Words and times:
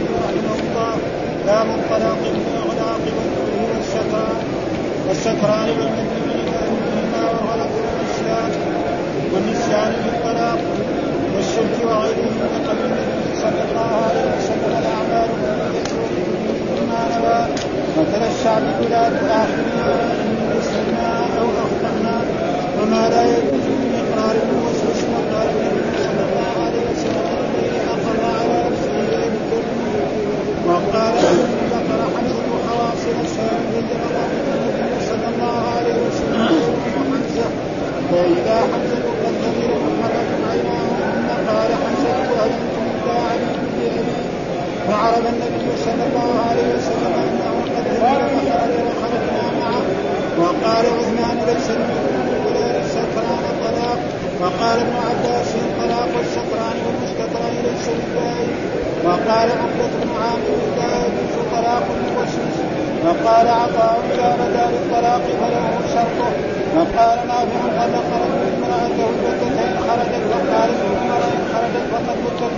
البخاري 0.00 0.40
رحمه 0.48 0.70
الله 0.70 0.94
باب 1.46 1.68
الطلاق 1.78 2.18
بالاغلاق 2.22 3.02
والكره 3.16 3.56
والسكران 3.70 4.38
والسكران 5.08 5.68
والمجنون 5.78 6.30
لأهلهما 6.46 7.20
والغلط 7.30 7.72
والنسيان 7.76 8.52
والنسيان 9.32 9.92
بالطلاق 10.04 10.58
والشرك 11.34 11.76
وغيره 11.84 12.34
وقبل 12.52 12.84
النبي 12.84 13.30
صلى 13.42 13.62
الله 13.68 13.90
عليه 14.06 14.26
وسلم 14.36 14.72
الاعمال 14.80 15.28
بما 16.76 17.00
نوى 17.14 17.38
مثل 17.98 18.22
الشعب 18.32 18.62
بلا 18.80 19.08
تؤاخذنا 19.08 19.88
ان 20.22 20.58
اسلمنا 20.60 21.10
أو 21.40 21.46
اخطانا 21.64 22.16
وما 22.78 23.08
لا 23.08 23.22
يجوز 23.24 23.66
من 23.80 23.92
اقرار 24.00 24.36
ووسوس 24.52 25.00
وقال 25.12 25.48
النبي 25.54 25.92
صلى 26.06 26.22
الله 26.28 26.52
عليه 26.64 26.82
وسلم 26.90 27.26
الذي 27.54 27.80
اقر 27.94 28.20
على 28.38 28.56
نفسه 28.70 28.90
وقال 30.66 31.14
ذكر 31.72 32.00
حمزه 32.14 32.48
خواصر 32.68 33.14
الشام 33.24 33.62
ذكر 33.76 34.00
النبي 34.10 35.06
صلى 35.10 35.26
الله 35.32 35.56
عليه 35.76 35.94
وسلم 36.06 36.48
حمزه 36.94 37.48
فاذا 38.10 38.56
حمزه 38.70 39.04
قد 39.22 39.34
ذكر 39.44 39.70
محمد 39.84 40.28
عيناه 40.50 40.86
ثم 41.14 41.28
قال 41.50 41.70
حمزه 41.82 42.12
هل 42.22 42.50
أنتم 42.50 42.84
الا 42.94 43.12
علي 43.12 43.46
بن 43.62 44.20
فعرف 44.88 45.24
النبي 45.32 45.69
صلى 45.86 46.04
الله 46.08 46.30
عليه 46.48 46.68
وسلم 46.76 47.14
انه 47.28 47.52
قد 47.76 47.86
ذكر 48.02 48.20
وخرجنا 48.86 49.46
معه 49.60 49.82
وقال 50.40 50.84
عثمان 50.98 51.36
ليس 51.48 51.68
السكران 52.84 53.44
الطلاق. 53.52 53.98
وقال 54.40 54.78
ابن 54.80 54.96
عباس 55.08 55.50
الطلاق 55.54 56.08
والسكران 56.16 56.76
والمستكران 56.84 57.54
ليس 57.66 57.86
بالله 57.96 58.40
وقال 59.04 59.48
عقبة 59.60 59.92
بن 60.02 60.10
عامر 60.22 60.58
لا 60.78 60.92
يجوز 61.06 61.34
طلاق 61.54 61.84
الموسوس. 61.96 62.56
وقال 63.04 63.46
عطاء 63.48 63.98
اذا 64.14 64.36
بدا 64.40 64.64
للطلاق 64.72 65.22
فله 65.40 65.68
شرطه. 65.94 66.30
وقال 66.76 67.18
نافع 67.28 67.62
طلق 67.78 68.08
رجل 68.22 68.42
امرأته 68.56 69.06
البتتين 69.12 69.72
خرجت 69.86 70.24
وقال 70.32 70.70
عمر 70.90 71.22
إن 71.34 71.42
خرجت 71.52 71.86
فقد 71.92 72.16
بتت 72.24 72.54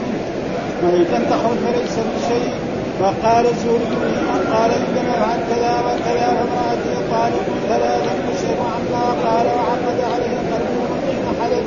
وإن 0.83 1.05
لم 1.13 1.25
تخرج 1.31 1.59
فليس 1.65 1.97
بشيء 2.15 2.62
وقال 3.03 3.47
الزهري 3.47 4.17
قال 4.53 4.71
ان 4.71 4.87
لم 4.97 5.11
افعل 5.11 5.41
كذا 5.51 5.75
وكذا 5.87 6.27
فامرأتي 6.37 6.95
طالق 7.11 7.47
ثلاثا 7.69 8.15
يشرف 8.31 8.61
عما 8.75 9.05
قال 9.25 9.47
وعقد 9.47 9.99
عليه 10.13 10.37
قلبه 10.51 10.87
حين 11.07 11.25
حلف 11.41 11.65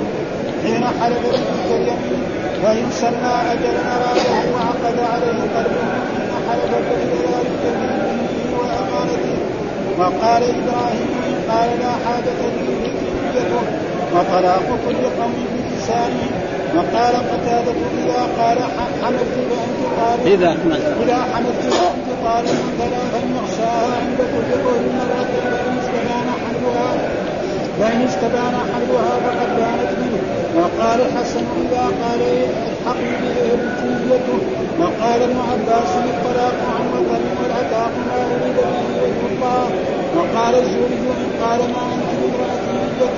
حين 0.63 0.83
حلف 1.01 1.19
بتلك 1.19 1.71
اليمين 1.71 2.23
وإن 2.63 2.91
سمى 2.91 3.33
اجلا 3.51 3.81
أراده 3.95 4.35
وعقد 4.53 4.97
عليه 5.13 5.41
قلبه 5.55 5.85
حين 6.11 6.31
حلف 6.49 6.71
بين 6.89 7.11
ذلك 7.31 7.63
وأمانته. 8.57 9.37
وقال 9.99 10.43
إبراهيم 10.43 11.09
قال 11.49 11.69
لا 11.79 11.91
حاجة 12.05 12.39
لي 12.55 12.75
في 13.33 13.41
وطلاق 14.15 14.67
كل 14.87 15.03
قوم 15.21 15.33
بلسانه 15.53 16.29
وقال 16.75 17.15
قتادة 17.15 17.71
إذا 18.03 18.21
قال 18.39 18.57
حملت 18.57 18.84
فأنت 19.05 19.35
طالب 19.99 20.27
إذا 20.27 20.49
حملت 20.49 20.85
إذا 21.03 21.19
حملت 21.33 21.61
فأنت 21.73 22.07
طالب 22.25 22.57
ثلاثا 22.79 23.19
يغشاها 23.35 23.93
عند 24.01 24.19
كل 24.31 24.49
طهر 24.63 24.83
مرة 24.99 25.31
فإن 25.51 25.77
استبان 25.79 26.27
حملها 26.43 26.91
فإن 27.79 28.01
استبان 28.01 28.55
حملها 28.71 29.13
فقد 29.25 29.49
بانت 29.57 29.91
منه. 30.01 30.21
وقال 30.57 31.01
الحسن 31.01 31.43
إذا 31.63 31.85
قال 32.01 32.21
الحق 32.21 33.01
به 33.21 33.37
بكليته 33.61 34.39
وقال 34.79 35.21
ابن 35.21 35.37
عباس 35.51 35.91
الطلاق 36.13 36.57
عن 36.75 36.85
وطن 36.93 37.23
والعتاق 37.39 37.91
ما 38.07 38.17
أريد 38.25 38.55
به 38.55 38.85
وجه 39.01 39.21
الله 39.31 39.65
وقال 40.17 40.55
الزهري 40.55 40.97
إن 41.23 41.31
قال 41.43 41.59
ما 41.59 41.83
أنت 41.93 42.09
بامرأة 42.19 42.65
نيته 42.73 43.17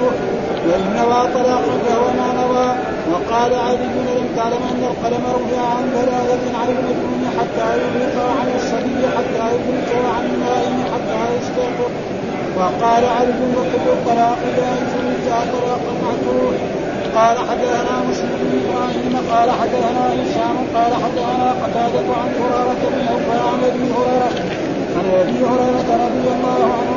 وإن 0.67 0.83
نوى 0.97 1.21
طلاقا 1.33 1.73
فهو 1.85 2.05
ما 2.19 2.27
نوى. 2.41 2.96
وقال 3.11 3.51
علي 3.67 3.95
لم 4.19 4.27
تعلم 4.37 4.63
أن 4.71 4.83
القلم 4.91 5.23
رفع 5.37 5.61
عن 5.75 5.85
ثلاثة 5.97 6.43
عن 6.59 6.67
المجنون 6.75 7.23
حتى 7.39 7.67
يغلق 7.81 8.15
عن 8.39 8.47
الصبي 8.55 9.01
حتى 9.17 9.45
يغلق 9.53 9.89
عن 10.15 10.23
النائم 10.33 10.75
حتى 10.93 11.19
يستيقظ. 11.37 11.91
وقال 12.57 13.03
علي 13.05 13.41
وكل 13.57 13.87
الطلاق 13.97 14.37
جائز 14.57 14.91
اذا 15.17 15.39
طلاق 15.53 15.83
معتوه 16.03 16.53
قال 17.15 17.37
حدثنا 17.49 17.93
مسلم 18.09 18.29
بن 18.41 18.51
إبراهيم 18.61 19.13
قال 19.31 19.51
حدثنا 19.51 20.03
هشام 20.19 20.57
قال 20.75 20.93
حدثنا 21.03 21.49
قتادة 21.63 22.07
عن 22.21 22.29
هريرة 22.39 22.81
بن 22.91 23.07
عن 23.47 23.63
ابي 23.69 23.83
هريرة 23.93 24.29
عن 24.97 25.05
أبي 25.21 25.37
هريرة 25.49 25.89
رضي 26.05 26.27
الله 26.35 26.63
عنه 26.77 26.96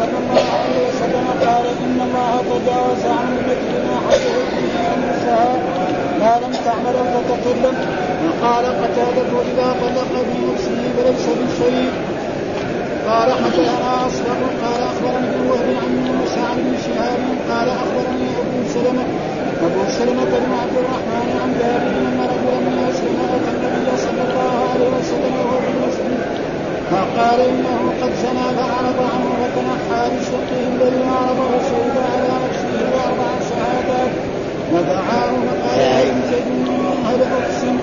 صلى 0.00 0.16
الله 0.22 0.44
عليه 0.60 0.80
وسلم 0.88 1.26
قال 1.46 1.64
ان 1.84 1.98
الله 2.06 2.32
تجاوز 2.52 3.02
عن 3.18 3.28
التي 3.38 3.72
ما 3.86 3.96
حدثت 4.06 4.48
به 4.56 4.72
انفسها 4.94 5.48
ما 6.20 6.32
لم 6.42 6.52
تعمل 6.66 6.96
فتكلم 7.14 7.74
وقال 8.24 8.64
قتادة 8.82 9.30
اذا 9.50 9.68
طلق 9.82 10.10
بنفسه 10.28 10.80
فليس 10.96 11.26
بشيء 11.40 11.90
قال 13.08 13.28
حدثنا 13.32 14.06
اصبر 14.06 14.38
قال 14.64 14.82
اخبرني 14.90 15.28
ابن 15.34 15.50
وهب 15.50 15.68
عن 15.82 15.92
موسى 16.18 16.40
عن 16.50 16.58
شهاب 16.86 17.20
قال 17.50 17.68
أخبرني 17.68 18.28
أبو 18.42 18.58
سلمة 18.74 19.04
أبو 19.66 19.82
سلمة 19.98 20.24
بن 20.24 20.52
عبد 20.62 20.76
الرحمن 20.82 21.28
عن 21.42 21.50
جابر 21.60 21.94
ان 22.08 22.18
رجلا 22.32 22.58
من 22.66 22.76
اسلم 22.90 23.18
النبي 23.52 23.96
صلى 24.06 24.22
الله 24.28 24.54
عليه 24.72 24.88
وسلم 24.98 25.34
وهو 25.40 25.58
في 25.64 25.72
فقال 26.90 27.40
إنه 27.40 27.80
قد 28.02 28.12
زنى 28.22 28.46
فعرض 28.58 28.98
عنه 29.12 29.28
وتنحى 29.40 30.02
بشقه 30.16 30.60
الذي 30.72 31.02
عرضه 31.04 31.50
شهد 31.70 31.96
على 32.10 32.28
نفسه 32.44 32.90
باربع 32.92 33.30
شهادات 33.50 34.12
ودعاه 34.72 35.32
فقال 35.46 35.80
ان 35.80 36.22
تجني 36.30 36.78
هل 37.06 37.20
اقسم 37.22 37.76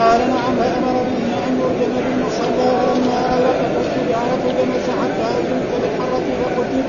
قال 0.00 0.20
نعم 0.20 0.54
فأمر 0.60 0.96
به 1.08 1.26
أن 1.46 1.52
يرجم 1.60 1.92
بالمصلى 2.04 2.68
فلما 2.80 3.18
الق 3.38 3.60
قلت 3.74 3.94
جعلت 4.10 4.44
جمس 4.58 4.86
حتى 5.00 5.26
اذنت 5.38 5.70
بالحره 5.82 6.26
فقتل. 6.42 6.82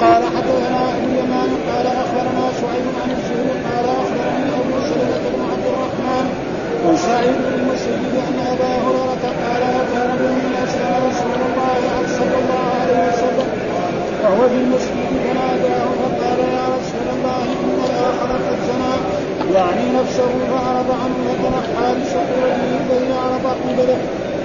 قال 0.00 0.22
حدثنا 0.36 0.80
أبو 0.96 1.06
اليمان 1.06 1.50
قال 1.68 1.86
أخبرنا 1.86 2.44
شعيب 2.60 2.86
عن 3.02 3.10
الزهري 3.16 3.54
قال 3.66 3.86
أخبرني 4.02 4.50
أبو 4.60 4.76
سلمة 4.90 5.24
بن 5.34 5.42
عبد 5.52 5.66
الرحمن 5.72 6.47
وسعيد 6.86 7.36
بن 7.44 7.52
المسيب 7.60 8.02
أن 8.28 8.38
أبا 8.52 8.72
هريرة 8.84 9.24
قال 9.44 9.62
كان 9.92 10.10
من 10.20 10.54
اسلم 10.64 10.92
رسول 11.08 11.40
الله 11.48 11.80
صلى 12.18 12.36
الله 12.42 12.64
عليه 12.80 13.00
وسلم. 13.08 13.48
وهو 14.22 14.48
في 14.48 14.58
المسجد 14.64 15.10
فناداه 15.24 15.88
فقال 16.00 16.38
يا 16.56 16.64
رسول 16.76 17.06
الله 17.16 17.42
إن 17.62 17.78
الآخر 17.88 18.30
قد 18.46 18.58
زنى 18.68 18.94
يعني 19.56 19.84
نفسه 19.98 20.32
فأعرض 20.50 20.90
عنه 21.02 21.18
وتنحى 21.28 21.86
بشقوره 21.98 22.60
الذي 22.80 23.12
عرض 23.22 23.46
قبله. 23.62 23.98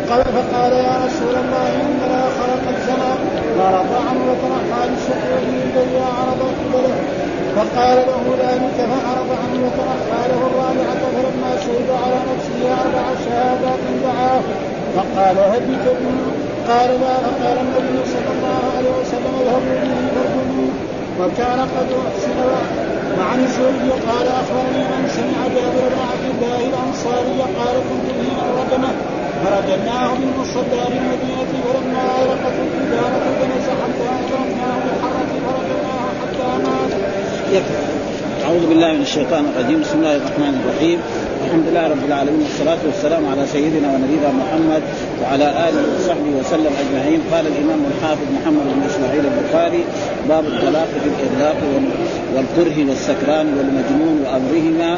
قال 0.10 0.24
فقال 0.38 0.74
يا 0.88 0.96
رسول 1.06 1.36
الله 1.44 1.68
إن 1.86 2.00
الآخر 2.10 2.50
قد 2.66 2.78
زنى 2.88 3.14
فاعرض 3.58 3.92
عنه 4.08 4.22
وتنحى 4.30 4.82
بشقوره 4.94 5.48
الذي 5.68 6.00
عرض 6.20 6.42
قبله. 6.60 6.96
فقال 7.56 7.98
له 8.10 8.24
ذلك 8.44 8.78
فعرض 8.92 9.30
عنه 9.42 9.60
وتنحى 9.66 10.22
له 10.32 10.42
الرابعة 10.50 11.02
فلما 11.16 11.52
شهد 11.66 11.90
على 12.04 12.20
نفسه 12.30 12.60
أربع 12.82 13.06
شهادات 13.26 13.84
دعاه. 14.04 14.42
فقال 14.96 15.38
هل 15.54 15.66
قال 16.70 16.90
لا 17.02 17.16
فقال 17.26 17.58
النبي 17.66 17.98
صلى 18.14 18.32
الله 18.36 18.60
عليه 18.78 18.92
وسلم 19.02 19.34
اذهبوا 19.42 19.76
به 19.84 19.96
فارجموه. 20.16 20.74
وكان 21.20 21.60
قد 21.76 21.90
أحسن 22.08 22.38
وعن 23.18 23.40
الزهري 23.44 23.92
قال 24.08 24.28
أخبرني 24.42 24.84
من 24.92 25.04
سمع 25.18 25.40
جابر 25.56 25.86
بن 25.94 26.02
عبد 26.12 26.26
الله 26.34 26.60
الأنصاري 26.70 27.40
قال 27.60 27.76
كنت 27.90 28.08
به 28.20 28.32
رجمة. 28.60 28.92
فرجمناه 29.44 30.10
بالمصلى 30.20 30.84
بالمدينة 30.92 31.52
فلما 31.64 32.04
اغلقت 32.20 32.56
الحجاره 32.66 33.26
جلس 33.40 33.68
حتى 33.82 34.10
بالحرة 34.86 35.32
فرجمناه 35.46 36.08
حتى 36.22 36.48
مات. 36.64 37.03
يكفي. 37.54 37.84
أعوذ 38.46 38.64
بالله 38.70 38.94
من 38.94 39.02
الشيطان 39.02 39.46
الرجيم. 39.52 39.82
بسم 39.82 39.98
الله 40.00 40.16
الرحمن 40.16 40.54
الرحيم. 40.62 41.00
الحمد 41.46 41.66
لله 41.70 41.88
رب 41.94 42.04
العالمين. 42.10 42.42
والصلاة 42.48 42.82
والسلام 42.86 43.24
على 43.32 43.44
سيدنا 43.48 43.88
ونبينا 43.94 44.30
محمد 44.42 44.82
وعلى 45.22 45.48
آله 45.68 45.84
وصحبه 45.96 46.32
وسلم 46.40 46.74
أجمعين. 46.84 47.20
قال 47.32 47.46
الإمام 47.48 47.82
الحافظ 47.92 48.28
محمد 48.38 48.66
بن 48.76 48.82
إسماعيل 48.92 49.24
البخاري 49.32 49.84
باب 50.30 50.44
الطلاق 50.46 50.90
في 51.04 51.08
الإغلاق 51.14 51.60
والكره 52.36 52.78
والسكران 52.90 53.48
والمجنون 53.58 54.16
وأمرهما 54.24 54.92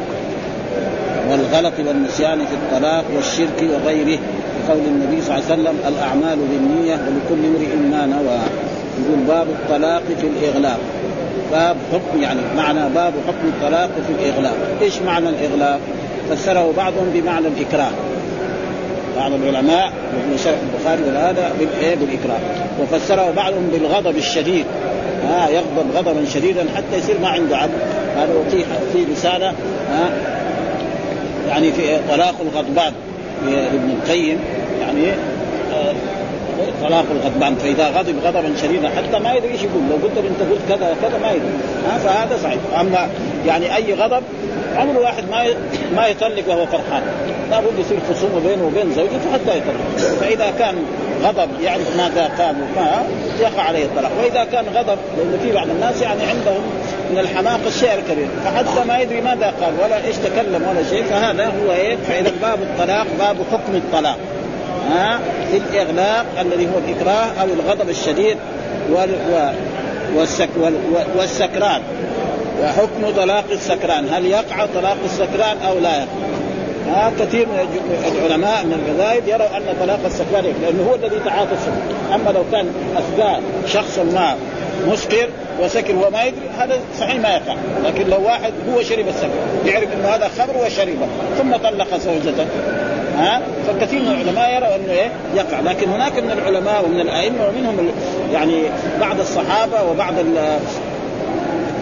والغلط 1.29 1.73
والنسيان 1.87 2.39
في 2.49 2.55
الطلاق 2.61 3.05
والشرك 3.15 3.59
وغيره. 3.73 4.19
بقول 4.67 4.83
النبي 4.93 5.21
صلى 5.21 5.31
الله 5.31 5.45
عليه 5.45 5.53
وسلم 5.53 5.75
الأعمال 5.91 6.37
بالنية 6.51 6.95
ولكل 7.05 7.41
امرئ 7.51 7.71
ما 7.91 8.01
نوى. 8.05 8.39
يقول 8.99 9.19
باب 9.27 9.47
الطلاق 9.57 10.03
في 10.21 10.27
الإغلاق. 10.27 10.79
باب 11.51 11.77
حكم 11.93 12.21
يعني 12.21 12.39
معنى 12.57 12.79
باب 12.95 13.13
حكم 13.27 13.47
الطلاق 13.47 13.89
في 14.07 14.23
الإغلاق، 14.23 14.55
إيش 14.81 15.01
معنى 15.01 15.29
الإغلاق؟ 15.29 15.79
فسره 16.29 16.73
بعضهم 16.77 17.09
بمعنى 17.13 17.47
الإكراه. 17.47 17.91
بعض 19.17 19.31
العلماء 19.33 19.85
وابن 19.85 20.37
شرح 20.43 20.55
البخاري 20.73 21.03
وهذا 21.03 21.51
بالايه 21.59 21.95
بالإكراه. 21.95 22.39
وفسره 22.81 23.31
بعضهم 23.35 23.69
بالغضب 23.73 24.17
الشديد. 24.17 24.65
ها 25.29 25.49
يغضب 25.49 25.95
غضبا 25.95 26.25
شديدا 26.33 26.65
حتى 26.75 26.97
يصير 26.97 27.19
ما 27.21 27.27
عنده 27.27 27.57
عبد 27.57 27.71
هذا 28.17 28.33
وفي 28.33 28.63
في 28.93 29.11
رسالة 29.11 29.47
ها 29.91 30.09
يعني 31.49 31.71
في 31.71 31.81
طلاق 32.09 32.35
الغضبان. 32.41 32.93
لابن 33.45 33.89
القيم 33.89 34.39
يعني 34.81 35.09
آه، 35.09 35.15
طلاق 36.87 37.05
الغضبان 37.11 37.55
فإذا 37.55 37.87
غضب 37.87 38.15
غضبا 38.25 38.53
شديدا 38.61 38.89
حتى 38.89 39.19
ما 39.19 39.33
يدري 39.33 39.51
إيش 39.51 39.61
يقول. 39.61 39.81
لو 39.89 39.95
قلت 39.95 40.17
أنت 40.17 40.51
قلت 40.51 40.61
كذا 40.69 40.91
وكذا 40.91 41.17
ما 41.21 41.31
يدري. 41.31 41.53
ها 41.89 41.97
فهذا 41.97 42.37
صحيح. 42.43 42.59
أما 42.79 43.09
يعني 43.45 43.75
أي 43.75 43.93
غضب 43.93 44.23
عمر 44.75 44.99
واحد 44.99 45.23
ما 45.31 45.43
ما 45.95 46.07
يطلق 46.07 46.47
وهو 46.47 46.65
فرحان. 46.65 47.03
لابد 47.51 47.79
يصير 47.79 47.97
خصومة 48.13 48.39
بينه 48.47 48.65
وبين 48.65 48.93
زوجته 48.95 49.33
حتى 49.33 49.57
يطلق. 49.57 50.15
فإذا 50.19 50.53
كان 50.59 50.75
غضب 51.23 51.49
يعرف 51.63 51.97
ماذا 51.97 52.29
قال 52.37 52.55
وما 52.55 53.03
يقع 53.39 53.61
عليه 53.61 53.85
الطلاق. 53.85 54.11
وإذا 54.19 54.43
كان 54.43 54.65
غضب 54.75 54.97
لأن 55.17 55.39
في 55.43 55.51
بعض 55.51 55.69
الناس 55.69 56.01
يعني 56.01 56.21
عندهم 56.23 56.61
من 57.11 57.19
الحماقه 57.19 57.67
الشيء 57.67 57.93
الكبير 57.93 58.27
فحتى 58.45 58.87
ما 58.87 58.99
يدري 58.99 59.21
ماذا 59.21 59.53
قال 59.61 59.73
ولا 59.83 60.05
إيش 60.05 60.15
تكلم 60.15 60.67
ولا 60.69 60.83
شيء 60.89 61.03
فهذا 61.03 61.45
هو 61.45 61.71
إيه؟ 61.71 61.95
فإذا 61.95 62.31
باب 62.41 62.59
الطلاق 62.61 63.07
باب 63.19 63.37
حكم 63.51 63.75
الطلاق. 63.75 64.17
ها؟ 64.91 65.19
الاغلاق 65.53 66.25
الذي 66.41 66.65
هو 66.65 66.77
الإكراه 66.87 67.41
أو 67.41 67.45
الغضب 67.45 67.89
الشديد 67.89 68.37
وال 68.91 69.09
والسك 70.15 70.49
والسكران. 71.17 71.81
وحكم 72.61 73.15
طلاق 73.17 73.45
السكران. 73.51 74.09
هل 74.09 74.25
يقع 74.25 74.65
طلاق 74.75 74.97
السكران 75.05 75.57
أو 75.67 75.79
لا 75.79 75.97
يقع؟ 75.97 76.05
ها 76.87 77.11
كثير 77.19 77.47
من 77.47 77.67
العلماء 78.15 78.65
من 78.65 78.73
المذاهب 78.73 79.27
يروا 79.27 79.57
أن 79.57 79.63
طلاق 79.79 79.99
السكران 80.05 80.43
لأنه 80.61 80.89
هو 80.89 80.95
الذي 80.95 81.19
تعاطى 81.25 81.51
أما 82.13 82.29
لو 82.29 82.43
كان 82.51 82.67
اسقى 82.97 83.39
شخص 83.67 83.99
ما 83.99 84.35
مسكر 84.87 85.29
وسكر 85.61 85.95
وما 85.95 86.23
يدري 86.23 86.49
هذا 86.57 86.79
صحيح 86.99 87.15
ما 87.15 87.29
يقع. 87.29 87.55
لكن 87.85 88.09
لو 88.09 88.23
واحد 88.23 88.53
هو 88.73 88.81
شرب 88.81 89.07
السكر 89.07 89.29
يعرف 89.65 89.93
إنه 89.93 90.07
هذا 90.07 90.29
خمر 90.37 90.57
وشربه 90.65 91.07
ثم 91.37 91.55
طلق 91.55 91.97
زوجته. 91.97 92.45
ها؟ 93.17 93.41
فكثير 93.67 94.01
من 94.01 94.07
العلماء 94.07 94.55
يروا 94.55 94.75
أنه 94.75 94.91
إيه؟ 94.91 95.11
يقع. 95.35 95.59
لكن 95.59 95.89
هناك 95.89 96.19
من 96.19 96.31
العلماء 96.31 96.85
ومن 96.85 96.99
الأئمة 96.99 97.47
ومنهم 97.47 97.91
يعني 98.33 98.63
بعض 98.99 99.19
الصحابة 99.19 99.83
وبعض 99.91 100.13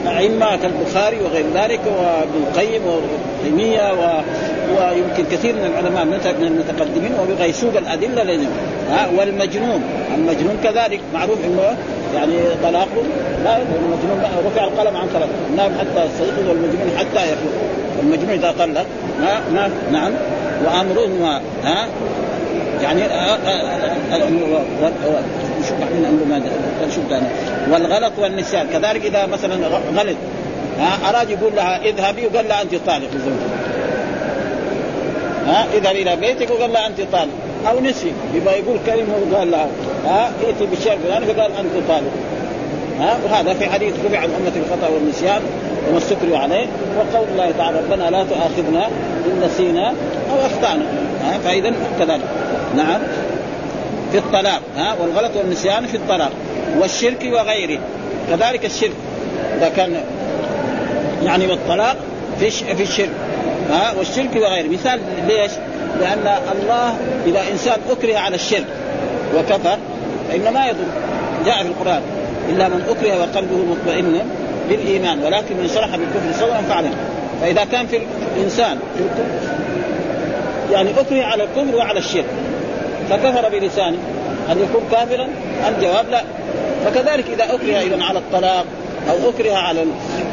الأئمة 0.05 0.55
كالبخاري 0.55 1.17
وغير 1.21 1.45
ذلك 1.55 1.79
وابن 1.87 2.43
القيم 2.47 2.81
وتيمية 2.87 3.93
و... 3.93 4.21
ويمكن 4.77 5.23
كثير 5.31 5.55
من 5.55 5.65
العلماء 5.65 6.05
من 6.05 6.47
المتقدمين 6.47 7.11
وبغيسوق 7.21 7.77
الأدلة 7.77 8.23
لازم 8.23 8.47
ها؟ 8.91 9.07
والمجنون. 9.17 9.81
المجنون 10.17 10.57
كذلك 10.63 10.99
معروف 11.13 11.37
إنه 11.45 11.77
يعني 12.15 12.37
طلاقه 12.63 13.03
لا 13.43 13.57
المجنون 13.57 14.23
رفع 14.45 14.63
القلم 14.63 14.97
عن 14.97 15.07
ثلاث 15.07 15.29
النائم 15.49 15.71
حتى 15.79 16.05
يستيقظ 16.05 16.49
والمجنون 16.49 16.97
حتى 16.97 17.23
يفوق 17.23 17.53
المجنون 18.03 18.29
إذا 18.29 18.53
طلق. 18.59 18.85
ما 19.21 19.41
ما 19.53 19.69
نعم. 19.91 20.11
وامره 20.65 21.41
ها؟ 21.63 21.87
يعني 22.81 23.01
شو 25.67 25.75
شو 26.95 27.01
والغلط 27.71 28.13
والنسيان. 28.19 28.67
كذلك 28.73 29.05
إذا 29.05 29.25
مثلا 29.25 29.67
غلط 29.97 30.15
أراد 31.09 31.29
يقول 31.29 31.55
لها 31.55 31.81
اذهبي 31.85 32.27
وقال 32.27 32.47
لها 32.47 32.61
أنت 32.61 32.75
طالق 32.87 33.07
لزوجك. 33.13 33.53
ها؟ 35.47 35.65
اذهب 35.73 35.95
إلى 35.95 36.15
بيتك 36.15 36.51
وقال 36.51 36.73
لها 36.73 36.87
أنت 36.87 37.01
طالق. 37.11 37.33
أو 37.69 37.79
نسي. 37.79 38.11
يبغى 38.33 38.53
يقول 38.53 38.77
كلمة 38.85 39.13
وقال 39.31 39.51
لها 39.51 39.67
ها؟ 40.05 40.31
ائتي 40.47 40.65
بالشيء 40.65 40.93
الفلاني 40.93 41.25
فقال 41.25 41.51
أنت 41.59 41.87
طالق. 41.89 42.11
ها؟ 42.99 43.17
وهذا 43.25 43.53
في 43.53 43.69
حديث 43.69 43.93
رفع 44.05 44.17
عن 44.17 44.29
أمة 44.29 44.51
الخطأ 44.55 44.87
والنسيان. 44.93 45.41
وما 45.89 45.97
استكروا 45.97 46.37
عليه 46.37 46.65
وقول 46.97 47.27
الله 47.31 47.51
تعالى 47.57 47.77
ربنا 47.79 48.09
لا 48.09 48.23
تؤاخذنا 48.23 48.87
إن 49.25 49.41
نسينا 49.45 49.87
أو 50.31 50.45
أخطأنا. 50.45 50.85
فإذا 51.43 51.73
كذلك. 51.99 52.21
نعم. 52.75 53.01
في 54.11 54.17
الطلاق 54.17 54.61
ها 54.77 54.95
والغلط 55.01 55.31
والنسيان 55.35 55.85
في 55.85 55.97
الطلاق 55.97 56.31
والشرك 56.79 57.29
وغيره. 57.33 57.79
كذلك 58.29 58.65
الشرك. 58.65 58.95
إذا 59.57 59.69
كان 59.69 59.95
يعني 61.23 61.47
والطلاق 61.47 61.95
في 62.39 62.49
في 62.49 62.83
الشرك 62.83 63.11
ها 63.69 63.93
والشرك 63.97 64.35
وغيره. 64.35 64.67
مثال 64.67 64.99
ليش؟ 65.27 65.51
لأن 65.99 66.37
الله 66.51 66.95
إذا 67.25 67.41
إنسان 67.51 67.77
أكره 67.91 68.17
على 68.17 68.35
الشرك 68.35 68.65
وكفر 69.35 69.77
فانه 70.29 70.51
ما 70.51 70.65
يضر. 70.65 70.85
جاء 71.45 71.63
في 71.63 71.67
القرآن 71.67 72.01
إلا 72.49 72.67
من 72.67 72.83
أكره 72.89 73.19
وقلبه 73.19 73.57
مطمئن 73.57 74.21
بالإيمان 74.69 75.23
ولكن 75.23 75.57
من 75.57 75.69
شرح 75.75 75.89
بالكفر 75.95 76.45
صدرا 76.45 76.61
فعلا 76.69 76.89
فإذا 77.41 77.65
كان 77.71 77.87
في 77.87 77.99
الإنسان 78.37 78.77
يعني 80.71 80.89
أكره 80.99 81.23
على 81.23 81.43
الكفر 81.43 81.75
وعلى 81.75 81.99
الشرك 81.99 82.25
فكفر 83.09 83.49
بلسانه 83.49 83.97
هل 84.49 84.57
يكون 84.61 84.83
كافرا؟ 84.91 85.27
الجواب 85.67 86.05
لا. 86.11 86.23
فكذلك 86.85 87.25
إذا 87.33 87.43
أكره 87.43 87.79
اذا 87.81 88.03
على 88.03 88.19
الطلاق 88.19 88.65
أو 89.09 89.29
أكره 89.29 89.53
على 89.53 89.85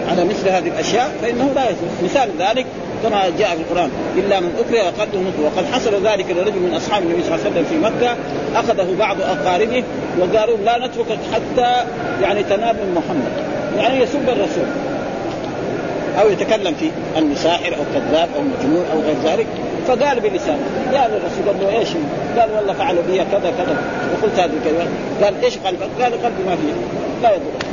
على 0.08 0.24
مثل 0.24 0.48
هذه 0.48 0.68
الأشياء 0.68 1.12
فإنه 1.22 1.52
لا 1.54 1.64
يثبت 1.70 1.90
مثال 2.04 2.30
ذلك 2.38 2.66
كما 3.02 3.22
جاء 3.38 3.48
في 3.48 3.62
القرآن 3.62 3.90
إلا 4.16 4.40
من 4.40 4.52
أكره 4.58 4.82
وقلبه 4.82 5.18
مطمئن 5.18 5.44
وقد 5.44 5.66
حصل 5.72 6.06
ذلك 6.06 6.30
لرجل 6.30 6.58
من 6.58 6.74
أصحاب 6.74 7.02
النبي 7.02 7.22
صلى 7.22 7.34
الله 7.34 7.44
عليه 7.46 7.50
وسلم 7.50 7.64
في 7.64 7.78
مكة 7.78 8.16
أخذه 8.54 8.96
بعض 8.98 9.16
أقاربه 9.20 9.84
وقالوا 10.18 10.56
لا 10.56 10.78
نتركك 10.78 11.18
حتى 11.34 11.84
يعني 12.22 12.42
تنال 12.42 12.76
من 12.76 12.94
محمد. 12.94 13.59
يعني 13.76 14.02
يسب 14.02 14.28
الرسول. 14.28 14.66
أو 16.20 16.30
يتكلم 16.30 16.74
في 16.74 16.90
انه 17.18 17.34
ساحر 17.34 17.74
أو 17.74 17.84
كذاب 17.94 18.28
أو 18.36 18.42
مجنون 18.42 18.84
أو 18.92 19.00
غير 19.00 19.16
ذلك. 19.24 19.46
فقال 19.88 20.20
بلسانه 20.20 20.58
قال 20.92 21.10
الرسول 21.10 21.46
قال 21.46 21.60
له 21.60 21.78
إيش؟ 21.78 21.88
قال 22.38 22.50
والله 22.56 22.72
فعل 22.72 22.96
بي 22.96 23.18
كذا 23.18 23.52
كذا. 23.58 23.76
وقلت 24.12 24.40
هذه 24.40 24.50
الكلمة. 24.60 24.90
قال 25.22 25.44
إيش 25.44 25.58
قلبك؟ 25.58 25.88
قال 26.00 26.12
قلبي 26.12 26.42
ما 26.46 26.56
فيه 26.56 26.72
لا 27.22 27.34
يضر. 27.34 27.70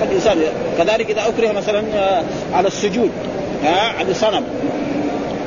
فالإنسان 0.00 0.36
كذلك 0.78 1.10
إذا 1.10 1.22
أكره 1.28 1.52
مثلا 1.52 1.82
آه، 1.94 2.22
على 2.52 2.68
السجود 2.68 3.10
ها 3.64 3.98
على 3.98 4.14
صنم 4.14 4.44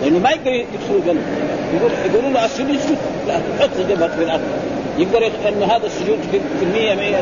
لأنه 0.03 0.19
ما 0.19 0.29
يقدر 0.29 0.51
يدخل 0.51 1.09
قلبه 1.09 1.21
يقول 1.75 1.91
يقولوا 2.11 2.29
له 2.29 2.45
اسجد 2.45 2.69
يسجد. 2.69 2.97
لا 3.27 3.33
حط 3.59 3.69
جبهك 3.89 4.11
في 4.11 4.23
الأرض. 4.23 4.41
يقدر 4.97 5.31
إن 5.47 5.63
هذا 5.63 5.85
السجود 5.85 6.19
في 6.31 6.65
المية 6.65 6.95
100 6.95 7.21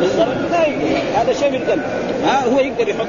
للصنم 0.00 0.46
لا 0.50 0.66
يقدر 0.66 0.98
هذا 1.16 1.32
شيء 1.32 1.50
في 1.50 1.56
القلب 1.56 1.82
ها 2.24 2.44
هو 2.44 2.60
يقدر 2.60 2.88
يحط 2.88 3.06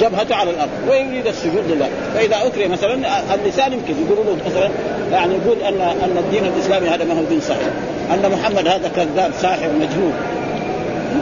جبهته 0.00 0.34
على 0.34 0.50
الأرض 0.50 0.70
ويريد 0.88 1.26
السجود 1.26 1.64
لله 1.70 1.88
فإذا 2.14 2.36
أكره 2.46 2.66
مثلا 2.66 2.94
اللسان 3.34 3.72
يمكن 3.72 3.94
يقولوا 4.06 4.36
مثلا 4.46 4.70
يعني 5.12 5.34
يقول 5.34 5.58
ان 5.62 5.80
أن 5.80 6.16
الدين 6.18 6.44
الإسلامي 6.44 6.88
هذا 6.88 7.04
ما 7.04 7.14
هو 7.14 7.24
دين 7.24 7.40
صحيح 7.40 7.68
أن 8.14 8.30
محمد 8.30 8.68
هذا 8.68 8.90
كذاب 8.96 9.32
ساحر 9.40 9.68
مجنون 9.68 10.12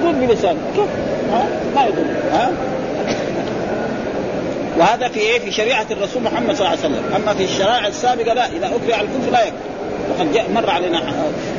يقول 0.01 0.15
بلسانه 0.15 0.59
كيف؟ 0.77 0.89
ها 1.33 1.47
ما 1.75 1.83
يقول 1.83 2.07
ها 2.33 2.53
وهذا 4.79 5.09
في 5.09 5.21
إيه؟ 5.21 5.39
في 5.39 5.53
شريعة 5.53 5.87
الرسول 5.91 6.23
محمد 6.23 6.57
صلى 6.57 6.67
الله 6.67 6.69
عليه 6.69 6.81
وسلم، 6.81 7.05
أما 7.17 7.35
في 7.35 7.45
الشرائع 7.45 7.87
السابقة 7.87 8.35
لا، 8.35 8.47
إذا 8.47 8.67
أكره 8.67 8.95
على 8.95 9.07
الكفر 9.07 9.33
لا 9.33 9.41
يكفر. 9.41 9.57
وقد 10.21 10.33
جاء 10.33 10.51
مر 10.55 10.71
علينا 10.71 11.01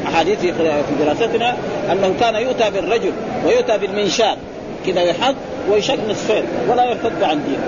أحاديث 0.07 0.39
في 0.39 0.53
دراستنا 0.99 1.55
أنه 1.91 2.13
كان 2.19 2.35
يؤتى 2.35 2.69
بالرجل 2.69 3.11
ويؤتى 3.45 3.77
بالمنشار 3.77 4.37
كذا 4.85 5.01
يحط 5.01 5.35
ويشق 5.69 6.09
نصفين 6.09 6.43
ولا 6.69 6.85
يرتد 6.85 7.23
عن 7.23 7.41
دينه. 7.43 7.63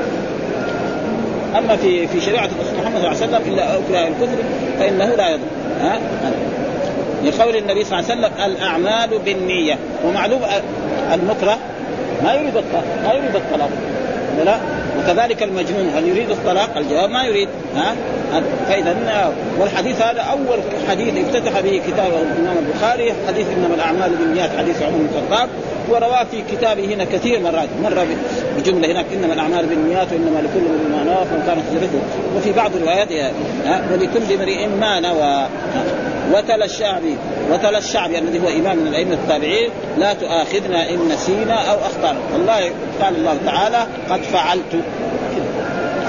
أما 1.58 1.76
في 1.76 2.08
في 2.08 2.22
شريعة 2.22 2.46
الرسول 2.46 2.80
محمد 2.82 3.16
صلى 3.16 3.26
الله 3.26 3.38
عليه 3.38 3.46
وسلم 3.46 3.54
إلا 3.54 3.78
أكره 3.78 4.08
الكفر 4.08 4.38
فإنه 4.80 5.16
لا 5.16 5.30
يضر. 5.30 5.44
ها؟ 5.82 6.00
لقول 7.26 7.56
النبي 7.56 7.84
صلى 7.84 8.00
الله 8.00 8.12
عليه 8.12 8.22
وسلم 8.22 8.32
الأعمال 8.46 9.20
بالنية 9.26 9.78
ومعلوم 10.06 10.42
المكره 11.14 11.58
ما 12.24 12.34
يريد 12.34 12.58
الطلاق 12.58 12.84
ما 13.04 13.14
يريد 13.14 13.36
الطلاق. 13.36 13.70
لا؟ 14.46 14.58
وكذلك 15.04 15.44
المجنون 15.44 15.90
هل 15.90 16.08
يريد 16.08 16.32
الطلاق؟ 16.32 16.78
الجواب 16.78 17.10
ما 17.10 17.24
يريد 17.24 17.50
ها؟ 17.76 17.96
فإذا 18.68 19.34
والحديث 19.60 20.02
هذا 20.02 20.22
أول 20.22 20.60
حديث 20.90 21.14
افتتح 21.18 21.60
به 21.60 21.82
كتاب 21.88 22.08
الإمام 22.08 22.58
البخاري 22.58 23.14
حديث 23.28 23.48
إنما 23.58 23.76
الأعمال 23.76 24.12
بالنيات 24.16 24.50
حديث 24.58 24.82
عمر 24.82 24.98
بن 24.98 25.08
الخطاب 25.16 25.50
ورواه 25.90 26.24
في 26.24 26.42
كتابه 26.52 26.94
هنا 26.94 27.04
كثير 27.04 27.40
مرات 27.40 27.70
مره 27.84 28.08
بجملة 28.58 28.92
هناك 28.92 29.06
إنما 29.14 29.34
الأعمال 29.34 29.66
بالنيات 29.66 30.08
وإنما 30.12 30.40
لكل 30.40 30.60
امرئ 30.60 30.98
ما 30.98 31.04
نوى 31.04 31.26
فمن 31.26 31.44
كانت 31.48 31.94
وفي 32.38 32.52
بعض 32.52 32.76
الروايات 32.76 33.08
ولكل 33.92 34.34
امرئ 34.34 34.68
ما 34.68 35.00
نوى. 35.00 35.48
وتلا 36.34 36.66
الشعبي 36.66 37.18
وتلا 37.52 37.78
الشعبي 37.78 38.18
الذي 38.18 38.40
هو 38.40 38.48
إمام 38.48 38.78
من 38.78 38.88
الأئمة 38.88 39.14
التابعين 39.14 39.70
لا 39.98 40.14
تؤاخذنا 40.14 40.90
إن 40.90 41.10
نسينا 41.14 41.54
أو 41.72 41.78
أخطأنا. 41.78 42.20
والله 42.34 42.72
قال 43.02 43.16
الله 43.16 43.38
تعالى 43.46 43.88
قد 44.10 44.22
فعلت. 44.22 44.84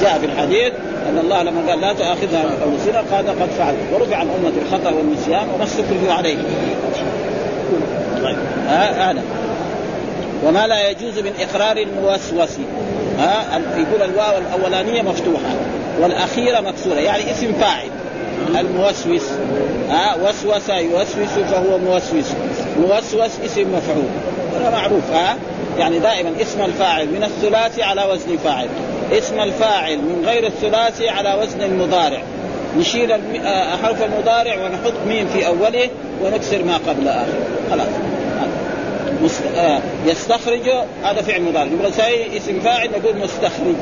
جاء 0.01 0.19
في 0.19 0.27
الحديث 0.27 0.73
أن 1.09 1.19
الله 1.19 1.43
لما 1.43 1.71
قال 1.71 1.81
لا 1.81 1.93
تؤاخذها 1.93 2.45
أو 2.65 2.71
نسينا 2.71 2.99
قال 3.13 3.29
قد 3.29 3.49
فعل 3.59 3.75
ورفع 3.93 4.17
عن 4.17 4.29
أمة 4.29 4.53
الخطأ 4.67 4.91
والنسيان 4.91 5.49
وما 5.55 5.65
استكرهوا 5.65 6.13
عليه. 6.13 6.37
طيب 8.23 8.37
هذا 8.69 9.11
آه 9.11 9.15
وما 10.45 10.67
لا 10.67 10.91
يجوز 10.91 11.19
من 11.19 11.33
إقرار 11.41 11.77
الموسوس 11.77 12.59
ها 13.19 13.61
يقول 13.77 14.11
الواو 14.11 14.39
الأولانية 14.39 15.03
مفتوحة 15.03 15.55
والأخيرة 16.01 16.61
مكسورة 16.61 16.99
يعني 16.99 17.31
اسم 17.31 17.53
فاعل. 17.53 17.89
الموسوس. 18.59 19.31
ها 19.91 20.17
وسوس 20.23 20.69
يوسوس 20.69 21.45
فهو 21.51 21.79
موسوس. 21.79 22.33
موسوس 22.79 23.41
اسم 23.45 23.75
مفعول. 23.77 24.09
هذا 24.55 24.71
معروف 24.71 25.11
ها؟ 25.13 25.37
يعني 25.79 25.99
دائما 25.99 26.33
اسم 26.41 26.63
الفاعل 26.63 27.09
من 27.09 27.25
الثلاثي 27.25 27.83
على 27.83 28.05
وزن 28.05 28.37
فاعل 28.37 28.69
اسم 29.13 29.41
الفاعل 29.41 29.99
من 29.99 30.23
غير 30.27 30.47
الثلاثي 30.47 31.09
على 31.09 31.43
وزن 31.43 31.63
المضارع. 31.63 32.23
نشيل 32.79 33.13
آه، 33.13 33.77
حرف 33.77 34.03
المضارع 34.03 34.65
ونحط 34.65 34.93
ميم 35.09 35.27
في 35.27 35.47
أوله 35.47 35.89
ونكسر 36.23 36.65
ما 36.65 36.77
قبل 36.77 37.09
اخره 37.09 37.47
خلاص. 37.71 37.89
آه، 39.57 39.81
يستخرج 40.07 40.71
هذا 41.05 41.23
فعل 41.23 41.43
مضارع. 41.43 41.67
يبغى 41.67 42.37
اسم 42.37 42.61
فاعل 42.61 42.91
نقول 42.91 43.17
مستخرج. 43.17 43.77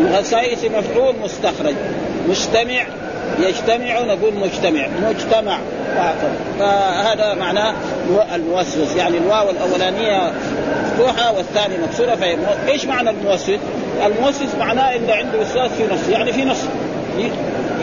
يبغى 0.00 0.20
اسم 0.20 0.78
مفعول 0.78 1.14
مستخرج. 1.24 1.74
مجتمع 2.28 2.86
يجتمع 3.38 4.00
نقول 4.00 4.34
مجتمع 4.34 4.86
مجتمع. 5.08 5.58
فهذا 6.58 7.34
معناه 7.34 7.74
الموسوس. 8.34 8.96
يعني 8.96 9.18
الواو 9.18 9.50
الأولانية 9.50 10.32
مفتوحة 10.84 11.32
والثانية 11.32 11.76
مكسورة 11.78 12.14
فهي 12.14 12.36
إيش 12.68 12.84
معنى 12.84 13.10
الموسوس؟ 13.10 13.58
الموسوس 14.06 14.54
معناه 14.58 14.96
انه 14.96 15.12
عنده 15.12 15.38
وسواس 15.38 15.70
في 15.70 15.86
نفسه 15.92 16.12
يعني 16.12 16.32
في 16.32 16.44
نفسه 16.44 16.68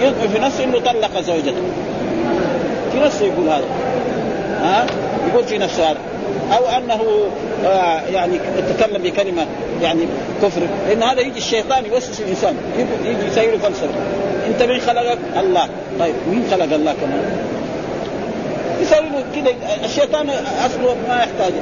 يدخل 0.02 0.30
في 0.34 0.40
نفسه 0.40 0.64
إنه 0.64 0.80
طلق 0.80 1.22
زوجته. 1.22 1.64
في 2.92 3.00
نفسه 3.00 3.26
يقول 3.26 3.50
هذا. 3.50 3.66
ها؟ 4.62 4.86
يقول 5.30 5.44
في 5.44 5.58
نفسه 5.58 5.92
هذا. 5.92 6.00
أو 6.58 6.78
أنه 6.78 7.02
آه 7.66 8.02
يعني 8.14 8.40
يتكلم 8.58 9.04
بكلمة 9.04 9.46
يعني 9.82 10.08
كفر. 10.42 10.62
لأن 10.88 11.04
هذا 11.04 11.22
يجي 11.22 11.38
الشيطان 11.38 11.86
يوسوس 11.86 12.20
الإنسان. 12.22 12.56
يجي 13.06 13.28
يسير 13.28 13.58
فلسفه 13.58 13.90
انت 14.48 14.64
مين 14.64 14.80
خلقك؟ 14.80 15.18
الله. 15.40 15.68
طيب 16.00 16.16
مين 16.32 16.44
خلق 16.52 16.74
الله 16.74 16.94
كمان؟ 16.94 17.24
يسوي 18.82 19.10
له 19.10 19.24
كذا 19.36 19.56
الشيطان 19.86 20.30
أصله 20.66 20.96
ما 21.08 21.16
يحتاج. 21.16 21.54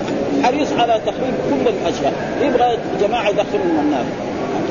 حريص 0.43 0.71
على 0.71 1.01
تخريب 1.05 1.33
كل 1.49 1.69
الأشياء. 1.69 2.13
يبغى 2.41 2.77
جماعة 3.01 3.29
يدخلهم 3.29 3.79
النار. 3.79 4.05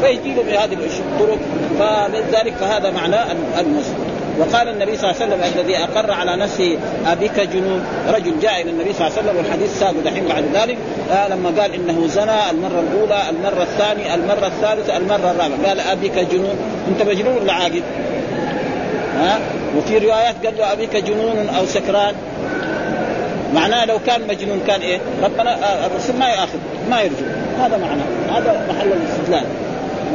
فيجي 0.02 0.34
له 0.34 0.42
بهذه 0.42 0.76
الطرق. 0.98 1.38
فلذلك 1.78 2.54
فهذا 2.54 2.90
معناه 2.90 3.32
المسلم. 3.58 4.07
وقال 4.38 4.68
النبي 4.68 4.96
صلى 4.96 5.10
الله 5.10 5.22
عليه 5.22 5.34
وسلم 5.34 5.58
الذي 5.58 5.76
أقر 5.76 6.12
على 6.12 6.36
نفسه 6.36 6.78
أبيك 7.06 7.40
جنون 7.40 7.84
رجل 8.08 8.40
جاء 8.40 8.62
إلى 8.62 8.70
النبي 8.70 8.92
صلى 8.92 9.06
الله 9.06 9.18
عليه 9.18 9.28
وسلم 9.28 9.36
والحديث 9.36 9.78
ساق 9.78 9.94
دحين 10.04 10.28
بعد 10.28 10.44
ذلك 10.54 10.78
آه 11.12 11.28
لما 11.28 11.60
قال 11.60 11.74
إنه 11.74 12.06
زنى 12.06 12.50
المرة 12.50 12.84
الأولى 12.90 13.22
المرة 13.30 13.62
الثانية 13.62 14.14
المرة 14.14 14.46
الثالثة 14.46 14.96
المرة 14.96 15.30
الرابعة 15.30 15.68
قال 15.68 15.80
أبيك 15.80 16.18
جنون 16.18 16.56
أنت 16.88 17.02
مجنون 17.08 17.36
ولا 17.42 17.52
عاقل؟ 17.52 17.82
ها 19.16 19.38
وفي 19.76 19.98
روايات 19.98 20.46
قال 20.46 20.56
له 20.58 20.72
أبيك 20.72 20.96
جنون 20.96 21.48
أو 21.58 21.66
سكران 21.66 22.14
معناه 23.54 23.84
لو 23.84 23.98
كان 24.06 24.26
مجنون 24.28 24.60
كان 24.66 24.80
إيه؟ 24.80 25.00
ربنا 25.22 25.54
آه 25.54 25.86
الرسول 25.86 26.16
ما 26.16 26.28
ياخذ 26.28 26.58
ما 26.90 27.00
يرجو 27.00 27.26
هذا 27.60 27.76
معناه 27.76 28.38
هذا 28.38 28.66
محل 28.68 28.92
الاستدلال 28.92 29.44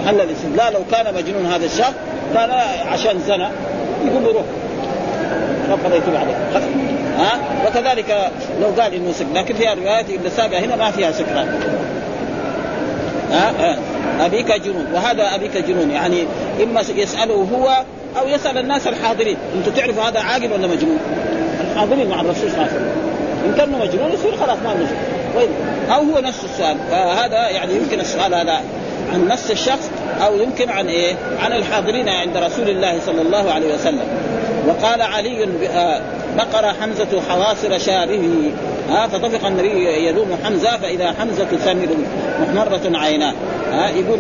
محل 0.03 0.22
الاستدلال 0.22 0.74
لو 0.74 0.82
كان 0.92 1.13
مجنون 1.13 1.46
هذا 1.46 1.65
الشخص 1.65 1.94
كان 2.34 2.50
عشان 2.88 3.20
زنى 3.27 3.48
يقول 4.07 4.24
له 4.24 4.31
روح. 4.31 4.45
يتوب 5.93 6.15
عليك 6.15 6.33
ها؟ 7.17 7.39
وكذلك 7.67 8.31
لو 8.62 8.81
قال 8.81 8.93
إنه 8.93 9.12
سكر 9.12 9.33
لكن 9.33 9.55
فيها 9.55 9.74
روايات 9.74 10.10
اللي 10.10 10.29
سابقه 10.29 10.60
هنا 10.60 10.75
ما 10.75 10.91
فيها 10.91 11.12
سكران. 11.12 11.48
ها, 13.31 13.51
ها 13.60 13.77
أبيك 14.25 14.51
جنون. 14.51 14.88
وهذا 14.93 15.36
أبيك 15.36 15.57
جنون. 15.57 15.91
يعني 15.91 16.24
إما 16.63 16.81
يسأله 16.81 17.48
هو 17.53 17.83
أو 18.19 18.27
يسأل 18.27 18.57
الناس 18.57 18.88
الحاضرين. 18.88 19.38
أنتم 19.55 19.72
تعرفوا 19.72 20.03
هذا 20.03 20.19
عاقل 20.19 20.51
ولا 20.53 20.67
مجنون؟ 20.67 20.98
الحاضرين 21.72 22.10
مع 22.10 22.22
الرسول 22.22 22.51
صلى 22.51 22.62
الله 22.62 22.62
عليه 22.62 22.75
وسلم. 22.75 22.91
إن 23.45 23.53
كان 23.57 23.72
مجنون 23.72 24.12
يصير 24.12 24.38
خلاص 24.38 24.57
ما 24.63 24.74
مجنون. 24.74 25.13
أو 25.91 26.01
هو 26.01 26.19
نفس 26.19 26.43
السؤال. 26.43 26.77
فهذا 26.91 27.50
يعني 27.50 27.74
يمكن 27.75 28.00
السؤال 28.00 28.33
هذا 28.36 28.62
عن 29.13 29.27
نفس 29.27 29.51
الشخص 29.51 29.89
أو 30.25 30.36
يمكن 30.36 30.69
عن 30.69 30.88
إيه؟ 30.88 31.15
عن 31.39 31.51
الحاضرين 31.51 32.10
عند 32.10 32.38
رسول 32.38 32.69
الله 32.69 33.00
صلى 33.05 33.22
الله 33.22 33.51
عليه 33.51 33.74
وسلم. 33.74 34.07
وقال 34.67 35.01
علي 35.01 35.48
بقر 36.38 36.74
حمزة 36.81 37.22
حواصر 37.29 37.77
شاره 37.77 38.22
ها 38.89 39.07
فطفق 39.07 39.48
النبي 39.48 40.07
يلوم 40.07 40.38
حمزة 40.43 40.77
فإذا 40.77 41.13
حمزة 41.19 41.45
ثمر 41.45 41.88
محمرة 42.41 42.98
عيناه. 42.98 43.33
ها 43.72 43.89
يقول 43.89 44.19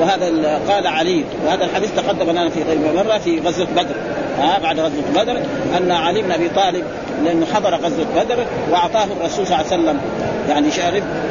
وهذا 0.00 0.60
قال 0.68 0.86
علي. 0.86 1.24
وهذا 1.46 1.64
الحديث 1.64 1.90
تقدم 1.96 2.30
لنا 2.30 2.48
في 2.48 2.62
غير 2.62 2.78
مرة 3.04 3.18
في 3.18 3.40
غزوة 3.40 3.66
بدر. 3.76 3.94
ها 4.38 4.58
بعد 4.58 4.80
غزوة 4.80 5.22
بدر 5.22 5.40
أن 5.78 5.90
علي 5.90 6.22
بن 6.22 6.32
أبي 6.32 6.48
طالب 6.48 6.84
لأنه 7.24 7.46
حضر 7.54 7.74
غزوة 7.74 8.06
بدر 8.16 8.46
وأعطاه 8.70 9.04
الرسول 9.04 9.46
صلى 9.46 9.60
الله 9.60 9.72
عليه 9.72 9.82
وسلم. 9.82 10.00
يعني 10.48 10.70
شارب. 10.70 11.02
آه 11.02 11.29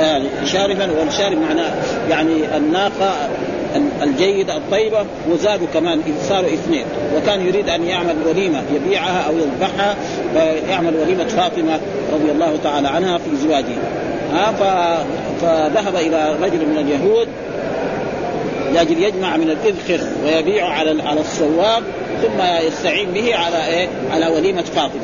يعني 0.00 0.24
شاربا 0.44 0.88
والشارب 1.00 1.38
معناه 1.38 1.70
يعني 2.10 2.56
الناقة 2.56 3.12
الجيدة 4.02 4.56
الطيبة 4.56 5.06
وزادوا 5.30 5.66
كمان 5.74 6.00
صاروا 6.28 6.48
اثنين 6.48 6.84
وكان 7.16 7.46
يريد 7.46 7.68
أن 7.68 7.84
يعمل 7.84 8.16
وليمة 8.26 8.62
يبيعها 8.74 9.26
أو 9.28 9.32
يذبحها 9.32 9.96
فيعمل 10.34 10.96
وليمة 10.96 11.24
فاطمة 11.24 11.80
رضي 12.12 12.30
الله 12.30 12.58
تعالى 12.64 12.88
عنها 12.88 13.18
في 13.18 13.36
زواجه 13.36 13.76
ها 14.32 14.52
فذهب 15.40 15.96
إلى 15.96 16.36
رجل 16.42 16.66
من 16.66 16.78
اليهود 16.78 17.28
لاجل 18.74 19.02
يجمع 19.02 19.36
من 19.36 19.50
الاذخر 19.50 20.06
ويبيع 20.24 20.68
على 20.68 21.02
على 21.02 21.20
السواق 21.20 21.82
ثم 22.22 22.66
يستعين 22.66 23.10
به 23.10 23.36
على 23.36 23.66
إيه؟ 23.66 23.88
على 24.12 24.26
وليمة 24.26 24.62
فاطمة. 24.62 25.00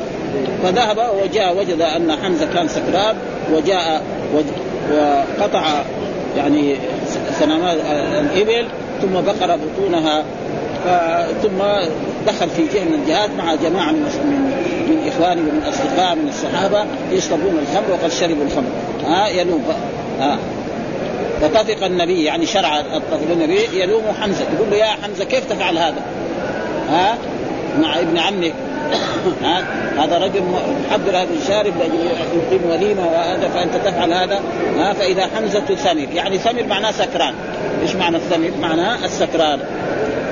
فذهب 0.63 0.97
وجاء 1.23 1.57
وجد 1.57 1.81
أن 1.81 2.11
حمزة 2.23 2.45
كان 2.53 2.67
سكران 2.67 3.15
وجاء 3.53 4.01
وقطع 4.91 5.83
يعني 6.37 6.75
سنامات 7.39 7.77
الإبل 8.19 8.67
ثم 9.01 9.13
بقر 9.13 9.57
بطونها 9.57 10.23
ثم 11.43 11.57
دخل 12.27 12.49
في 12.49 12.61
جهه 12.73 12.83
من 12.83 12.93
الجهات 12.93 13.29
مع 13.37 13.55
جماعة 13.55 13.91
من 13.91 14.51
من 14.89 15.07
إخوانه 15.07 15.41
ومن 15.41 15.63
اصدقاء 15.69 16.15
من 16.15 16.27
الصحابة 16.29 16.85
يشربون 17.11 17.59
الخمر 17.61 17.91
وقد 17.91 18.11
شربوا 18.11 18.43
الخمر. 18.43 18.69
ها 19.07 19.27
يلوم 19.27 19.63
ها. 20.19 20.37
فطفق 21.41 21.85
النبي 21.85 22.23
يعني 22.23 22.45
شرع 22.45 22.83
النبي 23.31 23.59
يلوم 23.73 24.03
حمزة. 24.21 24.45
يقول 24.55 24.71
له 24.71 24.77
يا 24.77 24.85
حمزة 24.85 25.25
كيف 25.25 25.45
تفعل 25.49 25.77
هذا؟ 25.77 26.01
ها؟ 26.89 27.17
مع 27.81 27.99
ابن 27.99 28.17
عمك. 28.17 28.53
هذا 29.97 30.17
رجل 30.17 30.43
محضر 30.89 31.09
هذا 31.09 31.27
الشارف 31.41 31.73
لاجل 31.79 31.93
يقيم 32.35 32.61
وليمة 32.69 33.07
وهذا 33.07 33.49
فأنت 33.53 33.75
تفعل 33.85 34.13
هذا 34.13 34.39
ها؟ 34.77 34.93
فإذا 34.93 35.27
حمزة 35.35 35.75
ثمل 35.75 36.07
يعني 36.13 36.37
ثمل 36.37 36.63
معناه 36.63 36.91
سكران. 36.91 37.33
إيش 37.81 37.95
معنى 37.95 38.17
الثمل؟ 38.17 38.51
معناه 38.61 39.05
السكران. 39.05 39.59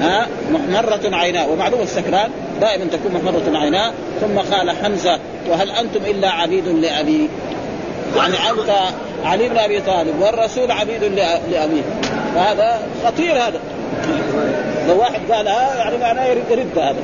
ها؟ 0.02 0.28
محمرة 0.52 1.16
عيناه. 1.16 1.50
ومعلوم 1.50 1.82
السكران 1.82 2.30
دائما 2.62 2.86
تكون 2.86 3.12
محمرة 3.14 3.58
عيناه. 3.60 3.92
ثم 4.22 4.56
قال 4.56 4.72
حمزة 4.72 5.20
وهل 5.50 5.72
أنتم 5.72 6.06
إلا 6.06 6.30
عبيد 6.30 6.68
لأبي؟ 6.68 7.30
يعني 8.18 8.34
أنت 8.34 8.72
علي 9.26 9.50
بن 9.50 9.58
أبي 9.58 9.82
طالب 9.82 10.22
والرسول 10.22 10.72
عبيد 10.72 11.04
لأبيه. 11.52 11.82
فهذا 12.36 12.80
خطير 13.06 13.34
هذا. 13.34 13.60
لو 14.88 15.00
واحد 15.00 15.32
قالها 15.32 15.76
يعني 15.76 15.98
معناه 15.98 16.26
يرد 16.26 16.78
هذا. 16.78 16.96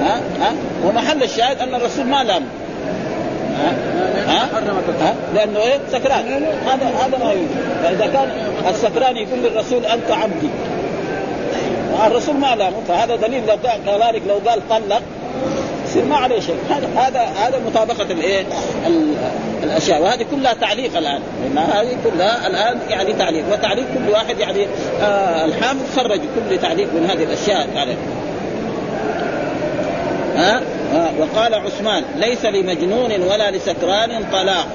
ها؟ 0.00 0.20
ها؟ 0.40 0.52
ومحل 0.84 1.22
الشاهد 1.22 1.58
أن 1.58 1.74
الرسول 1.74 2.06
ما 2.06 2.24
لام. 2.24 2.42
ها؟ 4.26 4.48
ها؟ 5.00 5.14
لأنه 5.34 5.58
إيه؟ 5.58 5.78
سكران. 5.92 6.44
هذا 6.66 6.86
هذا 7.04 7.18
ما 7.24 7.32
يوجد 7.32 7.48
فإذا 7.82 8.06
كان 8.06 8.28
السكران 8.70 9.16
يقول 9.16 9.38
للرسول 9.38 9.86
أنت 9.86 10.10
عبدي. 10.10 10.48
الرسول 12.06 12.36
ما 12.36 12.56
لامه 12.56 12.76
فهذا 12.88 13.16
دليل 13.16 13.46
لو 13.46 13.56
كذلك 13.86 14.22
لو 14.28 14.50
قال 14.50 14.68
طلق 14.68 15.02
يصير 15.88 16.04
ما 16.04 16.16
عليه 16.16 16.40
شيء. 16.40 16.56
هذا 16.70 16.88
هذا 16.96 17.20
هذا 17.20 17.58
مطابقة 17.66 18.12
الايه 18.12 18.44
الأشياء. 19.62 20.02
وهذه 20.02 20.26
كلها 20.30 20.54
تعليق 20.54 20.96
الآن. 20.96 21.20
لأن 21.42 21.58
هذه 21.58 21.96
كلها 22.04 22.46
الآن 22.46 22.78
يعني 22.88 23.12
تعليق. 23.12 23.44
وتعليق 23.52 23.84
كل 23.94 24.12
واحد 24.12 24.38
يعني 24.38 24.66
آه 25.00 25.44
الحافظ 25.44 25.96
خرج 25.96 26.20
كل 26.20 26.58
تعليق 26.58 26.88
من 26.94 27.10
هذه 27.10 27.24
الأشياء. 27.24 27.68
تعليق. 27.74 27.96
ها؟ 30.36 30.60
آه 30.94 31.10
وقال 31.18 31.54
عثمان 31.54 32.04
ليس 32.16 32.44
لمجنون 32.44 33.10
ولا 33.30 33.50
لسكران 33.50 34.24
طلاق. 34.32 34.68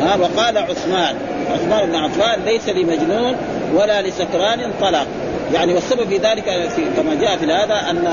ها؟ 0.00 0.16
وقال 0.16 0.58
عثمان 0.58 1.16
عثمان 1.54 1.86
بن 1.86 1.94
عفان 1.94 2.44
ليس 2.44 2.68
لمجنون 2.68 3.36
ولا 3.74 4.02
لسكران 4.02 4.72
طلاق. 4.80 5.06
يعني 5.54 5.74
والسبب 5.74 6.08
في 6.08 6.16
ذلك 6.16 6.44
في 6.76 6.82
كما 6.96 7.14
جاء 7.14 7.36
في 7.36 7.44
هذا 7.44 7.90
ان 7.90 8.06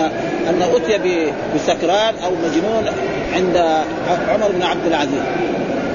أن 0.49 0.61
أتي 0.75 1.31
بسكران 1.55 2.13
أو 2.25 2.31
مجنون 2.31 2.85
عند 3.33 3.57
عمر 4.29 4.47
بن 4.51 4.63
عبد 4.63 4.85
العزيز. 4.85 5.23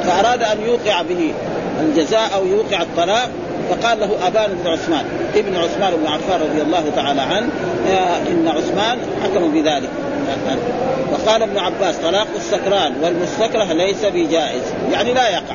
فأراد 0.04 0.42
أن 0.42 0.60
يوقع 0.66 1.02
به 1.02 1.32
الجزاء 1.80 2.34
أو 2.34 2.46
يوقع 2.46 2.82
الطلاق 2.82 3.30
فقال 3.70 4.00
له 4.00 4.26
أبان 4.26 4.50
بن 4.64 4.70
عثمان 4.70 5.04
ابن 5.36 5.56
عثمان 5.56 5.92
بن 5.96 6.06
عفان 6.06 6.40
رضي 6.40 6.62
الله 6.62 6.84
تعالى 6.96 7.20
عنه 7.20 7.48
إن 8.28 8.48
عثمان 8.48 8.98
حكم 9.22 9.52
بذلك 9.52 9.88
وقال 11.12 11.42
ابن 11.42 11.58
عباس 11.58 11.96
طلاق 11.96 12.26
السكران 12.36 12.92
والمستكره 13.02 13.72
ليس 13.72 14.04
بجائز. 14.04 14.62
يعني 14.92 15.12
لا 15.12 15.28
يقع. 15.28 15.54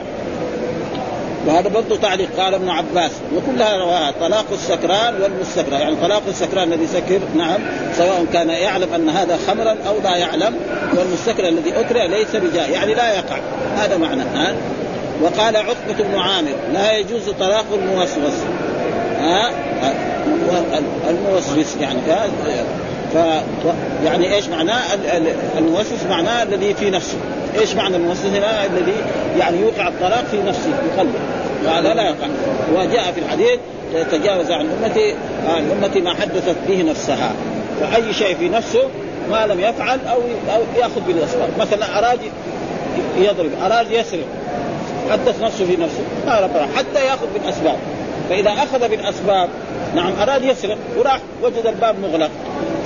وهذا 1.48 1.70
برضه 1.70 1.98
تعليق 1.98 2.30
قال 2.38 2.54
ابن 2.54 2.70
عباس. 2.70 3.12
وكلها 3.36 3.78
رواها 3.78 4.14
طلاق 4.22 4.46
السكران 4.52 5.22
والمستكره 5.22 5.76
يعني 5.76 5.96
طلاق 5.96 6.22
السكران 6.28 6.74
الذي 6.74 6.88
سكر 6.88 7.20
نعم 7.38 7.62
سواء 7.98 8.26
كان 8.34 8.50
يعلم 8.50 8.94
أن 8.94 9.10
هذا 9.10 9.40
خمرا 9.48 9.78
أو 9.88 9.96
لا 10.04 10.16
يعلم 10.16 10.56
والمستكره 10.98 11.50
الذي 11.50 11.80
أكره 11.80 12.06
ليس 12.06 12.36
بجائز. 12.36 12.74
يعني 12.74 12.94
لا 12.94 13.14
يقع. 13.14 13.38
هذا 13.78 13.98
معنى. 13.98 14.22
ها؟ 14.22 14.56
وقال 15.22 15.56
عقبة 15.56 16.04
بن 16.04 16.16
عامر 16.16 16.52
لا 16.74 16.98
يجوز 16.98 17.30
طلاق 17.40 17.66
الموسوس. 17.74 18.40
ها؟ 19.20 19.52
الموسوس 21.10 21.76
يعني 21.82 22.00
ف 23.14 23.18
يعني 24.06 24.36
إيش 24.36 24.48
معناه؟ 24.48 24.82
الموسوس 25.58 26.04
معناه 26.10 26.44
الذي 26.44 26.74
في 26.74 26.90
نفسه. 26.90 27.18
إيش 27.60 27.76
معنى 27.76 27.96
الموسوس 27.96 28.26
هنا 28.26 28.66
الذي 28.66 28.96
يعني 29.40 29.62
يوقع 29.62 29.88
الطلاق 29.88 30.26
في 30.32 30.38
نفسه 30.38 30.62
في 30.62 31.00
قلبه. 31.00 31.20
وهذا 31.66 31.94
لا 31.94 32.04
يقع. 32.04 32.28
وجاء 32.76 33.12
في 33.12 33.20
الحديث 33.20 33.60
تجاوز 34.12 34.52
عن 34.52 34.70
أمتي 34.70 35.16
عن 35.48 35.72
أمتي 35.72 36.02
ما 36.02 36.14
حدثت 36.14 36.56
به 36.68 36.84
نفسها. 36.84 37.32
فأي 37.82 38.14
شيء 38.14 38.36
في 38.36 38.50
نفسه 38.50 38.84
ما 39.32 39.48
لم 39.48 39.60
يفعل 39.60 40.00
أو 40.08 40.20
أو 40.56 40.62
يأخذ 40.78 41.02
بالاسباب 41.08 41.50
مثلا 41.60 42.00
اراد 42.00 42.20
يضرب 43.18 43.52
اراد 43.66 43.92
يسرق. 43.92 44.26
حدث 45.12 45.42
نفسه 45.42 45.66
في 45.66 45.76
نفسه 45.76 46.04
ما 46.28 46.40
ربنا 46.40 46.68
حتى 46.78 47.06
يأخذ 47.06 47.28
بالأسباب. 47.34 47.78
فإذا 48.30 48.52
أخذ 48.52 48.90
بالأسباب 48.90 49.50
نعم 49.96 50.14
اراد 50.22 50.44
يسرق 50.44 50.78
وراح 50.98 51.20
وجد 51.44 51.68
الباب 51.68 51.96
مغلق. 52.00 52.30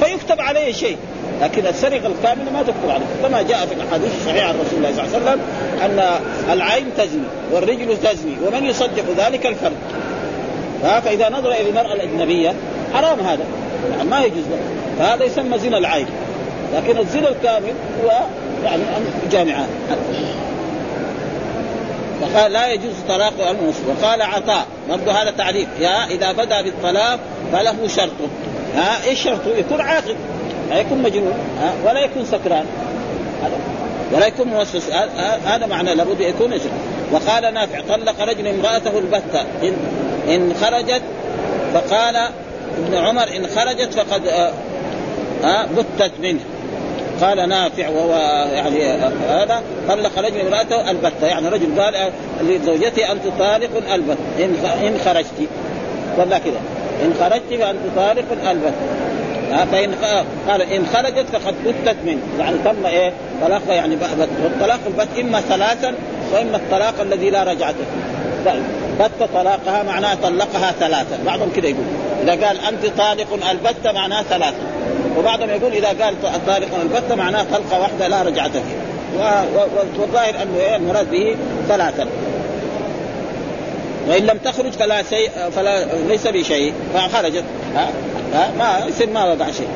فيكتب 0.04 0.42
عليه 0.42 0.74
شيء. 0.74 0.98
لكن 1.41 1.67
السرقة 1.67 2.08
الكاملة 2.08 2.51
ما 2.51 2.62
تكتب 2.62 2.89
عليه 2.89 3.06
كما 3.24 3.41
جاء 3.41 3.65
في 3.65 3.74
الأحاديث 3.74 4.12
الصحيحة 4.22 4.48
عن 4.48 4.56
رسول 4.56 4.77
الله 4.77 4.91
صلى 4.91 5.06
الله 5.06 5.29
عليه 5.29 5.41
وسلم 5.41 5.41
أن 5.82 6.20
العين 6.53 6.86
تزني 6.98 7.27
والرجل 7.51 7.98
تزني 7.98 8.36
ومن 8.48 8.65
يصدق 8.65 9.03
ذلك 9.17 9.46
الفرد. 9.46 9.77
فإذا 10.84 11.29
نظر 11.29 11.51
إلى 11.51 11.70
المرأة 11.70 11.94
الأجنبية 11.94 12.53
حرام 12.94 13.20
هذا. 13.20 13.44
يعني 13.91 14.10
ما 14.10 14.22
يجوز 14.22 14.44
له. 14.51 14.60
فهذا 15.00 15.24
يسمى 15.24 15.58
زنا 15.58 15.77
العين. 15.77 16.08
لكن 16.75 16.98
الزنا 16.98 17.29
الكامل 17.29 17.74
هو 18.03 18.12
يعني 18.63 18.84
جامعات 19.32 19.67
فقال 22.22 22.51
لا 22.51 22.67
يجوز 22.74 22.94
طلاق 23.08 23.34
المسلم. 23.50 23.96
وقال 24.01 24.22
عطاء. 24.22 24.65
برضه 24.89 25.12
هذا 25.12 25.32
تعريف 25.32 25.67
يا 25.79 26.06
إذا 26.06 26.32
بدا 26.32 26.62
بالطلاق 26.62 27.20
فله 27.53 27.88
شرط. 27.88 28.12
ها 28.75 29.08
إيش 29.08 29.24
شرطه؟ 29.24 29.58
يكون 29.58 29.82
عاقل. 29.82 30.15
لا 30.70 30.80
يكون 30.80 31.02
مجنون 31.02 31.34
ولا 31.86 32.00
يكون 32.00 32.26
سكران. 32.26 32.66
ولا 34.12 34.28
يكون 34.28 34.48
موسوس. 34.48 34.84
هذا 35.46 35.66
معنى 35.66 35.96
لابد 35.96 36.20
يكون 36.20 36.54
يجب. 36.54 36.72
وقال 37.12 37.54
نافع 37.54 37.82
طلق 37.90 38.22
رجل 38.22 38.48
امرأته 38.48 39.00
البتة. 39.00 39.42
إن, 39.64 39.74
إن 40.30 40.54
خرجت 40.62 41.02
فقال 41.74 42.16
ابن 42.78 42.98
عمر 42.98 43.24
إن 43.24 43.48
خرجت 43.56 43.94
فقد 43.94 44.28
آه 45.44 45.66
بتت 45.78 46.12
منه. 46.22 46.40
قال 47.22 47.50
نافع 47.50 47.90
وهو 47.90 48.16
يعني 48.54 48.84
هذا 49.30 49.62
طلق 49.90 50.20
رجل 50.20 50.40
امرأته 50.40 50.92
البتة. 50.92 51.27
يعني 51.27 51.50
رجل 51.50 51.82
قال 51.82 52.12
لزوجته 52.42 53.12
انت 53.12 53.24
طالق 53.40 53.94
البت 53.94 54.18
إن 54.40 54.56
إن 54.84 55.00
خرجت. 55.06 55.50
ولا 56.18 56.38
كذا. 56.38 56.60
إن 57.03 57.14
خرجت 57.20 57.62
فانت 57.62 57.80
طالق 57.96 58.50
البت 58.50 58.74
فإن 59.72 59.96
قال 60.50 60.62
إن 60.62 60.86
خرجت 60.86 61.25
فقد 61.33 61.55
بتت 61.66 61.96
منه 62.05 62.22
يعني 62.40 62.57
تم 62.66 62.86
إيه؟ 62.86 63.14
طلاقها 63.42 63.74
يعني 63.74 63.96
بت 63.96 64.29
والطلاق 64.44 64.79
البت 64.88 65.07
إما 65.20 65.42
ثلاثا 65.42 65.96
وإما 66.33 66.57
الطلاق 66.57 67.01
الذي 67.01 67.29
لا 67.29 67.44
رجعة 67.44 67.74
فيه. 67.74 68.51
بت 69.00 69.29
طلاقها 69.33 69.83
معناه 69.83 70.16
طلقها 70.16 70.72
ثلاثا. 70.72 71.20
بعضهم 71.25 71.50
كذا 71.55 71.68
يقول 71.68 71.86
إذا 72.24 72.48
قال 72.48 72.60
أنت 72.60 72.86
طالق 72.98 73.50
البت 73.51 73.88
معناه 73.88 74.22
ثلاثا. 74.22 74.77
وبعضهم 75.18 75.50
يقول 75.50 75.74
إذا 75.74 75.88
قال 75.88 76.16
طالق 76.48 76.79
البتة 76.81 77.16
معناه 77.16 77.44
طلقة 77.44 77.81
واحدة 77.81 78.07
لا 78.07 78.22
رجعه 78.22 78.50
فيها 78.50 79.46
والظاهر 80.00 80.29
أنه 80.42 80.60
إيه؟ 80.60 80.75
المراد 80.75 81.12
به 81.12 81.36
ثلاثة 81.68 82.05
وإن 84.07 84.25
لم 84.25 84.38
تخرج 84.38 84.72
فلا 84.72 85.03
شيء 85.03 85.29
فلا 85.55 85.86
ليس 86.07 86.27
بشيء. 86.27 86.74
فخرجت. 86.94 87.44
ها؟ 87.77 87.90
ها؟ 88.33 88.51
ما 88.57 88.85
يصير 88.87 89.09
ما 89.09 89.25
وقع 89.25 89.51
شيء. 89.51 89.68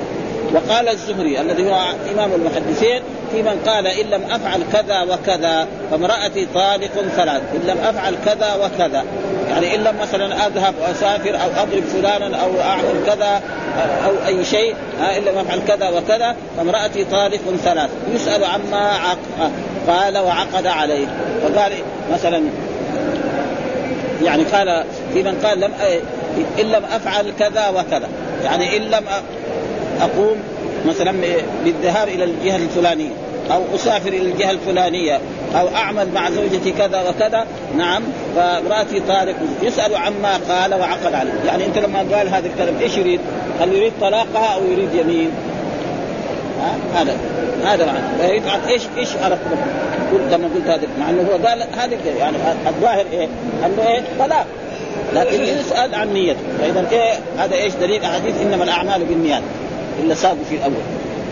وقال 0.53 0.89
الزهري 0.89 1.41
الذي 1.41 1.71
هو 1.71 1.79
إمام 2.13 2.31
المحدثين 2.33 3.01
في 3.31 3.41
من 3.41 3.59
قال 3.67 3.87
إن 3.87 4.05
لم 4.05 4.21
أفعل 4.31 4.61
كذا 4.73 5.01
وكذا 5.01 5.67
فامرأتي 5.91 6.47
طالق 6.53 6.91
ثلاث. 7.15 7.41
إن 7.55 7.67
لم 7.67 7.77
أفعل 7.77 8.15
كذا 8.25 8.55
وكذا. 8.55 9.03
يعني 9.49 9.75
إن 9.75 9.83
لم 9.83 9.95
مثلا 10.01 10.47
أذهب 10.47 10.73
وأسافر 10.81 11.29
أو 11.29 11.63
أضرب 11.63 11.83
فلانا 11.83 12.37
أو 12.37 12.61
أعمل 12.61 13.05
كذا 13.05 13.41
أو 14.05 14.27
أي 14.27 14.45
شيء 14.45 14.75
إن 15.17 15.23
لم 15.23 15.37
أفعل 15.37 15.59
كذا 15.67 15.89
وكذا 15.89 16.35
فامرأتي 16.57 17.03
طالق 17.03 17.41
ثلاث. 17.63 17.89
يسأل 18.13 18.45
عما 18.45 18.91
عق... 18.91 19.51
قال 19.87 20.17
وعقد 20.17 20.67
عليه. 20.67 21.07
وقال 21.43 21.71
مثلا 22.13 22.41
يعني 24.23 24.43
قال 24.43 24.83
في 25.13 25.23
من 25.23 25.39
قال 25.43 25.59
لم 25.59 25.71
إن 26.59 26.65
لم 26.65 26.83
أفعل 26.91 27.33
كذا 27.39 27.69
وكذا 27.69 28.09
يعني 28.43 28.77
إن 28.77 28.81
لم 28.81 29.03
أقوم 30.01 30.37
مثلا 30.85 31.13
بالذهاب 31.65 32.07
إلى 32.07 32.23
الجهة 32.23 32.55
الفلانية 32.55 33.11
أو 33.51 33.61
أسافر 33.75 34.07
إلى 34.07 34.31
الجهة 34.31 34.51
الفلانية 34.51 35.19
أو 35.55 35.67
أعمل 35.75 36.07
مع 36.15 36.29
زوجتي 36.29 36.71
كذا 36.71 37.09
وكذا 37.09 37.45
نعم 37.77 38.03
فأمراتي 38.35 38.99
طارق 38.99 39.35
يسأل 39.61 39.95
عما 39.95 40.37
قال 40.49 40.73
وعقد 40.73 41.13
عليه 41.13 41.31
يعني 41.45 41.65
أنت 41.65 41.77
لما 41.77 41.99
قال 41.99 42.29
هذا 42.29 42.47
الكلام 42.47 42.75
إيش 42.81 42.97
يريد؟ 42.97 43.19
هل 43.61 43.73
يريد 43.73 43.93
طلاقها 44.01 44.53
أو 44.55 44.61
يريد 44.71 44.93
يمين؟ 44.93 45.31
هذا 46.95 47.17
هذا 47.65 47.85
معنى 47.85 48.37
يفعل 48.37 48.59
إيش 48.67 48.81
إيش 48.97 49.09
أردت 49.25 49.39
قلت 50.11 50.33
لما 50.33 50.49
قلت 50.55 50.67
هذا 50.67 50.87
مع 50.99 51.09
إنه 51.09 51.21
هو 51.21 51.47
قال 51.47 51.63
هذا 51.77 51.97
يعني 52.19 52.37
الظاهر 52.67 53.05
إيه؟ 53.11 53.27
أنه 53.65 53.87
إيه؟ 53.87 54.01
طلاق 54.19 54.45
لكن 55.15 55.43
يسال 55.43 55.95
عن 55.95 56.13
نيته 56.13 56.39
فإذا 56.59 56.85
إيه 56.91 57.13
هذا 57.37 57.55
إيش؟ 57.55 57.73
دليل 57.73 58.03
أحاديث 58.03 58.41
إنما 58.41 58.63
الأعمال 58.63 59.05
بالنيات. 59.05 59.41
إلا 60.03 60.15
ساقوا 60.15 60.43
في 60.49 60.55
الأول. 60.55 60.73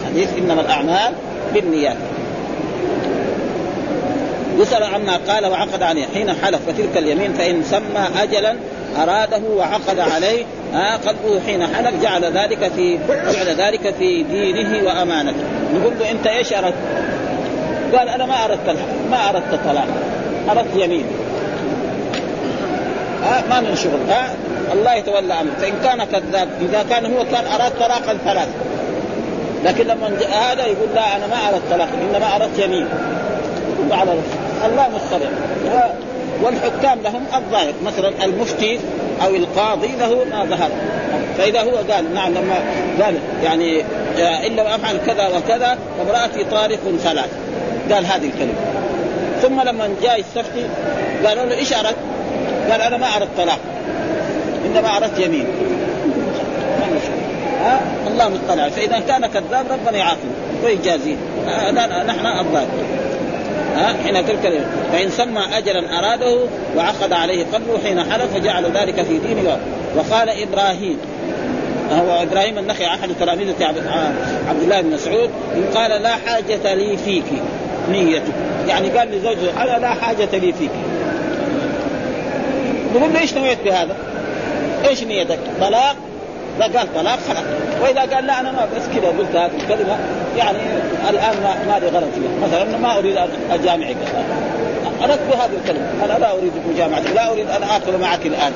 حديث 0.06 0.30
إنما 0.38 0.62
الأعمال 0.62 1.13
بالنيات. 1.54 1.98
يسأل 4.60 4.84
عما 4.84 5.20
قال 5.28 5.46
وعقد 5.46 5.84
عليه. 5.84 6.06
حين 6.13 6.34
حلف 6.34 6.60
فتلك 6.68 6.98
اليمين 6.98 7.34
فإن 7.34 7.63
سمى 7.63 8.08
أجلا 8.22 8.56
أراده 8.98 9.42
وعقد 9.58 10.00
عليه 10.00 10.44
آه 10.74 10.96
قلبه 10.96 11.39
حين 11.48 11.68
حلف 11.68 12.02
جعل 12.04 12.26
ذلك 12.26 12.72
في 12.76 13.00
جعل 13.10 13.56
ذلك 13.58 13.94
في 14.00 14.24
دينه 14.24 14.84
وأمانته. 14.86 15.44
نقول 15.76 15.94
له 16.00 16.12
أنت 16.12 16.28
إيش 16.28 16.54
أردت؟ 16.54 16.74
قال 17.98 18.10
أنا 18.10 18.26
ما 18.26 18.46
أردت 18.46 18.78
ما 19.12 19.30
أردت 19.30 19.54
الطلاق 19.54 19.88
أردت 20.50 20.76
يمين. 20.76 21.04
آه 23.23 23.43
ما 23.49 23.60
من 23.60 23.75
شغل 23.75 24.12
آه 24.12 24.29
الله 24.73 24.93
يتولى 24.93 25.34
أمره. 25.34 25.53
فإن 25.62 25.73
كان 25.84 26.03
كذاب 26.03 26.49
إذا 26.62 26.86
كان 26.89 27.05
هو 27.05 27.25
كان 27.25 27.45
أراد 27.47 27.71
طلاقا 27.79 28.17
ثلاث 28.25 28.47
لكن 29.65 29.88
لما 29.88 30.08
هذا 30.32 30.65
يقول 30.65 30.89
لا 30.95 31.15
أنا 31.15 31.27
ما 31.27 31.49
أردت 31.49 31.62
طلاق 31.71 31.88
إنما 32.01 32.36
أردت 32.36 32.60
يمين. 32.60 32.88
على 33.91 34.13
الله 34.65 34.89
مطلع 34.89 35.29
والحكام 36.43 37.01
لهم 37.03 37.23
الظاهر 37.36 37.73
مثلا 37.86 38.25
المفتي 38.25 38.79
أو 39.23 39.36
القاضي 39.36 39.95
له 39.99 40.25
ما 40.32 40.45
ظهر. 40.45 40.69
فإذا 41.38 41.62
هو 41.62 41.75
قال 41.91 42.13
نعم 42.13 42.32
لما 42.32 42.55
قال 43.01 43.15
يعني 43.43 43.82
إن 44.47 44.51
لم 44.51 44.67
أفعل 44.67 44.97
كذا 45.05 45.27
وكذا 45.27 45.77
فامرأتي 45.97 46.43
طارق 46.43 46.79
ثلاث. 47.03 47.29
قال 47.91 48.05
هذه 48.05 48.25
الكلمة. 48.25 48.53
ثم 49.41 49.62
لما 49.62 49.89
جاء 50.03 50.19
يستفتي 50.19 50.65
قالوا 51.25 51.45
له 51.45 51.55
إيش 51.58 51.73
أردت؟ 51.73 51.95
قال 52.71 52.82
أنا 52.82 52.97
ما 52.97 53.08
اردت 53.15 53.29
طلاق. 53.38 53.60
إنما 54.65 54.97
اردت 54.97 55.19
يمين. 55.19 55.45
ها؟ 57.63 57.79
الله 58.08 58.29
مطلع. 58.29 58.69
فإذا 58.69 58.99
كان 59.08 59.25
كذاب 59.25 59.65
ربنا 59.71 59.97
يعاقبه 59.97 60.32
ويجازيه 60.63 61.15
نحن 62.08 62.25
الظاهر 62.39 62.67
ها؟ 63.75 63.95
حين 64.03 64.25
تلك 64.25 64.63
فإن 64.93 65.10
سمى 65.10 65.41
اجلا 65.53 65.99
أراده 65.99 66.38
وعقد 66.77 67.13
عليه 67.13 67.45
قبله 67.53 67.79
حين 67.84 68.03
حلف 68.12 68.34
فجعل 68.34 68.65
ذلك 68.65 69.01
في 69.01 69.17
دينه 69.17 69.58
وقال 69.95 70.29
إبراهيم. 70.29 70.97
هو 71.91 72.23
إبراهيم 72.23 72.58
النخعي 72.58 72.88
أحد 72.88 73.10
تلاميذه 73.19 73.65
عبد 74.49 74.62
الله 74.62 74.82
بن 74.82 74.93
مسعود. 74.93 75.29
قال 75.75 76.01
لا 76.01 76.15
حاجة 76.27 76.73
لي 76.73 76.97
فيك. 76.97 77.23
نيتك. 77.91 78.34
يعني 78.67 78.89
قال 78.89 79.12
لزوجته 79.12 79.63
أنا 79.63 79.79
لا 79.79 79.89
حاجة 79.89 80.29
لي 80.34 80.53
فيك. 80.53 80.71
نقول 82.95 83.13
له 83.13 83.19
إيش 83.19 83.34
نويت 83.34 83.58
بهذا؟ 83.65 83.95
إيش 84.88 85.04
نيتك؟ 85.04 85.39
طلاق؟ 85.62 85.95
لا 86.60 86.65
قال 86.65 86.93
طلاق 86.95 87.19
خلاص. 87.28 87.43
وإذا 87.82 88.15
قال 88.15 88.25
لا 88.25 88.39
أنا 88.39 88.52
ما 88.52 88.67
بس 88.75 88.84
كذا 88.95 89.08
قلت 89.08 89.36
هذه 89.36 89.52
الكلمة 89.63 89.97
يعني 90.38 90.58
الآن 91.10 91.36
ما 91.67 91.80
لي 91.80 91.88
غرض 91.88 92.10
فيها. 92.15 92.47
مثلا 92.47 92.78
ما 92.78 92.97
أريد 92.97 93.17
ان 93.17 93.30
اجامعك 93.52 93.95
أردت 95.04 95.19
بهذه 95.32 95.52
الكلمة. 95.63 95.88
أنا 96.06 96.19
لا 96.19 96.32
أريد 96.32 96.52
مجامعتك 96.73 97.12
لا 97.15 97.32
أريد 97.32 97.49
أن 97.49 97.63
آكل 97.63 97.97
معك 98.02 98.25
الآن. 98.25 98.52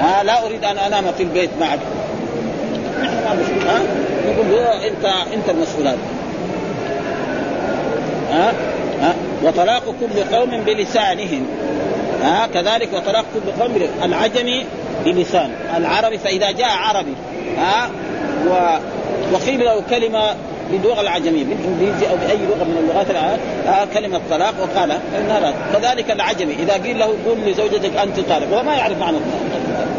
ها؟ 0.00 0.22
لا 0.22 0.46
أريد 0.46 0.64
أن 0.64 0.78
أنام 0.78 1.04
في 1.16 1.22
البيت 1.22 1.50
معك. 1.60 1.78
نحن 3.02 3.14
ما 3.14 3.72
ها؟ 3.72 3.80
نقول 4.28 4.54
انت 4.58 5.04
أنت 5.34 5.48
المسؤول 5.48 5.88
هذا. 5.88 5.98
ها؟ 8.30 8.52
ها؟ 9.00 9.14
وطلاق 9.42 9.82
كل 10.00 10.36
قوم 10.36 10.50
بلسانهم. 10.66 11.46
ها 12.22 12.46
كذلك 12.46 12.88
وطلاق 12.92 13.24
كل 13.34 13.62
قوم 13.62 13.88
العجمي 14.02 14.64
بلسان. 15.04 15.50
العربي 15.76 16.18
فإذا 16.18 16.50
جاء 16.50 16.70
عربي 16.70 17.14
ها 17.58 17.90
و 18.48 18.78
وقيل 19.32 19.60
له 19.60 19.82
كلمة 19.90 20.34
باللغة 20.72 21.00
العجمية 21.00 21.44
بالانجليزي 21.44 22.10
أو 22.10 22.16
بأي 22.16 22.36
لغة 22.36 22.64
من 22.64 22.76
اللغات 22.82 23.10
آه 23.66 23.84
كلمة 23.94 24.20
طلاق 24.30 24.54
وقال 24.60 24.90
ان 24.90 25.30
هذا 25.30 25.54
كذلك 25.72 26.10
العجمي 26.10 26.54
إذا 26.62 26.72
قيل 26.72 26.98
له 26.98 27.06
قل 27.06 27.50
لزوجتك 27.50 27.96
أنت 27.96 28.20
طالق 28.20 28.52
وهو 28.52 28.62
ما 28.62 28.74
يعرف 28.74 28.98
معنى 28.98 29.16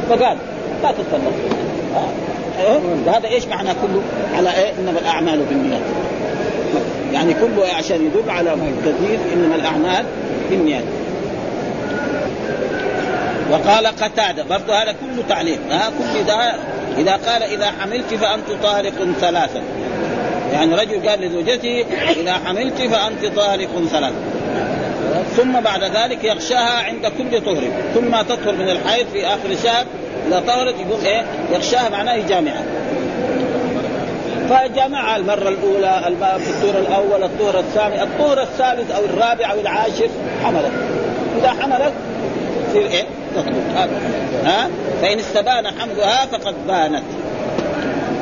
فقال 0.09 0.37
لا 0.83 0.91
تطلق 0.91 1.33
آه. 1.95 3.17
هذا 3.17 3.27
إيش 3.27 3.45
معنى 3.45 3.69
كله؟ 3.69 4.01
على 4.37 4.49
إيه؟ 4.49 4.73
إنما 4.79 4.99
الأعمال 4.99 5.39
بالنيات. 5.39 5.81
يعني 7.13 7.33
كله 7.33 7.67
عشان 7.77 8.05
يدل 8.05 8.29
على 8.29 8.55
كثير 8.85 9.19
إنما 9.33 9.55
الأعمال 9.55 10.05
بالنيات. 10.49 10.83
وقال 13.51 13.87
قتادة. 13.87 14.43
برضه 14.43 14.73
هذا 14.73 14.91
كله 14.91 15.23
تعليق. 15.29 15.59
ها 15.71 15.89
كل 15.89 16.23
ده 16.23 16.53
إذا 16.97 17.11
قال 17.11 17.43
إذا 17.43 17.71
حملت 17.81 18.13
فأنت 18.13 18.63
طارق 18.63 18.93
ثلاثة. 19.21 19.61
يعني 20.53 20.75
رجل 20.75 21.09
قال 21.09 21.21
لزوجته 21.21 21.85
إذا 22.21 22.33
حملت 22.33 22.81
فأنت 22.81 23.25
طارق 23.35 23.69
ثلاثة. 23.91 24.15
ثم 25.37 25.59
بعد 25.59 25.83
ذلك 25.83 26.23
يغشاها 26.23 26.83
عند 26.83 27.11
كل 27.17 27.41
طهر. 27.45 27.63
كل 27.95 28.01
ما 28.01 28.23
تطهر 28.23 28.53
من 28.53 28.69
الحيض 28.69 29.07
في 29.13 29.27
آخر 29.27 29.49
الشهر 29.51 29.85
إذا 30.27 30.43
طهرت 30.47 30.75
يقول 30.79 31.05
إيه؟ 31.05 31.25
يغشاها 31.53 31.89
معناه 31.89 32.13
يجامعها 32.13 32.63
فجمعها 34.49 35.17
المرة 35.17 35.49
الأولى 35.49 36.15
في 36.19 36.49
الطهر 36.49 36.81
الأول 36.81 37.23
الطهر 37.23 37.59
الثاني 37.59 38.03
الطهر 38.03 38.41
الثالث 38.41 38.91
أو 38.91 39.05
الرابع 39.05 39.51
أو 39.51 39.59
العاشر 39.59 40.09
حملت. 40.43 40.71
إذا 41.39 41.49
حملت 41.49 41.93
تصير 42.69 42.85
إيه؟ 42.85 43.03
تطلق 43.35 43.87
ها؟ 44.45 44.69
فإن 45.01 45.19
استبان 45.19 45.67
حملها 45.67 46.25
فقد 46.25 46.55
بانت. 46.67 47.03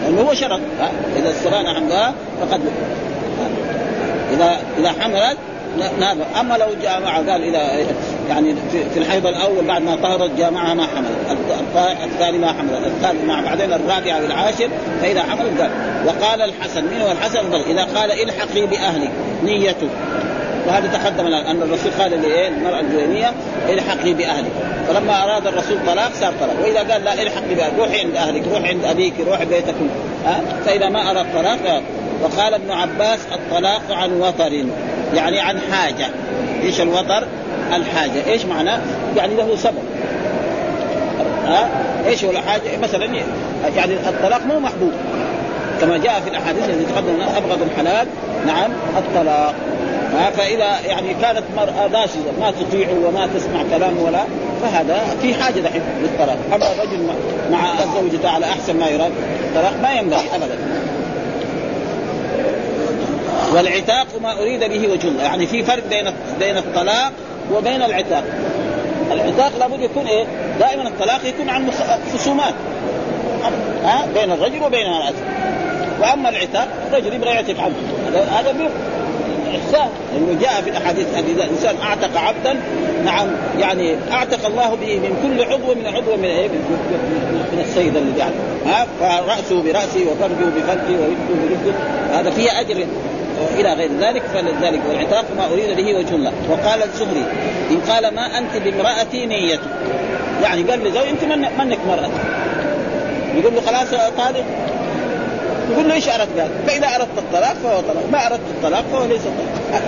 لأنه 0.03 0.21
هو 0.21 0.33
شرط 0.33 0.59
ها؟ 0.79 0.91
إذا 1.17 1.29
استبان 1.29 1.67
حملها 1.67 2.13
فقد 2.41 2.61
إذا 4.33 4.57
إذا 4.77 4.91
حملت 4.99 5.37
نابع 5.99 6.25
أما 6.39 6.53
لو 6.53 6.67
جامع 6.81 7.17
قال 7.17 7.43
إذا 7.43 7.85
يعني 8.29 8.55
في 8.93 8.99
الحيض 8.99 9.27
الأول 9.27 9.65
بعد 9.65 9.81
ما 9.81 9.95
طهرت 9.95 10.31
جامعها 10.37 10.73
ما 10.73 10.87
حملت. 10.87 11.39
الثاني 12.03 12.37
ما 12.37 12.47
حملت. 12.47 12.85
الثالث 12.85 13.23
مع 13.23 13.41
بعدين 13.41 13.73
الرابع 13.73 14.21
والعاشر 14.21 14.69
فإذا 15.01 15.23
حملت 15.23 15.61
قال. 15.61 15.71
وقال 16.05 16.41
الحسن 16.41 16.83
من 16.83 17.01
هو 17.01 17.11
الحسن؟ 17.11 17.53
إذا 17.53 17.83
قال 17.83 18.11
الحقي 18.11 18.65
بأهلك 18.65 19.11
نيته 19.43 19.89
وهذا 20.67 20.87
تقدم 20.87 21.27
أن 21.27 21.61
الرسول 21.61 21.91
قال 21.99 22.11
للمرأة 22.11 22.79
الجوينيه 22.79 23.31
الحقي 23.69 24.13
بأهلك. 24.13 24.51
فلما 24.87 25.23
أراد 25.23 25.47
الرسول 25.47 25.77
طلاق 25.87 26.11
صار 26.13 26.33
طلاق. 26.41 26.55
وإذا 26.63 26.93
قال 26.93 27.03
لا 27.03 27.13
الحقي 27.13 27.55
بأهلك 27.55 27.79
روحي 27.79 27.99
عند 27.99 28.15
أهلك 28.15 28.43
روحي 28.47 28.69
عند 28.69 28.85
أبيك 28.85 29.13
روحي 29.27 29.45
بيتكم. 29.45 29.89
ها؟ 30.25 30.41
فإذا 30.65 30.89
ما 30.89 31.11
أراد 31.11 31.25
طلاق 31.33 31.81
وقال 32.23 32.53
ابن 32.53 32.71
عباس 32.71 33.19
الطلاق 33.33 33.81
عن 33.91 34.11
وطر 34.21 34.65
يعني 35.13 35.39
عن 35.39 35.59
حاجة. 35.71 36.07
إيش 36.63 36.81
الوطر؟ 36.81 37.27
الحاجة. 37.73 38.25
إيش 38.27 38.45
معناه؟ 38.45 38.79
يعني 39.17 39.35
له 39.35 39.55
سبب. 39.55 39.83
ها؟ 41.45 41.69
إيش 42.07 42.23
هو 42.23 42.31
الحاجة؟ 42.31 42.77
مثلا 42.81 43.05
يعني 43.75 43.93
الطلاق 43.93 44.45
مو 44.45 44.59
محبوب. 44.59 44.91
كما 45.81 45.97
جاء 45.97 46.19
في 46.19 46.29
الأحاديث 46.29 46.69
التي 46.69 46.93
تقدم 46.93 47.21
أبغض 47.21 47.61
الحلال 47.61 48.07
نعم 48.47 48.71
الطلاق. 48.97 49.55
فإذا 50.37 50.79
يعني 50.85 51.13
كانت 51.21 51.43
مرأة 51.57 51.87
ناشزة 51.87 52.31
ما 52.39 52.51
تطيع 52.51 52.87
وما 53.05 53.27
تسمع 53.35 53.63
كلامه 53.77 54.03
ولا 54.03 54.23
فهذا 54.61 55.01
في 55.21 55.33
حاجة 55.33 55.59
دحين 55.59 55.81
للطلاق. 56.01 56.37
أما 56.53 56.71
الرجل 56.71 57.07
مع 57.51 57.73
زوجته 57.95 58.29
على 58.29 58.45
أحسن 58.45 58.79
ما 58.79 58.87
يراد 58.87 59.11
الطلاق 59.45 59.73
ما 59.81 59.91
ينبغي 59.91 60.35
أبدا. 60.35 60.57
والعتاق 63.55 64.07
ما 64.21 64.41
أريد 64.41 64.59
به 64.59 64.91
وجه 64.91 65.07
الله. 65.07 65.23
يعني 65.23 65.47
في 65.47 65.63
فرق 65.63 65.83
بين 65.89 66.13
بين 66.39 66.57
الطلاق 66.57 67.11
وبين 67.53 67.81
العتاق. 67.81 68.23
العتاق 69.11 69.51
لابد 69.59 69.81
يكون 69.81 70.05
إيه؟ 70.05 70.25
دائما 70.59 70.87
الطلاق 70.87 71.25
يكون 71.25 71.49
عن 71.49 71.71
خصومات. 72.13 72.53
ها؟ 73.83 74.07
بين 74.13 74.31
الرجل 74.31 74.63
وبين 74.63 74.85
المرأة. 74.85 75.13
وأما 76.01 76.29
العتاق 76.29 76.67
الرجل 76.91 77.13
يبغى 77.13 77.29
يعتق 77.29 77.59
عنه. 77.59 77.75
هذا 78.31 78.51
احسان 79.49 79.89
لأنه 80.13 80.39
جاء 80.41 80.61
في 80.61 80.69
الأحاديث 80.69 81.05
ان 81.17 81.23
اذا 81.23 81.43
الإنسان 81.43 81.75
أعتق 81.83 82.17
عبدا 82.17 82.59
نعم 83.05 83.27
يعني 83.59 83.95
أعتق 84.11 84.45
الله 84.45 84.75
به 84.75 84.99
من 84.99 85.15
كل 85.23 85.43
عضو 85.43 85.75
من 85.75 85.87
عضو 85.87 86.15
من 86.15 86.25
إيه؟ 86.25 86.47
من 87.53 87.59
السيد 87.61 87.95
الذي 87.97 88.19
يعني 88.19 88.33
ها؟ 88.65 88.87
فراسه 88.99 89.63
براسه 89.63 90.05
وفرجه 90.11 90.49
بفرجه 90.57 90.99
ورجله 90.99 91.49
برجله 91.49 91.73
هذا 92.19 92.29
فيه 92.29 92.59
أجر 92.59 92.85
إلى 93.59 93.73
غير 93.73 93.91
ذلك 93.99 94.21
فلذلك 94.33 94.81
والعتاق 94.89 95.25
ما 95.37 95.45
أريد 95.53 95.75
به 95.77 95.97
وجه 95.97 96.15
الله. 96.15 96.31
وقال 96.49 96.83
الزهري 96.83 97.25
إن 97.71 97.79
قال 97.91 98.15
ما 98.15 98.37
أنت 98.37 98.57
بامرأتي 98.63 99.25
نيتك 99.25 99.59
يعني 100.43 100.63
قال 100.63 100.79
لزوج 100.79 101.07
أنت 101.07 101.23
منك 101.59 101.79
مرأة؟ 101.87 102.09
يقول 103.35 103.55
له 103.55 103.61
خلاص 103.61 103.89
طالب 104.17 104.45
يقول 105.71 105.89
له 105.89 105.93
إيش 105.93 106.09
أردت 106.09 106.39
قال؟ 106.39 106.49
فإذا 106.67 106.87
أردت 106.95 107.17
الطلاق 107.17 107.53
فهو 107.53 107.81
طلاق 107.81 108.03
ما 108.11 108.27
أردت 108.27 108.41
الطلاق 108.49 108.83
فهو 108.91 109.05
ليس 109.05 109.21
طلاق. 109.21 109.81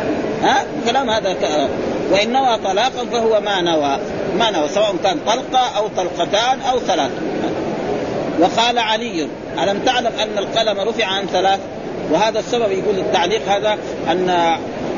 ها؟ 0.44 0.64
كلام 0.86 1.10
هذا 1.10 1.34
ك... 1.34 1.70
وإن 2.12 2.34
نوى 2.34 2.58
طلاقا 2.58 3.06
فهو 3.12 3.42
ما 3.42 3.62
نوى 3.62 3.98
ما 4.38 4.52
نوى 4.52 4.68
سواء 4.68 4.96
كان 5.04 5.20
طلقة 5.26 5.78
أو 5.78 5.88
طلقتان 5.98 6.62
أو 6.62 6.80
ثلاث. 6.80 7.12
وقال 8.40 8.80
علي 8.80 9.28
ألم 9.64 9.80
تعلم 9.86 10.12
أن 10.22 10.38
القلم 10.38 10.90
رفع 10.90 11.06
عن 11.06 11.26
ثلاث؟ 11.26 11.60
وهذا 12.12 12.40
السبب 12.40 12.72
يقول 12.72 13.00
التعليق 13.00 13.42
هذا 13.48 13.78
أن 14.12 14.30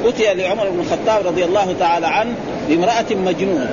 أتي 0.05 0.33
لعمر 0.33 0.69
بن 0.69 0.79
الخطاب 0.79 1.27
رضي 1.27 1.45
الله 1.45 1.75
تعالى 1.79 2.07
عنه 2.07 2.33
بامرأة 2.69 3.05
مجنونه 3.11 3.69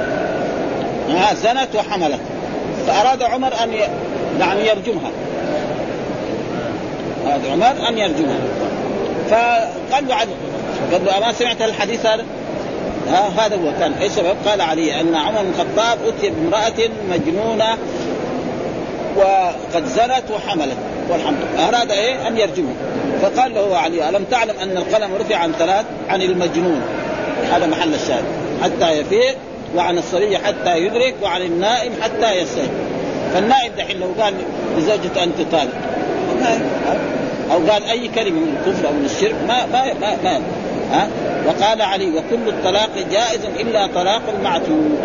زنت 1.43 1.77
وحملت. 1.77 2.21
فأراد 2.87 3.23
عمر 3.23 3.53
أن 3.63 3.73
يعني 4.41 4.69
يرجمها. 4.69 5.11
هذا 7.31 7.53
عمر 7.53 7.89
ان 7.89 7.99
يرجمها 7.99 8.39
فقال 9.31 10.09
له 10.09 10.15
علي 10.15 10.33
قال 10.93 11.05
له 11.05 11.19
أما 11.19 11.33
سمعت 11.33 11.63
الحديث 11.63 12.07
هذا؟ 12.07 12.25
ها 13.09 13.47
هذا 13.47 13.57
هو. 13.57 13.73
كان 13.81 13.93
إيش 13.93 14.13
سبب؟ 14.13 14.37
قال 14.47 14.61
علي 14.61 15.01
أن 15.01 15.15
عمر 15.15 15.43
بن 15.43 15.49
الخطاب 15.49 15.99
أتي 16.07 16.31
بامرأة 16.31 16.91
مجنونة 17.11 17.79
وقد 19.17 19.87
زنت 19.87 20.31
وحملت 20.35 20.77
والحمد 21.11 21.39
أراد 21.59 21.91
إيه؟ 21.91 22.29
أن 22.29 22.37
يرجمه 22.39 22.73
فقال 23.23 23.55
له 23.55 23.77
علي 23.77 24.09
ألم 24.09 24.25
تعلم 24.25 24.55
أن 24.63 24.77
القلم 24.77 25.15
رفع 25.21 25.37
عن 25.37 25.53
ثلاث؟ 25.53 25.85
عن 26.09 26.23
المجنون. 26.23 26.83
هذا 27.53 27.67
محل 27.67 27.95
الشاهد. 27.95 28.25
حتى 28.63 28.91
يفيق 28.93 29.37
وعن 29.77 29.99
الصبي 29.99 30.39
حتى 30.39 30.79
يدرك 30.79 31.15
وعن 31.23 31.43
النائم 31.43 31.93
حتى 32.03 32.33
يستيقظ 32.33 32.69
فالنائم 33.35 33.73
دحين 33.79 34.01
لو 34.01 34.23
قال 34.23 34.35
لزوجته 34.79 35.23
أنت 35.23 35.41
طالق. 35.53 35.73
أو 37.53 37.59
قال 37.71 37.85
أي 37.85 38.09
كلمة 38.09 38.41
من 38.41 38.57
الكفر 38.57 38.89
أو 38.89 38.93
من 38.93 39.05
الشرك 39.05 39.35
ما 39.49 39.67
ما 39.67 39.85
ما, 40.01 40.17
ما 40.25 40.41
ها؟ 40.93 41.09
وقال 41.47 41.83
علي 41.83 42.11
وكل 42.11 42.49
الطلاق 42.49 42.91
جائز 43.11 43.41
إلا 43.61 43.87
طلاق 43.87 44.23
المعتوب 44.39 44.99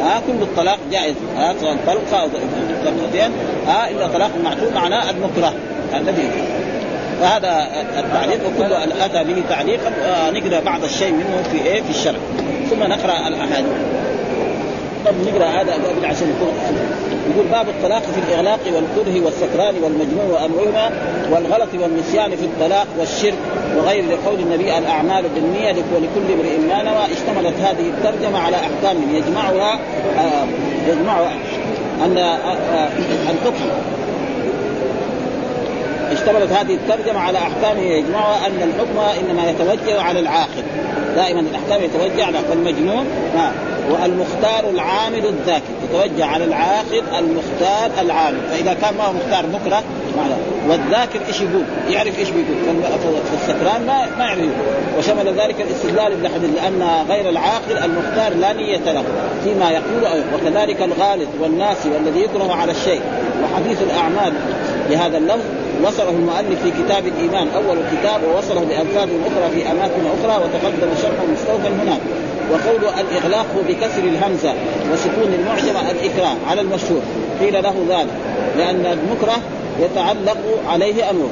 ها؟ 0.00 0.22
كل 0.26 0.42
الطلاق 0.42 0.78
جائز 0.92 1.14
ها؟ 1.36 1.54
سواء 1.60 1.76
طلقة 1.86 2.22
أو 2.22 2.28
طلقتين 2.84 3.32
ها؟ 3.66 3.90
إلا 3.90 4.08
طلاق 4.08 4.30
المعتوب 4.36 4.72
معناه 4.74 5.10
المكره 5.10 5.54
الذي 5.94 6.30
فهذا 7.20 7.68
التعليق 7.98 8.40
وكل 8.46 8.72
اتى 9.00 9.24
به 9.24 9.42
تعليقا 9.48 9.90
نقرا 10.30 10.60
بعض 10.60 10.84
الشيء 10.84 11.12
منه 11.12 11.42
في 11.52 11.66
إيه؟ 11.66 11.82
في 11.82 11.90
الشرع 11.90 12.18
ثم 12.70 12.82
نقرأ 12.82 13.28
الأحاديث. 13.28 13.99
طب 15.06 15.14
نقرأ 15.26 15.46
هذا 15.46 15.72
قبل 15.72 16.04
عشان 16.04 16.28
يكون 16.36 16.52
يقول 17.30 17.46
باب 17.46 17.68
الطلاق 17.68 18.02
في 18.02 18.20
الإغلاق 18.28 18.60
والكره 18.66 19.24
والسكران 19.24 19.74
والمجنون 19.82 20.30
وأمرهما 20.30 20.90
والغلط 21.30 21.68
والنسيان 21.74 22.36
في 22.36 22.44
الطلاق 22.44 22.86
والشرك 22.98 23.38
وغير 23.76 24.04
لقول 24.04 24.40
النبي 24.40 24.78
الأعمال 24.78 25.24
بالنية 25.34 25.72
ولكل 25.94 26.32
امرئ 26.32 26.58
ما 26.68 26.82
نوى. 26.82 27.04
اشتملت 27.12 27.54
هذه 27.60 27.88
الترجمة 27.88 28.38
على 28.38 28.56
أحكام 28.56 28.96
يجمعها 29.14 29.78
آه 30.18 30.44
يجمعها 30.88 31.32
أن 32.04 32.18
آه 32.18 32.36
آه 32.36 32.88
الحكم. 33.30 33.64
اشتملت 36.12 36.52
هذه 36.52 36.74
الترجمة 36.74 37.20
على 37.20 37.38
أحكام 37.38 37.78
يجمعها 37.78 38.46
أن 38.46 38.70
الحكم 38.70 39.20
إنما 39.20 39.50
يتوجه 39.50 40.00
على 40.00 40.20
العاقل. 40.20 40.62
دائما 41.16 41.40
الأحكام 41.40 41.82
يتوجه 41.84 42.24
على 42.24 42.38
المجنون 42.52 43.06
والمختار 43.90 44.70
العامل 44.70 45.26
الذاكر. 45.26 45.64
يتوجه 45.84 46.24
على 46.24 46.44
العاقل 46.44 47.02
المختار 47.18 47.90
العامل. 48.00 48.38
فإذا 48.50 48.74
كان 48.74 48.94
ما 48.94 49.04
هو 49.04 49.12
مختار 49.12 49.46
بكرة 49.46 49.82
معنى 50.16 50.34
والذاكر 50.68 51.20
إيش 51.28 51.40
يقول؟ 51.40 51.64
يعرف 51.88 52.18
إيش 52.18 52.28
بيقول. 52.30 52.76
فالسكران 53.30 53.86
ما 53.86 54.06
ما 54.18 54.24
يعرف 54.24 54.40
وشمل 54.98 55.40
ذلك 55.40 55.60
الاستدلال 55.60 56.16
بالحديث 56.16 56.50
لأن 56.54 57.04
غير 57.08 57.28
العاقل 57.28 57.78
المختار 57.84 58.34
لا 58.40 58.52
نية 58.52 58.92
له 58.92 59.04
فيما 59.44 59.70
يقول 59.70 60.22
وكذلك 60.34 60.82
الغالط 60.82 61.28
والناسي 61.40 61.90
والذي 61.90 62.20
يكره 62.20 62.54
على 62.54 62.72
الشيء. 62.72 63.00
وحديث 63.42 63.82
الأعمال 63.82 64.32
بهذا 64.90 65.18
اللفظ 65.18 65.44
وصله 65.84 66.10
المؤلف 66.10 66.62
في 66.62 66.70
كتاب 66.70 67.06
الإيمان. 67.06 67.48
أول 67.54 67.76
الكتاب 67.78 68.20
ووصله 68.24 68.60
بألفاظ 68.60 69.08
أخرى 69.26 69.50
في 69.54 69.70
أماكن 69.70 70.02
أخرى 70.18 70.44
وتقدم 70.44 70.90
شرحه 71.02 71.26
مستوفى 71.32 71.68
هناك 71.68 72.00
وقول 72.52 72.94
الإغلاق 73.00 73.46
بكسر 73.68 74.02
الهمزة 74.02 74.54
وسكون 74.92 75.34
المعجمه 75.38 75.90
الاكراه 75.90 76.36
على 76.48 76.60
المشهور. 76.60 77.00
قيل 77.40 77.62
له 77.62 77.74
ذلك 77.88 78.10
لأن 78.58 78.86
المكره 78.86 79.36
يتعلق 79.80 80.38
عليه 80.68 81.10
أمره. 81.10 81.30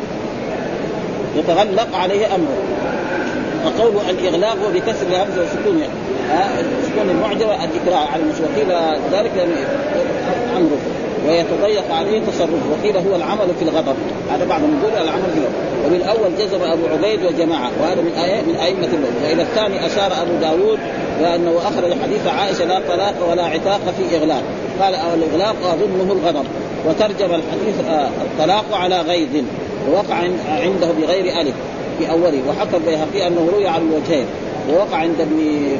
يتغلق 1.36 1.96
عليه 1.96 2.26
أمره. 2.26 2.58
وقول 3.66 3.92
الإغلاق 4.10 4.56
بكسر 4.74 5.06
الهمزة 5.06 5.42
وسكون 5.42 5.78
يعني 5.78 6.62
سكون 6.86 7.10
المعجمه 7.10 7.64
الاكراه 7.64 8.06
على 8.12 8.22
المشهور. 8.22 8.48
قيل 8.56 8.72
ذلك 9.12 9.48
أمره. 10.56 10.78
ويتضيق 11.28 11.94
عليه 11.94 12.20
تصرف 12.20 12.60
وقيل 12.70 12.96
هو 12.96 13.16
العمل 13.16 13.48
في 13.58 13.64
الغضب. 13.64 13.96
هذا 14.30 14.44
بعض 14.44 14.60
يقول 14.60 15.02
العمل 15.02 15.30
في 15.34 15.38
الغضب. 15.38 15.54
وبالاول 15.86 16.30
جزم 16.38 16.62
أبو 16.62 16.82
عبيد 16.86 17.24
وجماعة. 17.24 17.70
وهذا 17.82 18.00
من 18.00 18.12
آية 18.12 18.42
من 18.42 18.56
أئمة 18.56 18.86
اللغة 18.86 19.28
وإلى 19.28 19.42
الثاني 19.42 19.86
أشار 19.86 20.12
أبو 20.22 20.32
داود 20.40 20.78
لأنه 21.22 21.58
أخرج 21.58 21.92
حديث 22.02 22.26
عائشة 22.26 22.64
لا 22.64 22.80
طلاق 22.88 23.30
ولا 23.30 23.44
عتاق 23.44 23.80
في 23.98 24.16
إغلاق. 24.16 24.42
قال 24.80 24.94
الإغلاق 24.94 25.56
أظنه 25.64 26.12
الغضب. 26.12 26.44
وترجم 26.88 27.34
الحديث 27.34 27.74
الطلاق 28.20 28.64
على 28.72 29.00
غيظ. 29.00 29.44
ووقع 29.88 30.14
عنده 30.48 30.88
بغير 31.00 31.40
ألف 31.40 31.54
في 31.98 32.10
أوله. 32.10 32.42
وحكى 32.48 32.76
البيهقي 32.76 33.26
أنه 33.26 33.48
روي 33.52 33.66
على 33.66 33.82
الوجهين 33.82 34.26
ووقع 34.68 34.96
عند 34.96 35.20
ابن 35.20 35.36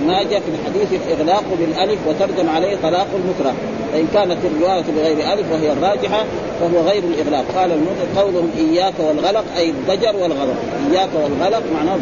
ماجه 0.07 0.39
في 0.39 0.51
الحديث 0.55 1.01
الإغلاق 1.07 1.45
بالألف 1.59 1.99
وترجم 2.09 2.49
عليه 2.49 2.77
طلاق 2.83 3.07
المكره 3.15 3.55
فإن 3.93 4.07
كانت 4.15 4.37
الرواية 4.45 4.85
بغير 4.97 5.33
ألف 5.33 5.53
وهي 5.53 5.73
الراجحة 5.73 6.25
فهو 6.61 6.81
غير 6.81 7.03
الإغلاق. 7.05 7.45
قال 7.57 7.81
قولهم 8.17 8.51
إياك 8.59 8.95
والغلق 8.99 9.45
أي 9.57 9.71
الضجر 9.71 10.17
والغلق 10.17 10.57
إياك 10.91 11.09
والغلق 11.15 11.63
معناه 11.75 11.99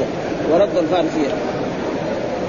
ورد 0.53 0.77
الفارسي 0.77 1.27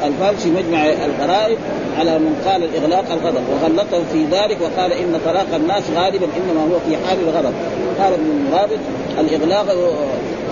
الفارسي 0.05 0.49
مجمع 0.49 0.85
الغرائب 0.85 1.57
على 1.99 2.19
من 2.19 2.41
قال 2.45 2.63
الإغلاق 2.63 3.05
الغضب. 3.11 3.43
وغلطه 3.51 4.03
في 4.13 4.25
ذلك 4.25 4.57
وقال 4.61 4.93
إن 4.93 5.19
طلاق 5.25 5.55
الناس 5.55 5.83
غالبا 5.95 6.25
إنما 6.25 6.61
هو 6.61 6.79
في 6.89 7.07
حال 7.07 7.17
الغضب. 7.27 7.53
قال 7.99 8.13
ابن 8.13 8.25
المرابط 8.25 8.79
الإغلاق 9.19 9.75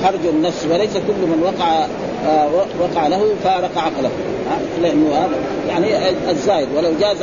حرج 0.05 0.25
النفس 0.25 0.65
وليس 0.71 0.93
كل 0.93 1.27
من 1.27 1.43
وقع 1.43 1.85
آه 2.27 2.47
وقع 2.79 3.07
له 3.07 3.35
فارق 3.43 3.77
عقله. 3.77 4.09
لأنه 4.81 5.15
هذا. 5.15 5.35
يعني 5.69 6.09
الزايد 6.31 6.67
ولو 6.75 6.91
جاز 7.01 7.17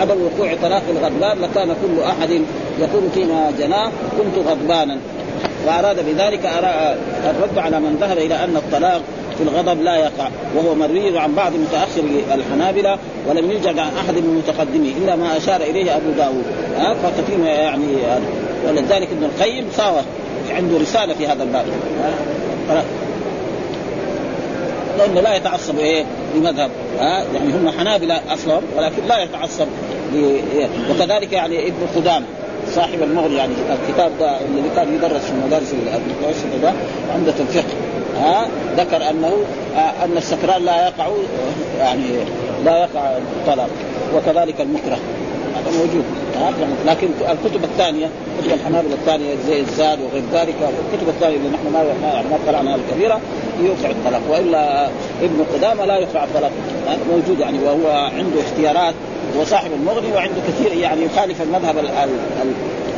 عدم 0.00 0.16
وقوع 0.22 0.54
طلاق 0.62 0.82
الغضبان 0.90 1.38
لكان 1.38 1.68
كل 1.68 2.02
أحد 2.02 2.30
يقول 2.80 3.02
فيما 3.14 3.52
جناه 3.58 3.90
كنت 4.18 4.46
غضبانا 4.48 4.98
وأراد 5.66 5.96
بذلك 6.06 6.50
الرد 7.30 7.58
على 7.58 7.80
من 7.80 7.96
ذهب 8.00 8.18
إلى 8.18 8.44
أن 8.44 8.56
الطلاق 8.56 9.02
في 9.38 9.42
الغضب 9.42 9.82
لا 9.82 9.96
يقع 9.96 10.28
وهو 10.56 10.74
مروي 10.74 11.18
عن 11.18 11.34
بعض 11.34 11.52
متأخر 11.52 12.02
الحنابلة 12.34 12.98
ولم 13.28 13.50
يوجد 13.50 13.78
عن 13.78 13.90
أحد 13.98 14.14
من 14.14 14.42
المتقدمين 14.48 14.94
إلا 15.02 15.16
ما 15.16 15.36
أشار 15.36 15.60
إليه 15.60 15.96
أبو 15.96 16.10
داود. 16.16 16.44
ها 16.78 16.94
فكثير 16.94 17.46
يعني 17.46 17.96
ولذلك 18.68 19.08
ابن 19.12 19.24
القيم 19.24 19.66
صار 19.76 20.04
عنده 20.50 20.78
رسالة 20.78 21.14
في 21.14 21.26
هذا 21.26 21.42
الباب. 21.42 21.64
لأنه 24.98 25.20
لا 25.20 25.34
يتعصب 25.36 25.78
إيه 25.78 26.04
لمذهب 26.36 26.70
ها؟ 27.00 27.24
يعني 27.34 27.52
هم 27.52 27.70
حنابلة 27.78 28.20
أصلا 28.34 28.60
ولكن 28.76 29.02
لا 29.08 29.22
يتعصب 29.22 29.66
وكذلك 30.90 31.32
يعني 31.32 31.68
ابن 31.68 31.86
قدامة 31.96 32.26
صاحب 32.74 33.02
المغني 33.02 33.34
يعني 33.36 33.52
الكتاب 33.88 34.10
ده 34.20 34.36
الذي 34.40 34.70
كان 34.76 34.94
يدرس 34.94 35.22
في 35.22 35.30
المدارس 35.32 35.72
المتوسطة 35.74 36.58
ده 36.62 36.72
عمده 37.14 37.34
الفقه 37.40 37.74
ها؟ 38.20 38.48
ذكر 38.76 39.10
أنه 39.10 39.32
آه 39.76 40.04
أن 40.04 40.16
السكران 40.16 40.64
لا 40.64 40.86
يقع 40.86 41.08
يعني 41.78 42.04
لا 42.64 42.78
يقع 42.78 43.16
الطلاق 43.16 43.68
وكذلك 44.14 44.60
المكره 44.60 44.98
هذا 45.56 45.70
موجود. 45.78 46.04
لكن 46.86 47.08
الكتب 47.20 47.64
الثانية 47.64 48.06
كتب 48.40 48.52
الحنابلة 48.52 48.94
الثانية 48.94 49.34
زي 49.46 49.60
الزاد 49.60 49.98
وغير 50.00 50.22
ذلك 50.32 50.54
الكتب 50.92 51.08
الثانية 51.08 51.36
اللي 51.36 51.48
نحن 51.48 51.72
ما 51.72 51.82
ما 52.30 52.38
اطلعنا 52.44 52.74
الكبيره 52.74 53.20
يوقع 53.62 53.90
الطلاق. 53.90 54.20
وإلا 54.30 54.86
ابن 55.22 55.44
قدامة 55.54 55.84
لا 55.84 55.96
يوقع 55.96 56.24
الطلاق. 56.24 56.50
موجود 57.10 57.40
يعني 57.40 57.58
وهو 57.58 58.10
عنده 58.18 58.40
اختيارات 58.40 58.94
هو 59.38 59.44
صاحب 59.44 59.70
المغني 59.72 60.12
وعنده 60.12 60.40
كثير 60.48 60.72
يعني 60.72 61.04
يخالف 61.04 61.42
المذهب 61.42 61.76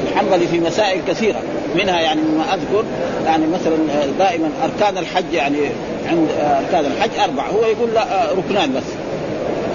الحنبلي 0.07 0.47
في 0.47 0.61
مسائل 0.61 1.01
كثيرة. 1.09 1.41
منها 1.77 2.01
يعني 2.01 2.21
مما 2.21 2.55
أذكر 2.55 2.85
يعني 3.27 3.47
مثلا 3.47 3.77
دائما 4.19 4.51
أركان 4.65 4.99
الحج 4.99 5.33
يعني 5.33 5.59
عند 6.07 6.29
أركان 6.41 6.93
الحج 6.93 7.19
أربعة. 7.25 7.49
هو 7.49 7.65
يقول 7.65 7.95
لا 7.95 8.07
ركنان 8.33 8.73
بس. 8.75 8.83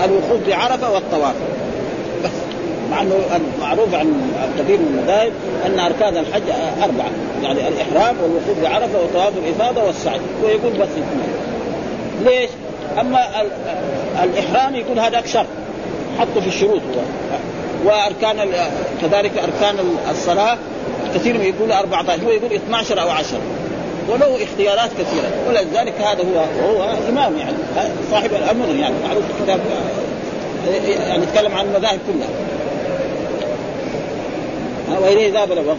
الوقوف 0.05 0.47
بعرفة 0.47 0.93
والطواف. 0.93 1.35
مع 2.91 3.01
إنه 3.01 3.15
معروف 3.61 3.93
عن 3.93 4.13
كثير 4.59 4.77
من 4.77 4.97
المذاهب 4.97 5.31
أن 5.65 5.79
أركان 5.79 6.17
الحج 6.17 6.41
أربعة 6.83 7.09
يعني 7.43 7.67
الإحرام 7.67 8.15
والوقوف 8.23 8.63
بعرفة 8.63 9.01
وطواف 9.03 9.33
الإفاضة 9.37 9.83
والسعي 9.83 10.19
ويقول 10.43 10.71
بس 10.71 10.87
اثنين 10.87 11.33
ليش؟ 12.25 12.49
أما 12.99 13.19
الإحرام 14.23 14.75
يكون 14.75 14.99
هذاك 14.99 15.27
شرط 15.27 15.45
حطه 16.19 16.41
في 16.41 16.47
الشروط 16.47 16.81
هو. 16.81 17.01
وأركان 17.85 18.37
كذلك 19.01 19.31
أركان 19.37 19.75
الصلاة 20.11 20.57
كثير 21.15 21.37
من 21.37 21.45
يقول 21.45 21.71
14 21.71 22.23
هو 22.23 22.29
يقول 22.29 22.53
12 22.53 23.01
أو 23.01 23.09
10 23.09 23.39
وله 24.09 24.43
اختيارات 24.43 24.89
كثيرة. 24.99 25.31
ولذلك 25.47 25.93
هذا 26.01 26.23
هو 26.23 26.39
هو 26.67 26.83
إمام 27.09 27.37
يعني 27.37 27.55
صاحب 28.11 28.29
الأمر 28.33 28.75
يعني 28.75 28.95
معروف 29.07 29.23
الكتاب 29.39 29.59
يعني 31.07 31.23
يتكلم 31.23 31.55
عن 31.55 31.65
المذاهب 31.65 31.99
كلها. 32.07 32.29
واليه 34.99 35.33
ذهب 35.33 35.51
الوقت. 35.51 35.77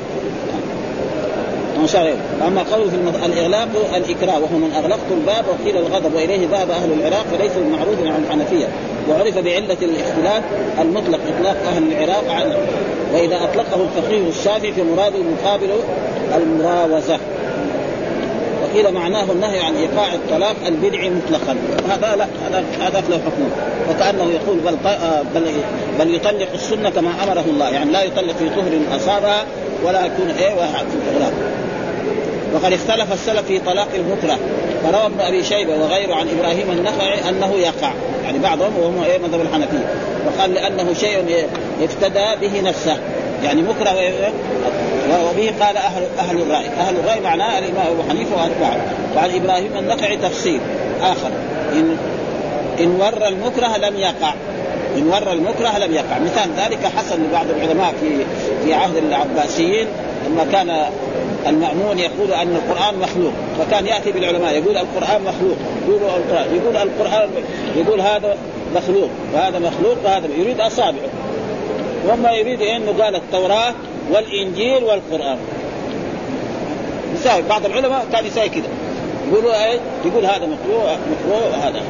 أما 2.46 2.62
قوله 2.62 2.90
في 2.90 2.96
المض... 2.96 3.14
الإغلاق 3.24 3.68
الإكراه 3.96 4.38
وهو 4.38 4.58
من 4.58 4.72
أغلقت 4.72 5.10
الباب 5.10 5.44
وقيل 5.48 5.76
الغضب 5.76 6.14
وإليه 6.14 6.48
ذهب 6.52 6.70
أهل 6.70 6.92
العراق 6.92 7.24
فليس 7.38 7.52
المعروف 7.56 7.98
عن 8.06 8.24
الحنفية. 8.24 8.68
وعرف 9.10 9.38
بعلة 9.38 9.76
الاختلاف 9.82 10.42
المطلق 10.80 11.20
إطلاق 11.36 11.56
أهل 11.76 11.92
العراق 11.92 12.24
عنه 12.30 12.56
وإذا 13.14 13.44
أطلقه 13.44 13.80
الفقيه 13.82 14.28
الشافعي 14.28 14.72
فمراده 14.72 15.18
مقابل 15.18 15.70
المراوزة. 16.34 17.18
وقيل 18.72 18.92
معناه 18.94 19.32
النهي 19.32 19.60
عن 19.60 19.76
إيقاع 19.76 20.14
الطلاق 20.14 20.56
البدعي 20.66 21.10
مطلقا. 21.10 21.56
هذا 21.88 22.16
لا 22.16 22.24
هذا 22.24 22.64
هذا 22.80 23.04
له 23.10 23.16
حكم. 23.16 23.48
وكأنه 23.90 24.30
يقول 24.30 24.58
بل 24.58 24.76
بل 25.34 25.50
بل 25.98 26.14
يطلق 26.14 26.48
السنة 26.54 26.90
كما 26.90 27.10
أمره 27.24 27.44
الله. 27.46 27.70
يعني 27.70 27.90
لا 27.90 28.02
يطلق 28.02 28.34
في 28.38 28.48
طهر 28.48 28.96
اصابها 28.96 29.44
ولا 29.84 30.06
يكون 30.06 30.30
إيه 30.38 30.54
في 30.54 31.10
الاغلاق 31.10 31.32
وقد 32.54 32.72
اختلف 32.72 33.12
السلف 33.12 33.46
في 33.46 33.58
طلاق 33.58 33.88
المكره 33.94 34.38
فروى 34.84 35.06
ابن 35.06 35.20
أبي 35.20 35.44
شيبة 35.44 35.76
وغيره 35.76 36.14
عن 36.14 36.26
إبراهيم 36.38 36.70
النخعي 36.70 37.28
أنه 37.28 37.54
يقع. 37.54 37.92
يعني 38.24 38.38
بعضهم 38.38 38.78
وهم 38.78 39.04
إيه 39.04 39.18
مذهب 39.18 39.40
الحنفية. 39.40 39.86
وقال 40.26 40.54
لأنه 40.54 40.92
شيء 40.92 41.46
افتدى 41.82 42.48
به 42.48 42.60
نفسه. 42.60 42.96
يعني 43.44 43.62
مكره 43.62 43.90
وبه 45.18 45.54
قال 45.60 45.76
أهل 45.76 46.02
أهل 46.18 46.42
الراي، 46.42 46.66
أهل 46.66 46.96
الراي 46.96 47.20
معناه 47.20 47.58
الامام 47.58 47.86
ابو 47.86 48.02
حنيفة 48.10 48.36
واتباعه، 48.36 48.80
وعن 49.16 49.30
إبراهيم 49.30 49.70
النخعي 49.78 50.16
تفسير 50.16 50.60
آخر. 51.02 51.30
ان 51.72 51.96
إن 52.80 53.00
ور 53.00 53.28
المكره 53.28 53.76
لم 53.76 53.96
يقع. 53.96 54.34
إن 54.96 55.08
ورى 55.08 55.32
المكره 55.32 55.78
لم 55.78 55.94
يقع. 55.94 56.18
مثال 56.18 56.50
ذلك 56.56 56.86
حصل 56.96 57.20
لبعض 57.20 57.46
العلماء 57.50 57.94
في 58.00 58.24
في 58.64 58.74
عهد 58.74 58.96
العباسيين. 58.96 59.86
لما 60.26 60.46
كان 60.52 60.84
المأمون 61.46 61.98
يقول 61.98 62.32
أن 62.32 62.56
القرآن 62.56 62.94
مخلوق. 62.98 63.32
فكان 63.58 63.86
يأتي 63.86 64.12
بالعلماء. 64.12 64.54
يقول 64.54 64.76
القرآن 64.76 65.22
مخلوق. 65.22 65.56
يقول 65.88 66.02
القرآن 66.02 66.46
يقول 66.56 66.76
القرآن 66.76 67.28
يقول 67.76 68.00
هذا 68.00 68.36
مخلوق. 68.74 69.08
وهذا 69.34 69.58
مخلوق 69.58 69.96
وهذا 70.04 70.28
يريد 70.38 70.60
أصابعه. 70.60 71.10
وما 72.08 72.32
يريد 72.32 72.62
إنه 72.62 73.04
قال 73.04 73.16
التوراة 73.16 73.74
والإنجيل 74.12 74.84
والقرآن. 74.84 75.38
يساوي 77.14 77.42
بعض 77.42 77.66
العلماء 77.66 78.06
كان 78.12 78.26
يساوي 78.26 78.48
كذا. 78.48 78.68
يقولوا 79.32 79.64
إيه؟ 79.64 79.80
يقول 80.04 80.26
هذا 80.26 80.46
مخلوق 80.46 80.84
مخلوق 80.84 81.54
هذا 81.62 81.82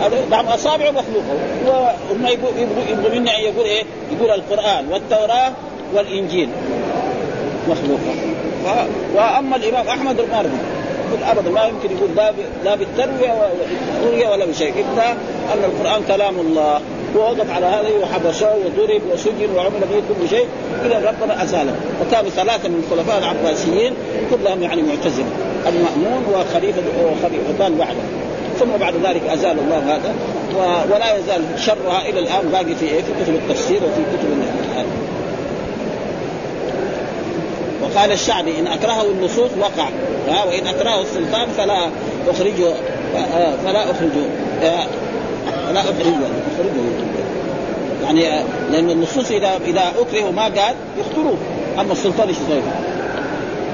هذا 0.00 0.24
بعض 0.30 0.48
أصابعه 0.48 0.90
مخلوقة. 0.90 1.34
وهم 1.66 2.26
يبغوا 2.26 3.10
مني 3.14 3.36
أن 3.36 3.42
يقول 3.42 3.64
إيه؟ 3.64 3.84
يقول 4.12 4.30
القرآن 4.30 4.88
والتوراة 4.90 5.52
والإنجيل 5.94 6.48
مخلوقة. 7.68 8.14
وأما 9.14 9.56
الإمام 9.56 9.88
أحمد 9.88 10.20
ما 10.20 10.44
يقول 11.08 11.22
أبدا 11.22 11.50
ما 11.50 11.64
يمكن 11.64 11.96
يقول 11.96 12.10
لا 12.16 12.32
لا 12.64 12.74
بالتروية 12.74 14.30
ولا 14.30 14.44
بشيء 14.44 14.74
إلا 14.92 15.12
أن 15.52 15.64
القرآن 15.64 16.02
كلام 16.08 16.40
الله. 16.40 16.80
ووقف 17.16 17.50
على 17.50 17.66
هذا 17.66 17.88
وحبسه 18.02 18.54
وضرب 18.56 19.02
وسجن 19.12 19.56
وعمل 19.56 19.80
به 19.80 20.02
كل 20.08 20.28
شيء 20.28 20.46
إلى 20.84 21.08
ربنا 21.08 21.42
ازاله 21.42 21.74
وكانوا 22.02 22.30
ثلاثة 22.30 22.68
من 22.68 22.84
الخلفاء 22.84 23.18
العباسيين 23.18 23.92
كلهم 24.30 24.62
يعني 24.62 24.82
معتزلة. 24.82 25.26
المأمون 25.66 26.24
وخليفة 26.32 26.82
وخليفتان 27.04 27.78
بعده. 27.78 28.04
ثم 28.58 28.70
بعد 28.80 28.94
ذلك 29.04 29.22
أزال 29.28 29.58
الله 29.58 29.78
هذا. 29.78 30.14
ولا 30.94 31.16
يزال 31.16 31.42
شرها 31.58 32.08
إلى 32.08 32.20
الآن 32.20 32.48
باقي 32.52 32.74
في 32.74 32.88
في 32.88 33.12
كتب 33.24 33.34
التفسير 33.34 33.76
وفي 33.76 34.02
كتب 34.16 34.28
هذا 34.76 34.86
وقال 37.82 38.12
الشعبي 38.12 38.58
إن 38.58 38.66
أكرهه 38.66 39.02
النصوص 39.02 39.50
وقع. 39.60 39.88
وإن 40.46 40.66
أكرهه 40.66 41.02
السلطان 41.02 41.48
فلا 41.56 41.88
أخرجه. 42.28 42.74
فلا 43.64 43.90
أخرجه. 43.90 44.26
فلا 45.68 45.80
أخرجه. 45.80 46.43
اخرجه 46.54 47.14
يعني 48.04 48.44
لأن 48.72 48.90
النصوص 48.90 49.30
إذا 49.30 49.60
إذا 49.66 49.92
أكرهوا 49.98 50.32
ما 50.32 50.42
قال 50.42 50.74
يقتلوه 50.98 51.36
أما 51.80 51.92
السلطان 51.92 52.28
إيش 52.28 52.36
يسوي؟ 52.36 52.62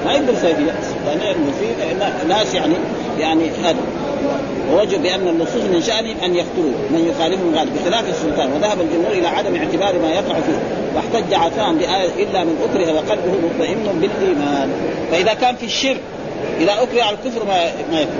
ما 0.06 0.12
يقدر 0.12 0.32
يسوي 0.32 0.50
يعني 0.50 1.34
في 1.60 2.26
ناس 2.28 2.54
يعني 2.54 2.74
يعني 3.18 3.50
هذا. 3.64 3.76
ووجب 4.72 5.02
بأن 5.02 5.28
النصوص 5.28 5.62
من 5.62 5.82
شانهم 5.82 6.16
أن 6.24 6.34
يقتلوا 6.34 6.72
من 6.90 7.12
يخالفهم 7.14 7.54
غالب 7.54 7.70
بخلاف 7.76 8.04
السلطان. 8.08 8.52
وذهب 8.52 8.80
الجمهور 8.80 9.12
إلى 9.12 9.26
عدم 9.26 9.56
اعتبار 9.56 9.98
ما 9.98 10.10
يقع 10.10 10.34
فيه. 10.34 10.58
واحتج 10.94 11.34
عثمان 11.34 11.78
بآية 11.78 12.24
إلا 12.24 12.44
من 12.44 12.56
أكره 12.70 12.92
وقلبه 12.92 13.32
مطمئن 13.44 14.00
بالإيمان. 14.00 14.70
فإذا 15.10 15.34
كان 15.34 15.56
في 15.56 15.66
الشرك 15.66 16.00
إذا 16.60 16.72
أكره 16.72 17.02
على 17.02 17.16
الكفر 17.16 17.46
ما 17.46 17.64
ما 17.92 18.00
يكفر 18.00 18.14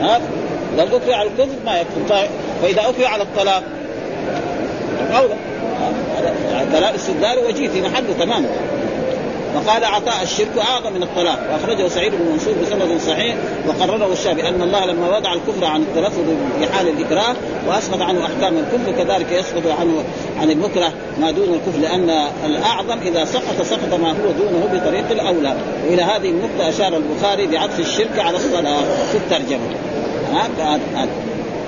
ها؟ 0.00 0.20
لو 0.78 0.96
اكره 0.96 1.14
على 1.14 1.28
الكفر 1.28 1.56
ما 1.66 1.80
يكفر 1.80 2.00
طيب 2.08 2.30
فإذا 2.62 2.88
اكره 2.88 3.06
على 3.06 3.22
الطلاق 3.22 3.62
اولى 5.16 5.34
دلال 6.72 6.94
استدلال 6.94 7.38
وجيه 7.46 7.68
في 7.68 7.82
محله 7.82 8.12
تماما 8.18 8.48
وقال 9.54 9.84
عطاء 9.84 10.22
الشرك 10.22 10.58
أعظم 10.58 10.92
من 10.92 11.02
الطلاق. 11.02 11.38
وأخرجه 11.52 11.88
سعيد 11.88 12.12
بن 12.14 12.32
منصور 12.32 12.54
بسند 12.62 13.00
صحيح 13.00 13.36
وقرره 13.68 14.12
الشافعي 14.12 14.48
أن 14.48 14.62
الله 14.62 14.86
لما 14.86 15.16
وضع 15.16 15.34
الكفر 15.34 15.64
عن 15.64 15.82
التلفظ 15.82 16.24
بحال 16.60 16.88
الإكراه 16.88 17.34
وأسقط 17.66 18.00
عنه 18.00 18.20
أحكام 18.24 18.54
الكفر 18.58 19.04
كذلك 19.04 19.32
يسقط 19.32 19.66
عنه 19.80 20.04
عن 20.40 20.50
المكره 20.50 20.92
ما 21.20 21.30
دون 21.30 21.54
الكفر 21.54 21.78
لأن 21.78 22.10
الأعظم 22.46 22.98
إذا 22.98 23.24
سقط 23.24 23.62
سقط 23.62 24.00
ما 24.00 24.10
هو 24.10 24.30
دونه 24.38 24.68
بطريق 24.72 25.10
الأولى. 25.10 25.56
وإلى 25.86 26.02
هذه 26.02 26.30
النقطة 26.30 26.68
أشار 26.68 26.96
البخاري 26.96 27.46
بعطف 27.46 27.80
الشرك 27.80 28.18
على 28.18 28.36
الصلاة 28.36 28.82
في 29.12 29.18
الترجمة. 29.18 29.93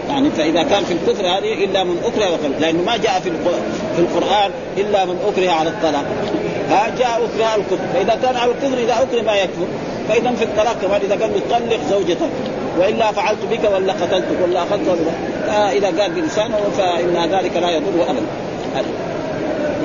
يعني 0.08 0.30
فإذا 0.30 0.62
كان 0.62 0.84
في 0.84 0.92
الكفر 0.92 1.26
هذه 1.26 1.64
إلا 1.64 1.84
من 1.84 1.96
أكره 2.04 2.32
وقلب 2.32 2.60
لأنه 2.60 2.82
ما 2.82 2.96
جاء 2.96 3.20
في 3.20 3.30
في 3.96 3.98
القرآن 3.98 4.50
إلا 4.76 5.04
من 5.04 5.18
أكره 5.28 5.50
على 5.50 5.70
الطلاق. 5.70 6.04
ها 6.70 6.88
جاء 6.98 7.20
أكره 7.24 7.44
على 7.44 7.62
الكفر. 7.62 7.86
فإذا 7.94 8.18
كان 8.22 8.36
على 8.36 8.50
الكفر 8.50 8.78
إذا 8.78 9.02
أكره 9.02 9.22
ما 9.22 9.36
يكفر. 9.36 9.66
فإذا 10.08 10.32
في 10.34 10.44
الطلاق 10.44 10.80
كمان 10.82 11.00
إذا 11.00 11.14
قال 11.14 11.48
طلق 11.48 11.80
زوجتك 11.90 12.30
وإلا 12.78 13.12
فعلت 13.12 13.38
بك 13.50 13.70
ولا 13.74 13.92
قتلتك 13.92 14.36
ولا 14.42 14.62
أخذت 14.62 14.88
ولا 14.88 15.72
إذا 15.72 15.86
قال 16.02 16.10
بلسانه 16.10 16.58
فإن 16.78 17.30
ذلك 17.32 17.56
لا 17.56 17.70
يضر 17.70 18.02
ابدا. 18.08 18.26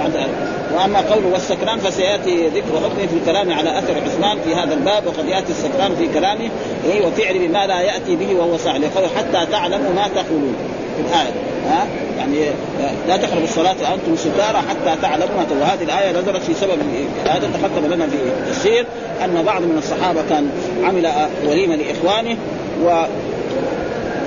بعد 0.01 0.27
وأما 0.75 0.99
قوله 0.99 1.27
والسكران 1.33 1.79
فسيأتي 1.79 2.47
ذكر 2.47 2.77
حكمه 2.77 3.07
في 3.07 3.17
الكلام 3.21 3.53
على 3.53 3.79
أثر 3.79 3.93
عثمان 4.05 4.37
في 4.45 4.55
هذا 4.55 4.73
الباب 4.73 5.07
وقد 5.07 5.27
يأتي 5.27 5.51
السكران 5.51 5.95
في 5.95 6.07
كلامه 6.13 6.49
إيه 6.85 7.05
وفعل 7.05 7.47
بما 7.47 7.67
لا 7.67 7.81
يأتي 7.81 8.15
به 8.15 8.35
وهو 8.35 8.57
يقول 8.65 9.09
حتى 9.17 9.51
تعلموا 9.51 9.93
ما 9.95 10.07
تقولون. 10.15 10.55
في 10.97 11.01
الآية 11.01 11.31
ها؟ 11.67 11.87
يعني 12.17 12.45
لا 13.07 13.17
تقربوا 13.17 13.43
الصلاة 13.43 13.75
وأنتم 13.81 14.15
سكارى 14.15 14.57
حتى 14.57 15.01
تعلموا 15.01 15.35
ما 15.37 15.61
وهذه 15.61 15.83
الآية 15.83 16.11
نزلت 16.11 16.43
في 16.43 16.53
سبب 16.53 16.79
هذا 17.25 17.49
تقدم 17.53 17.93
لنا 17.93 18.07
في 18.07 18.15
التفسير 18.15 18.85
أن 19.23 19.43
بعض 19.43 19.61
من 19.61 19.77
الصحابة 19.77 20.21
كان 20.29 20.49
عمل 20.83 21.11
وليمة 21.47 21.75
لإخوانه 21.75 22.37
و 22.83 23.03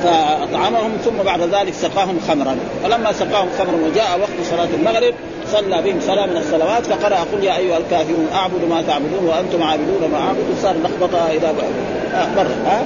فأطعمهم 0.04 0.90
ثم 1.04 1.22
بعد 1.24 1.40
ذلك 1.40 1.74
سقاهم 1.74 2.20
خمرا. 2.28 2.56
فلما 2.84 3.12
سقاهم 3.12 3.48
خمرا 3.58 3.76
وجاء 3.90 4.18
وقت 4.20 4.48
صلاة 4.50 4.68
المغرب 4.74 5.14
صلى 5.52 5.82
بهم 5.82 6.00
صلاة 6.00 6.26
من 6.26 6.36
الصلوات 6.36 6.86
فقرأ 6.86 7.16
قل 7.16 7.44
يا 7.44 7.56
أيها 7.56 7.78
الكافرون 7.78 8.28
أعبد 8.34 8.64
ما 8.70 8.82
تعبدون 8.82 9.24
وأنتم 9.24 9.62
عابدون 9.62 10.10
ما 10.12 10.18
أعبد 10.18 10.44
صار 10.62 10.74
لخبطة 10.84 11.30
إلى 11.30 11.52
مر 12.36 12.46
ها؟ 12.66 12.84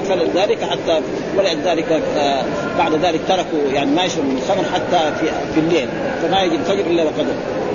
فلذلك 0.00 0.62
حتى 0.62 1.00
ولذلك 1.38 2.02
آه، 2.18 2.42
بعد 2.78 2.94
ذلك 2.94 3.20
تركوا 3.28 3.72
يعني 3.74 3.90
ما 3.90 4.04
يشربوا 4.04 4.32
الخمر 4.32 4.64
حتى 4.74 5.12
في 5.20 5.26
في 5.54 5.60
الليل 5.60 5.88
فما 6.22 6.42
يجي 6.42 6.56
الفجر 6.56 6.86
إلا 6.86 7.02
وقد 7.04 7.26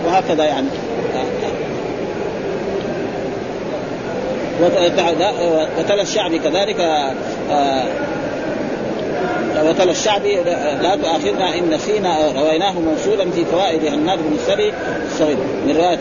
وهكذا 0.06 0.46
يعني. 0.46 0.68
وتلا 5.78 6.02
الشعبي 6.02 6.40
كذلك 6.40 6.80
آه، 7.52 7.84
وتلا 9.64 9.92
الشعبي 9.92 10.36
لا 10.82 10.96
تؤاخذنا 10.96 11.58
إن 11.58 11.70
نسينا 11.70 12.18
رويناه 12.42 12.74
موصولا 12.80 13.32
في 13.32 13.46
فوائد 13.46 13.86
هناد 13.86 14.20
بن 14.20 14.36
السري 14.36 14.74
الصغير 15.08 15.38
من 15.68 15.78
رواية 15.78 16.00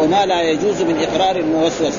وما 0.00 0.26
لا 0.26 0.42
يجوز 0.42 0.82
من 0.82 1.06
إقرار 1.08 1.36
الموسوس. 1.36 1.94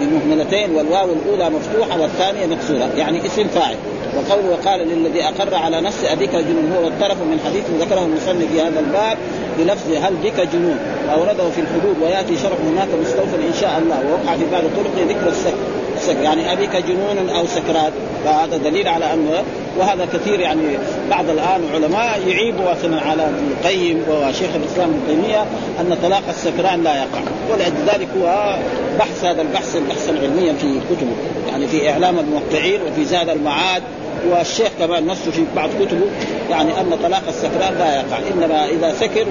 بمهملتين 0.00 0.74
والواو 0.74 1.08
الأولى 1.12 1.50
مفتوحة 1.50 2.00
والثانية 2.00 2.46
مكسورة. 2.46 2.90
يعني 2.96 3.26
اسم 3.26 3.48
فاعل. 3.48 3.76
وقوله 4.16 4.50
وقال 4.50 4.80
للذي 4.80 5.24
أقر 5.24 5.54
على 5.54 5.80
نفس 5.80 6.04
أبيك 6.04 6.30
جنون 6.30 6.72
هو 6.76 6.88
الطرف 6.88 7.18
من 7.18 7.40
حديث 7.46 7.64
ذكره 7.80 8.00
المصنف 8.00 8.52
في 8.52 8.60
هذا 8.60 8.80
الباب 8.80 9.18
بلفظ 9.58 9.92
هل 9.92 10.14
بك 10.24 10.48
جنون؟ 10.52 10.78
أورده 11.14 11.50
في 11.50 11.60
الحدود. 11.60 11.96
ويأتي 12.02 12.36
شرح 12.36 12.58
هناك 12.72 12.88
مستوفى 13.00 13.36
إن 13.36 13.54
شاء 13.60 13.78
الله. 13.78 13.96
ووقع 14.06 14.36
في 14.36 14.44
بعض 14.52 14.64
الطرق 14.64 15.08
ذكر 15.08 15.28
السكر. 15.28 16.22
يعني 16.22 16.52
أبيك 16.52 16.76
جنون 16.76 17.28
أو 17.28 17.46
سكرات 17.46 17.92
فهذا 18.24 18.56
دليل 18.56 18.88
على 18.88 19.14
أنه 19.14 19.42
وهذا 19.78 20.08
كثير 20.12 20.40
يعني 20.40 20.78
بعض 21.10 21.30
الآن 21.30 21.60
علماء 21.74 22.20
يعيبوا 22.28 22.70
مثلا 22.70 23.00
على 23.00 23.22
ابن 23.22 23.50
القيم 23.50 24.02
وشيخ 24.08 24.50
الإسلام 24.54 24.90
ابن 24.90 25.00
تيمية 25.08 25.42
أن 25.80 25.96
طلاق 26.02 26.22
السكران 26.28 26.82
لا 26.82 26.96
يقع. 26.96 27.20
ولذلك 27.50 28.08
هو 28.18 28.56
بحث 28.98 29.24
هذا 29.24 29.42
البحث 29.42 29.76
بحثا 29.76 30.10
علميا 30.22 30.52
في 30.52 30.80
كتبه. 30.90 31.12
يعني 31.48 31.66
في 31.66 31.90
إعلام 31.90 32.18
الموقعين 32.18 32.80
وفي 32.82 33.04
زاد 33.04 33.28
المعاد 33.28 33.82
والشيخ 34.30 34.68
كمان 34.78 35.06
نصه 35.06 35.30
في 35.30 35.44
بعض 35.56 35.68
كتبه 35.80 36.06
يعني 36.50 36.80
أن 36.80 36.98
طلاق 37.02 37.22
السكران 37.28 37.74
لا 37.78 37.94
يقع. 37.96 38.18
إنما 38.34 38.66
إذا 38.66 38.94
سكر 39.00 39.26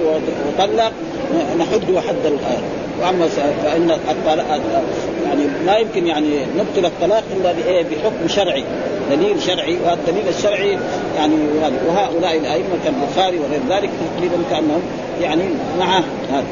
وطلق 0.58 0.92
نحد 1.58 1.96
حد 2.08 2.32
واما 3.02 3.28
فإن 3.64 3.90
الطلاق 3.90 4.60
يعني 5.24 5.44
ما 5.66 5.76
يمكن 5.76 6.06
يعني 6.06 6.28
نبطل 6.58 6.86
الطلاق 6.86 7.24
إلا 7.36 7.52
بحكم 7.82 8.28
شرعي. 8.28 8.64
دليل 9.10 9.42
شرعي 9.42 9.76
والدليل 9.84 10.28
الشرعي 10.28 10.78
يعني 11.16 11.34
وهؤلاء 11.88 12.36
الأئمة 12.36 12.78
كالبخاري 12.84 13.38
وغير 13.38 13.60
ذلك 13.70 13.90
تقريبا 14.16 14.36
كأنهم 14.50 14.82
يعني 15.20 15.42
مع 15.78 15.98
هذا. 16.32 16.44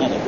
نعم. 0.00 0.27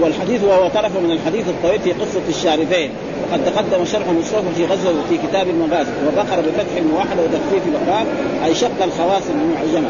والحديث 0.00 0.44
وهو 0.44 0.68
طرف 0.68 0.96
من 0.96 1.10
الحديث 1.10 1.48
الطويل 1.48 1.80
في 1.80 1.92
قصة 1.92 2.20
الشارفين 2.28 2.90
وقد 3.22 3.44
تقدم 3.44 3.84
شرح 3.84 4.08
مصطفى 4.08 4.54
في 4.56 4.64
غزوة 4.64 5.04
في 5.08 5.16
كتاب 5.28 5.48
المغازي 5.48 5.90
وذكر 6.06 6.40
بفتح 6.40 6.94
واحد 6.94 7.18
وتخفيف 7.18 7.62
الاقرار 7.66 8.06
أي 8.44 8.54
شق 8.54 8.82
الخواصم 8.84 9.32
المعجمة. 9.32 9.88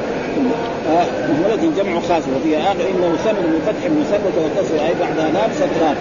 مهملة 1.29 1.73
جمع 1.77 2.01
خاص 2.01 2.23
وفي 2.37 2.57
آخر 2.59 2.85
إنه 2.91 3.17
ثمن 3.25 3.43
من 3.53 3.61
فتح 3.67 3.91
مثبت 3.91 4.33
وكسر 4.39 4.87
أي 4.87 4.95
بعد 5.01 5.17
لام 5.35 5.51
ستران 5.55 5.97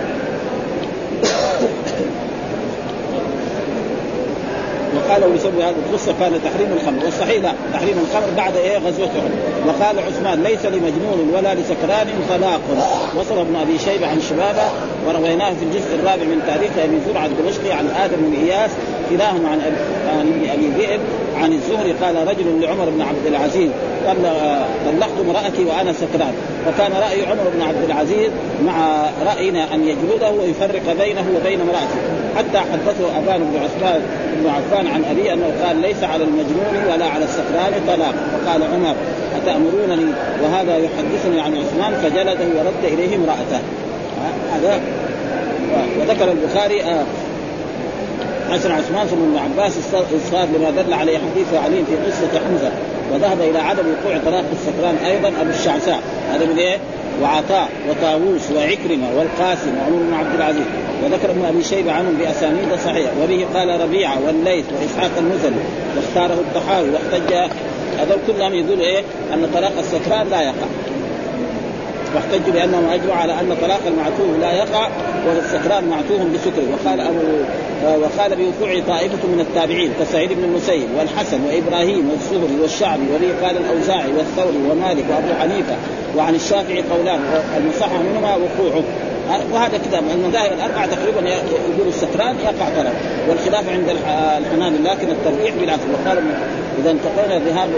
وقال 5.10 5.32
بسبب 5.32 5.60
هذه 5.60 5.76
القصة 5.90 6.14
كان 6.20 6.40
تحريم 6.44 6.74
الخمر 6.74 7.06
والصحيح 7.06 7.44
لا 7.44 7.54
تحريم 7.74 7.98
الخمر 8.00 8.34
بعد 8.38 8.56
إيه؟ 8.56 8.78
غزوة 8.78 9.08
أحد. 9.08 9.32
وقال 9.68 10.00
عثمان 10.00 10.44
ليس 10.44 10.66
لمجنون 10.66 11.32
ولا 11.34 11.56
لسكران 11.56 12.08
طلاق 12.30 12.60
وصل 13.16 13.40
ابن 13.40 13.56
أبي 13.56 13.80
شيبة 13.80 14.08
عن 14.08 14.22
شبابه 14.22 14.64
ورويناه 15.08 15.50
في 15.50 15.66
الجزء 15.66 15.96
الرابع 15.96 16.24
من 16.24 16.42
تاريخ 16.48 16.72
أبي 16.84 16.98
زرعه 17.08 17.26
الدمشقي 17.26 17.72
عن 17.72 17.88
آدم 17.88 18.18
بن 18.18 18.34
إياس 18.46 18.72
كلاهما 19.10 19.50
عن 19.50 19.60
ابن 20.20 20.50
أبي 20.50 20.68
ذئب 20.68 21.00
عن 21.36 21.54
الزهري 21.54 21.92
قال 21.92 22.28
رجل 22.28 22.62
لعمر 22.62 22.90
بن 22.90 23.02
عبد 23.02 23.26
العزيز 23.28 23.70
قال 24.08 24.18
طلقت 24.86 25.20
امرأتي 25.26 25.66
وأنا 25.66 25.94
سكران 25.94 26.34
فكان 26.66 26.92
رأي 26.92 27.26
عمر 27.26 27.44
بن 27.56 27.62
عبد 27.62 27.84
العزيز 27.90 28.32
مع 28.66 29.06
رأينا 29.26 29.74
أن 29.74 29.88
يجلده 29.88 30.32
ويفرق 30.32 30.96
بينه 31.00 31.26
وبين 31.36 31.62
امرأته 31.62 32.00
حتى 32.38 32.58
حدثه 32.58 33.18
أبان 33.18 33.40
بن 33.40 33.60
عثمان 33.64 34.02
بن 34.42 34.50
عفان 34.50 34.88
عن 34.88 35.04
أبي 35.12 35.34
أنه 35.34 35.54
قال 35.66 35.82
ليس 35.82 36.04
على 36.04 36.24
المجنون 36.24 36.94
ولا 36.94 37.06
على 37.06 37.26
السكران 37.26 37.74
طلاق. 37.88 38.16
فقال 38.32 38.64
عمر 38.64 38.96
أتأمرونني؟ 39.36 40.12
وهذا 40.44 40.78
يحدثني 40.78 41.42
عن 41.42 41.56
عثمان 41.56 41.94
فجلده 41.94 42.46
ورد 42.58 42.94
إليه 42.94 43.16
امرأته. 43.16 43.60
هذا. 44.54 44.82
وذكر 46.00 46.32
البخاري 46.32 46.84
آه 46.84 47.04
حسن 48.52 48.72
عثمان 48.72 49.08
ثم 49.08 49.18
ابن 49.18 49.38
عباس 49.38 49.78
اصرار 49.94 50.48
لما 50.56 50.82
دل 50.82 50.94
عليه 50.94 51.18
حديث 51.18 51.54
علي 51.54 51.84
في 51.86 51.96
قصة 51.96 52.40
حمزة 52.48 52.72
وذهب 53.14 53.42
إلى 53.42 53.60
عدم 53.60 53.84
وقوع 53.84 54.18
طلاق 54.26 54.44
السكران 54.52 54.96
أيضا 55.06 55.28
أبو 55.42 55.50
الشعثاء. 55.50 56.00
هذا 56.34 56.46
من 56.46 56.58
إيه؟ 56.58 56.78
وعطاء 57.22 57.70
وطاووس 57.90 58.52
وعكرمة 58.52 59.08
والقاسم 59.18 59.78
وعمر 59.78 59.98
بن 59.98 60.14
عبد 60.14 60.36
العزيز. 60.36 60.66
وذكر 61.04 61.32
ابن 61.32 61.46
أبي 61.46 61.64
شيبة 61.64 61.92
عنهم 61.92 62.14
بأسانيد 62.14 62.76
صحيحة. 62.86 63.12
وبه 63.24 63.46
قال 63.54 63.82
ربيعة 63.82 64.18
والليث 64.26 64.66
وإسحاق 64.82 65.12
المزني 65.18 65.62
واختاره 65.96 66.34
الطحاوي 66.34 66.90
واحتج 66.90 67.34
هذول 68.00 68.18
كلهم 68.28 68.54
يقولوا 68.54 68.84
إيه؟ 68.84 69.04
أن 69.34 69.50
طلاق 69.54 69.74
السكران 69.80 70.30
لا 70.30 70.42
يقع. 70.42 70.68
واحتجوا 72.16 72.54
بانهم 72.54 72.90
اجمعوا 72.90 73.16
على 73.16 73.34
أن 73.34 73.58
طلاق 73.62 73.80
المعتوه 73.88 74.38
لا 74.42 74.52
يقع 74.52 74.90
والسكران 75.28 75.84
معتوه 75.90 76.28
بسكره 76.34 76.64
وقال 76.72 77.00
ابو 77.00 77.20
وقال 77.84 78.36
بوقوع 78.36 78.80
طائفة 78.88 79.28
من 79.28 79.40
التابعين 79.40 79.92
كسعيد 80.00 80.34
بن 80.34 80.44
المسيب 80.44 80.88
والحسن 80.98 81.40
وإبراهيم 81.48 82.10
والزهري 82.10 82.62
والشعبي 82.62 83.04
وبه 83.16 83.48
قال 83.48 83.58
الأوزاعي 83.58 84.12
والثوري 84.18 84.58
ومالك 84.72 85.06
وأبو 85.10 85.40
حنيفة 85.40 85.76
وعن 86.18 86.36
الشافعي 86.36 86.84
قولان. 86.92 87.20
المصح 87.58 87.90
منهما 87.92 88.36
وقوعه. 88.36 88.84
وهذا 89.54 89.78
كذا 89.78 90.00
المذاهب 90.14 90.52
الأربعة 90.54 90.86
تقريبا 90.86 91.30
يقول 91.30 91.88
السكران 91.88 92.36
يقع 92.44 92.70
طلب 92.70 92.94
والخلاف 93.30 93.70
عند 93.70 93.90
الحنابلة 94.38 94.84
لكن 94.84 95.10
الترجيح 95.10 95.56
بالعكس 95.60 95.84
وقال 95.94 96.18
إذا 96.82 96.92
تيقنا 96.92 97.40
ذهاب 97.40 97.70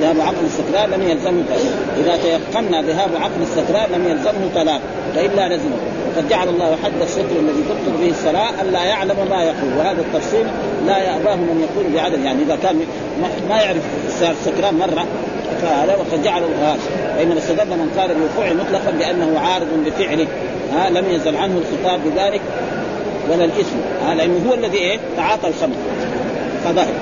ذهاب 0.00 0.20
عقل 0.20 0.44
السكران 0.44 0.90
لم 0.90 1.02
يلزمه 1.08 1.42
طلاق. 1.48 1.74
إذا 1.98 2.16
تيقنا 2.16 2.82
ذهاب 2.82 3.10
عقل 3.20 3.42
السكران 3.42 3.92
لم 3.92 4.08
يلزمه 4.08 4.50
طلاق 4.54 4.80
فإلا 5.14 5.54
لزمه 5.54 5.76
وقد 6.10 6.28
جعل 6.28 6.48
الله 6.48 6.76
حد 6.84 7.02
السكر 7.02 7.40
الذي 7.40 7.62
تبطل 7.68 7.98
به 8.00 8.10
الصلاة 8.10 8.62
ألا 8.62 8.84
يعلم 8.84 9.16
ما 9.30 9.42
يقول. 9.42 9.72
وهذا 9.78 10.00
التفصيل 10.00 10.46
لا 10.86 10.98
يأباه 10.98 11.34
من 11.34 11.68
يقول 11.68 11.92
بعدد 11.94 12.24
يعني 12.24 12.42
إذا 12.42 12.56
كان 12.62 12.80
ما 13.48 13.56
يعرف 13.62 13.82
السكران 14.22 14.74
مرة 14.74 15.06
فهذا 15.62 15.96
وقد 15.96 16.22
جعل 16.22 16.42
هذا 16.42 16.78
فانما 17.16 17.38
استدل 17.38 17.70
من 17.70 17.90
قال 17.98 18.10
الوقوع 18.10 18.52
مطلقا 18.52 18.90
بأنه 18.90 19.38
عارض 19.38 19.66
بفعله. 19.86 20.26
ها 20.72 20.90
لم 20.90 21.04
يزل 21.10 21.36
عنه 21.36 21.54
الخطاب 21.58 22.00
بذلك 22.04 22.40
ولا 23.30 23.44
الإثم. 23.44 23.76
ها 24.06 24.14
لأنه 24.14 24.50
هو 24.50 24.54
الذي 24.54 24.78
إيه؟ 24.78 24.98
تعاطى 25.16 25.48
الخمر. 25.48 25.76
فظهر. 26.64 26.94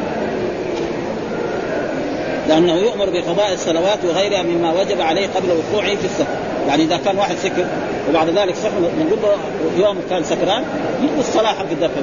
لأنه 2.49 2.75
يؤمر 2.75 3.11
بقضاء 3.11 3.53
الصلوات 3.53 3.99
وغيرها 4.05 4.43
مما 4.43 4.73
وجب 4.81 5.01
عليه 5.01 5.27
قبل 5.27 5.49
وقوعه 5.51 5.97
في 5.97 6.05
السكر 6.05 6.37
يعني 6.69 6.85
إذا 6.85 6.97
كان 6.97 7.19
واحد 7.19 7.37
سكر 7.37 7.67
وبعد 8.11 8.29
ذلك 8.29 8.57
صح 8.57 8.71
نقول 8.73 9.19
له 9.23 9.37
يوم 9.85 9.97
كان 10.11 10.25
سكران 10.25 10.65
يقضي 11.03 11.21
الصلاة 11.21 11.53
حق 11.53 11.71
الدفع. 11.71 12.01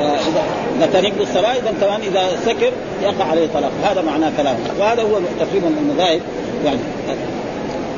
اذا 0.00 0.42
إذا 0.78 0.86
كان 0.92 1.04
يقضي 1.04 1.22
الصلاة 1.22 1.52
إذا 1.52 1.74
كمان 1.80 2.00
إذا 2.00 2.28
سكر 2.46 2.72
يقع 3.02 3.24
عليه 3.24 3.48
طلاق 3.54 3.72
هذا 3.84 4.02
معناه 4.02 4.32
كلامه. 4.36 4.58
وهذا 4.80 5.02
هو 5.02 5.18
تقريبا 5.40 5.68
المذاهب 5.68 6.20
يعني 6.64 6.78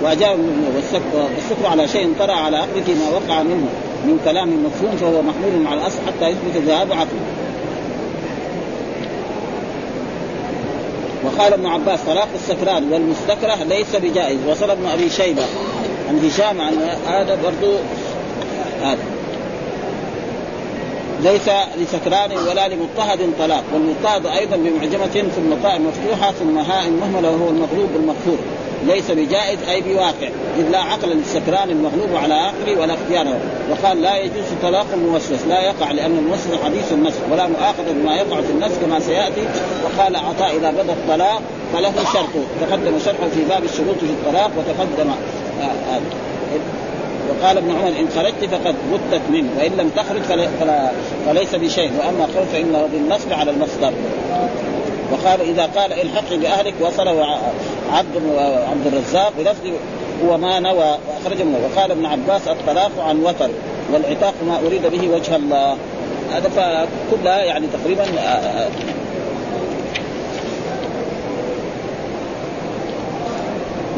وأجاب 0.03 0.39
والسكر 0.77 1.67
على 1.67 1.89
شيء 1.89 2.13
طرأ 2.19 2.33
على 2.33 2.57
عقله 2.57 2.95
ما 2.95 3.17
وقع 3.17 3.43
منه 3.43 3.69
من 4.05 4.21
كلام 4.25 4.65
مفهوم 4.65 4.97
فهو 4.97 5.23
محمول 5.23 5.67
على 5.67 5.81
الأصل 5.81 5.99
حتى 6.07 6.29
يثبت 6.29 6.57
ذهاب 6.67 6.93
عقله 6.93 7.44
وقال 11.35 11.53
ابن 11.53 11.67
عباس 11.67 12.01
طلاق 12.07 12.29
السكران 12.35 12.93
والمستكره 12.93 13.65
ليس 13.65 13.97
بجائز. 13.97 14.39
وصل 14.49 14.71
ابن 14.71 14.87
أبي 14.87 15.11
شيبة 15.11 15.43
عن 16.09 16.19
هشام 16.27 16.61
عن 16.61 16.75
هذا 17.07 17.39
برضو 17.45 17.73
هذا. 18.83 19.05
ليس 21.23 21.49
لسكران 21.79 22.31
ولا 22.49 22.69
لمضطهد 22.69 23.33
طلاق 23.39 23.65
والمضطهد 23.75 24.27
أيضا 24.27 24.57
بمعجمة 24.57 25.31
ثم 25.37 25.63
طاء 25.63 25.81
مفتوحة 25.81 26.33
ثم 26.33 26.59
هاء 26.59 26.91
مهملة 26.91 27.31
وهو 27.31 27.49
المغلوب 27.49 27.91
المغفور 27.97 28.39
ليس 28.87 29.11
بجائز 29.11 29.59
أي 29.71 29.81
بواقع 29.81 30.29
إذ 30.59 30.69
لا 30.71 30.79
عقل 30.79 31.09
للسكران 31.09 31.71
المغلوب 31.71 32.17
على 32.23 32.35
عقله 32.35 32.81
ولا 32.81 32.95
اختياره. 32.95 33.41
وقال 33.71 34.03
لا 34.03 34.17
يجوز 34.17 34.45
طلاق 34.63 34.87
الموسوس 34.95 35.43
لا 35.49 35.61
يقع 35.61 35.91
لأن 35.91 36.19
الموسوس 36.19 36.63
حديث 36.65 36.93
النفس 36.93 37.19
ولا 37.33 37.47
مؤاخذة 37.47 37.93
بما 37.93 38.17
يقع 38.17 38.41
في 38.41 38.51
النفس 38.51 38.79
كما 38.79 39.01
سيأتي. 39.01 39.43
وقال 39.85 40.17
عطاء 40.17 40.57
إذا 40.57 40.71
بدا 40.71 40.93
الطلاق 40.93 41.43
فله 41.73 41.93
شرطه 42.13 42.45
تقدم 42.61 42.99
شرحه 43.05 43.29
في 43.35 43.45
باب 43.49 43.65
الشروط 43.65 43.99
في 43.99 44.07
الطلاق 44.07 44.51
وتقدم. 44.59 45.11
وقال 47.31 47.59
ابن 47.59 47.71
عمر 47.71 47.89
إن 47.89 48.09
خرجت 48.17 48.55
فقد 48.55 48.75
بتت 48.93 49.23
منه 49.31 49.49
وإن 49.59 49.73
لم 49.79 49.91
تخرج 49.97 50.23
فلا 50.61 50.91
فليس 51.27 51.55
بشيء 51.55 51.93
وأما 51.99 52.25
قول 52.37 52.47
فانه 52.53 52.89
بالنصب 52.93 53.33
على 53.33 53.51
المصدر. 53.51 53.93
وقال 55.13 55.41
إذا 55.41 55.63
قال 55.77 55.93
الحق 55.93 56.35
بأهلك 56.35 56.75
وصله 56.81 57.39
عبد 57.93 58.17
عبد 58.71 58.87
الرزاق 58.87 59.33
بلفظ 59.39 59.67
هو 60.25 60.39
ما 60.39 60.61
نوى 60.61 60.99
واخرجه 61.09 61.45
منه. 61.45 61.59
وقال 61.65 61.91
ابن 61.91 62.07
عباس 62.07 62.49
الطلاق 62.49 62.91
عن 62.99 63.23
وتر 63.23 63.49
والعتاق 63.93 64.35
ما 64.47 64.59
أريد 64.67 64.87
به 64.87 65.09
وجه 65.09 65.37
الله. 65.37 65.77
هذا 66.33 66.49
فكلها 66.49 67.43
يعني 67.43 67.67
تقريبا 67.67 68.05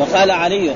وقال 0.00 0.30
علي 0.30 0.70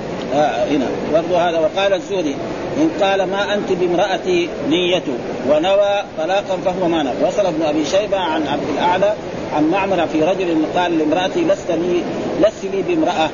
هنا. 0.71 0.87
برضو 1.13 1.37
هذا 1.37 1.59
وقال 1.59 1.95
الزهري 1.95 2.37
إن 2.77 2.91
قال 3.03 3.23
ما 3.23 3.55
أنت 3.55 3.73
بامرأتي 3.73 4.49
نيته 4.69 5.13
ونوى 5.51 6.03
طلاقا 6.19 6.57
فهو 6.65 6.89
ما 6.89 7.03
نوى. 7.03 7.15
وصل 7.27 7.47
ابن 7.47 7.63
أبي 7.63 7.85
شيبة 7.85 8.19
عن 8.19 8.47
عبد 8.47 8.69
الأعلى 8.75 9.15
عن 9.57 9.71
معمر 9.71 10.07
في 10.07 10.23
رجل 10.23 10.65
قال 10.77 10.99
لامرأتي 10.99 11.45
لست 11.45 11.71
لي 11.71 12.03
لست 12.41 12.65
لي 12.65 12.83
بامرأة. 12.83 13.31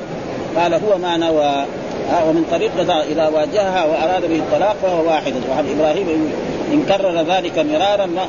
قال 0.57 0.73
هو 0.73 0.97
ما 0.97 1.17
نوى. 1.17 1.65
ومن 2.27 2.45
طريق 2.51 2.71
إذا 3.11 3.27
واجهها 3.27 3.85
وأراد 3.85 4.29
به 4.29 4.35
الطلاق 4.35 4.75
فهو 4.81 5.07
واحد. 5.07 5.33
وعن 5.49 5.65
إبراهيم 5.77 6.31
إن 6.73 6.83
كرر 6.87 7.21
ذلك 7.21 7.59
مرارا 7.59 8.05
ما 8.05 8.25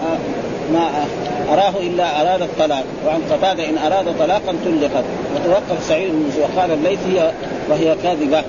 ما 0.72 1.04
أراه 1.52 1.72
إلا 1.80 2.20
أراد 2.22 2.42
الطلاق. 2.42 2.84
وعن 3.06 3.20
قتادة 3.30 3.68
إن 3.68 3.78
أراد 3.78 4.18
طلاقا 4.18 4.54
طلقت 4.64 5.04
وتوقف 5.34 5.84
سعيد 5.88 6.10
بن 6.10 6.30
وقال 6.40 6.70
الليث 6.72 6.98
هي 7.12 7.30
وهي 7.70 7.96
كاذبة. 8.02 8.42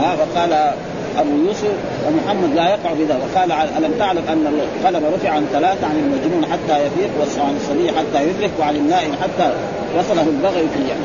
ها 0.00 0.16
فقال 0.16 0.72
أبو 1.18 1.30
يوسف 1.46 1.74
ومحمد 2.06 2.54
لا 2.54 2.68
يقع 2.68 2.92
بذا 2.92 3.16
وقال 3.16 3.52
ألم 3.52 3.94
تعلم 3.98 4.22
أن 4.28 4.46
القلم 4.46 5.14
رفع 5.14 5.30
عن 5.30 5.46
ثلاثة 5.52 5.86
عن 5.86 5.96
المجنون 5.96 6.46
حتى 6.52 6.86
يفيق 6.86 7.10
وعن 7.40 7.56
الصبي 7.56 7.88
حتى 7.88 8.28
يدرك 8.28 8.50
وعن 8.60 8.76
النائم 8.76 9.12
حتى 9.22 9.52
وصله 9.98 10.22
البغي 10.22 10.68
في 10.74 10.88
يعني 10.88 11.00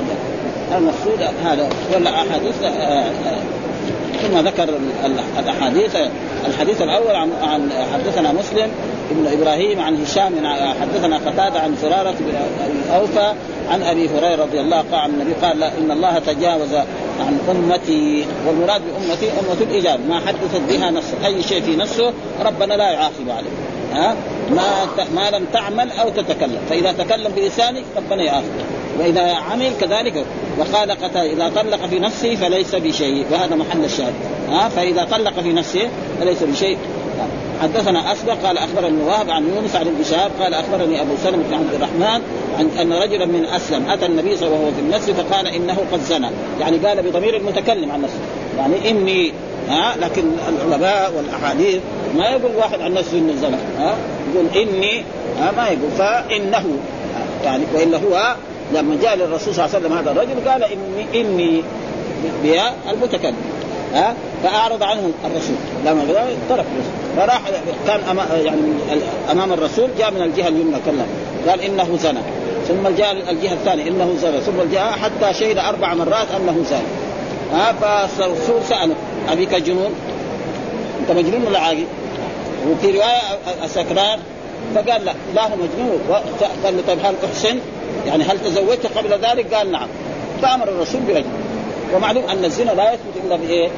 المقصود 0.78 1.22
هذا 1.46 1.70
والاحاديث 1.94 2.56
ثم 4.22 4.38
ذكر 4.38 4.70
الأحاديث 5.40 5.96
الحديث 6.48 6.82
الأول 6.82 7.16
عن 7.42 7.70
حدثنا 7.94 8.32
مسلم 8.32 8.70
ابن 9.12 9.42
إبراهيم 9.42 9.82
عن 9.82 10.02
هشام 10.02 10.34
حدثنا 10.82 11.18
قتادة 11.18 11.60
عن 11.60 11.76
فرارة 11.76 12.16
بن 12.20 12.36
أوفى 12.96 13.34
عن 13.70 13.82
أبي 13.82 14.10
هريرة 14.10 14.44
رضي 14.44 14.60
الله 14.60 14.84
عن 14.94 15.10
النبي 15.10 15.34
قال 15.34 15.64
إن 15.64 15.92
الله 15.92 16.20
تجاوز 16.20 16.74
عن 17.20 17.40
أمتي 17.50 18.26
والمراد 18.48 18.82
بأمتي 18.82 19.32
أمة 19.32 19.62
الاجابه 19.62 20.04
ما 20.10 20.20
حدثت 20.20 20.62
بها 20.70 20.92
نفسه 20.92 21.26
أي 21.26 21.44
شيء 21.44 21.62
في 21.62 21.76
نفسه 21.76 22.14
ربنا 22.46 22.74
لا 22.74 22.92
يعاقب 22.92 23.30
عليه. 23.30 23.50
ها؟ 23.94 24.16
ما 24.52 24.86
ما 25.16 25.38
لم 25.38 25.46
تعمل 25.54 25.92
أو 25.92 26.10
تتكلم. 26.10 26.60
فإذا 26.70 26.92
تكلم 26.92 27.32
بلسانه 27.36 27.82
ربنا 27.98 28.24
يعاقب 28.24 28.46
وإذا 29.00 29.22
عمل 29.22 29.72
كذلك 29.82 30.26
وقال 30.58 30.92
إذا 31.16 31.52
طلق 31.56 31.86
في 31.86 32.00
نفسه 32.00 32.36
فليس 32.36 32.76
بشيء 32.76 33.26
وهذا 33.32 33.56
محل 33.56 33.86
الشاهد. 33.86 34.14
ها؟ 34.50 34.70
فإذا 34.70 35.04
طلق 35.12 35.40
في 35.40 35.54
نفسه 35.54 35.90
فليس 36.20 36.44
بشيء. 36.44 36.78
حدثنا 37.62 38.12
أسبق 38.12 38.34
قال 38.34 38.58
أخبرني 38.58 39.04
وهب 39.04 39.30
عن 39.30 39.48
يونس 39.56 39.76
عن 39.76 39.88
ابن 39.88 40.04
شهاب 40.04 40.32
قال 40.40 40.54
أخبرني 40.54 41.02
أبو 41.02 41.12
سلمة 41.24 41.44
بن 41.50 41.54
عبد 41.54 41.74
الرحمن 41.74 42.22
عن 42.60 42.70
أن 42.82 42.94
رجلا 42.94 43.26
من 43.26 43.46
أسلم 43.46 43.90
أتى 43.90 44.06
النبي 44.06 44.38
صلى 44.38 44.48
الله 44.48 44.58
عليه 44.58 44.68
وسلم 44.68 44.90
وهو 44.92 44.92
في 44.92 44.96
المسجد 44.96 45.28
فقال 45.28 45.48
إنه 45.48 45.78
قد 45.92 46.02
زنى. 46.02 46.30
يعني 46.60 46.78
قال 46.78 47.02
بضمير 47.02 47.38
المتكلم 47.38 47.92
عن 47.92 48.02
نفسه. 48.02 48.20
يعني 48.58 48.90
إني 48.90 49.34
ها 49.70 49.96
لكن 49.98 50.24
العلماء 50.50 51.14
والأحاديث 51.18 51.80
ما 52.18 52.30
يقول 52.30 52.56
واحد 52.56 52.82
عن 52.82 52.94
نفسه 52.94 53.18
إنه 53.18 53.34
زنى. 53.42 53.58
ها 53.80 53.96
يقول 54.34 54.46
إني 54.56 55.04
ها 55.40 55.52
ما 55.52 55.68
يقول. 55.68 55.92
فإنه 55.98 56.66
يعني 57.44 57.64
والا 57.74 57.98
هو 57.98 58.36
لما 58.74 58.98
جاء 59.02 59.16
للرسول 59.16 59.56
صلى 59.56 59.66
الله 59.66 59.76
عليه 59.76 59.86
وسلم 59.86 59.98
هذا 59.98 60.12
الرجل 60.12 60.50
قال 60.50 60.64
إني 60.64 61.22
إني 61.22 61.64
بها 62.44 62.74
المتكلم. 62.92 63.36
ها 63.94 64.16
فأعرض 64.46 64.84
عنه 64.84 65.12
الرسول. 65.26 65.56
لما 65.86 66.04
ترك 66.50 66.66
فراح 67.18 67.42
كان 67.88 68.00
أما 68.12 68.26
يعني 68.44 68.62
أمام 69.32 69.54
الرسول 69.54 69.90
جاء 69.98 70.12
من 70.12 70.22
الجهة 70.22 70.48
اليمنى 70.48 70.78
كلم. 70.86 71.08
قال 71.50 71.62
إنه 71.62 71.98
زنى. 71.98 72.20
ثم 72.68 72.96
جاء 72.98 73.12
الجهة 73.12 73.54
الثانية 73.54 73.88
إنه 73.88 74.16
زنى. 74.22 74.42
ثم 74.42 74.72
جاء 74.72 74.92
حتى 74.92 75.34
شهد 75.34 75.58
أربع 75.58 75.94
مرات 75.94 76.28
أنه 76.38 76.64
زنى. 76.70 76.80
ها 77.54 77.74
فالرسول 78.08 78.64
سأله 78.70 78.96
أبيك 79.30 79.56
جنون؟ 79.56 79.94
أنت 81.02 81.12
مجنون 81.12 81.48
ولا 81.48 81.60
عاقل؟ 81.60 81.86
وفي 82.70 82.92
رواية 82.92 83.68
سكران 83.68 84.20
فقال 84.76 85.06
لا 85.06 85.14
لا 85.36 85.44
هو 85.44 85.56
مجنون. 85.56 86.00
قال 86.64 86.78
له 86.78 86.84
طيب 86.88 87.00
هل 87.06 87.16
احسن؟ 87.26 87.60
يعني 88.08 88.24
هل 88.24 88.40
تزوجت 88.40 88.98
قبل 88.98 89.10
ذلك؟ 89.10 89.54
قال 89.54 89.72
نعم. 89.72 89.88
فأمر 90.42 90.68
الرسول 90.68 91.02
برجل. 91.02 91.26
ومعلوم 91.96 92.24
أن 92.24 92.46
الزنا 92.46 92.72
لا 92.72 92.94
يثبت 92.94 93.26
إلا 93.26 93.36
بإيه؟ 93.36 93.70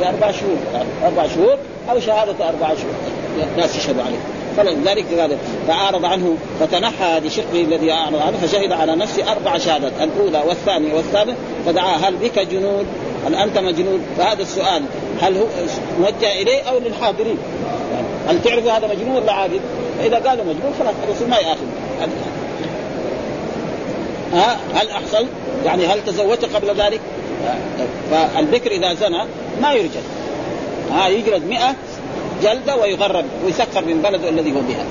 بأربع 0.00 0.30
شهور 0.30 0.56
أربع 1.04 1.26
شهور 1.26 1.56
أو 1.90 2.00
شهادة 2.00 2.48
أربع 2.48 2.68
شهور 2.68 2.94
ناس 3.56 3.76
يشهدوا 3.76 4.02
عليه 4.02 4.18
فلذلك 4.56 5.20
قال 5.20 5.36
فأعرض 5.68 6.04
عنه 6.04 6.36
فتنحى 6.60 7.20
لشقه 7.20 7.60
الذي 7.60 7.92
أعرض 7.92 8.16
عنه 8.16 8.36
فشهد 8.36 8.72
على 8.72 8.96
نفسه 8.96 9.32
أربع 9.32 9.58
شهادات 9.58 9.92
الأولى 10.00 10.42
والثانية 10.48 10.94
والثالثة 10.94 11.34
فدعا 11.66 11.96
هل 11.96 12.16
بك 12.16 12.38
جنون؟ 12.38 12.86
هل 13.26 13.34
أنت 13.34 13.58
مجنون؟ 13.58 14.00
فهذا 14.18 14.42
السؤال 14.42 14.82
هل 15.20 15.36
هو 15.36 15.46
موجه 16.00 16.42
إليه 16.42 16.62
أو 16.62 16.78
للحاضرين؟ 16.78 17.38
هل 18.28 18.42
تعرف 18.42 18.66
هذا 18.66 18.86
مجنون 18.86 19.16
ولا 19.16 19.32
عاقل؟ 19.32 19.60
فإذا 19.98 20.16
قالوا 20.16 20.44
مجنون 20.44 20.74
خلاص 20.78 20.94
الرسول 21.08 21.28
ما 21.28 21.36
يأخذ 21.38 21.66
ها 24.32 24.58
هل 24.74 24.90
أحصل؟ 24.90 25.26
يعني 25.64 25.86
هل 25.86 26.04
تزوجت 26.06 26.44
قبل 26.44 26.80
ذلك؟ 26.82 27.00
فالبكر 28.10 28.70
إذا 28.70 28.94
زنى 28.94 29.24
ما 29.62 29.72
يرجل 29.72 30.00
ها 30.92 31.08
يجلد 31.08 31.46
100 31.48 31.74
جلدة 32.42 32.76
ويغرب 32.76 33.24
ويسخر 33.44 33.84
من 33.86 34.02
بلده 34.02 34.28
الذي 34.28 34.50
هو 34.50 34.60
بها. 34.60 34.84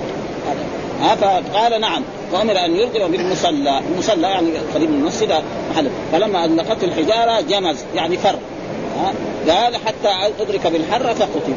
ها 1.01 1.15
فقال 1.15 1.81
نعم 1.81 2.03
فأمر 2.31 2.65
أن 2.65 2.75
يرجم 2.75 3.11
بالمصلى، 3.11 3.81
المصلى 3.93 4.27
يعني 4.27 4.49
قريب 4.75 4.89
من 4.89 4.95
المسجد 4.95 5.43
محل. 5.71 5.89
فلما 6.11 6.45
اطلقته 6.45 6.85
الحجارة 6.85 7.41
جمز 7.41 7.77
يعني 7.95 8.17
فر. 8.17 8.35
ها 8.97 9.13
قال 9.49 9.75
حتى 9.75 10.33
أدرك 10.39 10.67
بالحره 10.67 11.13
فقتل. 11.13 11.53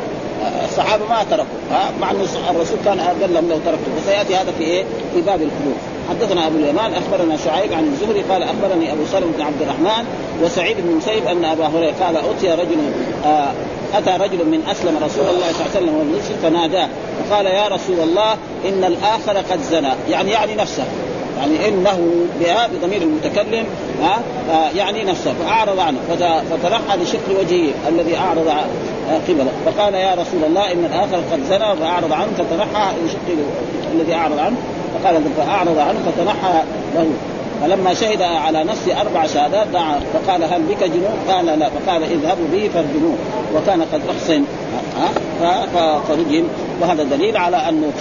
الصحابة 0.64 1.06
ما 1.08 1.24
تركوا. 1.30 1.58
مع 2.00 2.10
أن 2.10 2.26
الرسول 2.50 2.78
كان 2.84 3.00
قال 3.00 3.34
لهم 3.34 3.48
لو 3.48 3.58
تركتم 3.58 3.92
وسياتي 3.98 4.36
هذا 4.36 4.52
في 4.58 4.64
إيه؟ 4.64 4.84
في 5.14 5.20
باب 5.20 5.42
الحدود. 5.42 5.93
حدثنا 6.14 6.46
أبو 6.46 6.56
اليمان 6.56 6.92
أخبرنا 6.94 7.36
شعيب 7.36 7.72
عن 7.72 7.84
الزهري 7.84 8.22
قال 8.22 8.42
أخبرني 8.42 8.92
أبو 8.92 9.04
سلمة 9.12 9.32
بن 9.36 9.42
عبد 9.42 9.62
الرحمن 9.62 10.04
وسعيد 10.42 10.76
بن 10.80 10.88
المسيب 10.88 11.26
أن 11.26 11.44
أبا 11.44 11.66
هريرة 11.66 11.94
قال 12.00 12.16
اتي 12.16 12.50
رجل 12.50 12.76
آه 13.26 13.52
أتى 13.94 14.10
رجل 14.10 14.46
من 14.46 14.62
أسلم 14.70 14.96
رسول 14.96 15.24
الله 15.24 15.52
صلى 15.52 15.66
الله 15.66 15.70
عليه 15.74 15.86
وسلم 15.86 15.94
والمسجد 15.94 16.36
فناداه 16.42 16.88
فقال 17.30 17.46
يا 17.46 17.68
رسول 17.68 18.00
الله 18.00 18.32
إن 18.68 18.84
الآخر 18.84 19.36
قد 19.52 19.60
زنى. 19.70 19.88
يعني 20.10 20.30
يعني 20.30 20.54
نفسه. 20.54 20.84
يعني 21.38 21.68
إنه 21.68 22.10
بها 22.40 22.66
بضمير 22.66 23.02
المتكلم 23.02 23.66
ها 24.02 24.20
آه 24.50 24.70
يعني 24.76 25.04
نفسه. 25.04 25.32
فأعرض 25.32 25.78
عنه 25.78 25.98
فتنحى 26.50 26.98
لشق 27.02 27.40
وجهه 27.40 27.72
الذي 27.88 28.16
أعرض 28.16 28.52
قبله. 29.28 29.52
فقال 29.66 29.94
يا 29.94 30.14
رسول 30.14 30.44
الله 30.46 30.72
إن 30.72 30.84
الآخر 30.84 31.16
قد 31.32 31.44
زنى. 31.48 31.76
فأعرض 31.80 32.12
عنه 32.12 32.28
فتنحى 32.38 32.92
لشق 33.04 33.36
الذي 33.94 34.14
أعرض 34.14 34.38
عنه. 34.38 34.56
فقال 34.94 35.22
فاعرض 35.36 35.78
عنه 35.78 35.98
فتنحى 36.06 36.62
له. 36.94 37.06
فلما 37.62 37.94
شهد 37.94 38.22
على 38.22 38.64
نفسه 38.64 39.00
أربع 39.00 39.26
شهادات 39.26 39.66
دعا 39.66 40.00
فقال 40.14 40.44
هل 40.44 40.62
بك 40.62 40.84
جنون؟ 40.84 41.18
قال 41.28 41.46
لا. 41.46 41.68
فقال 41.68 42.02
اذهبوا 42.02 42.46
به 42.52 42.70
فارجموه. 42.74 43.16
وكان 43.54 43.82
قد 43.82 44.00
أحسن. 44.10 44.44
فرجم. 46.08 46.44
وهذا 46.80 47.02
دليل 47.02 47.36
على 47.36 47.56
انه 47.56 47.92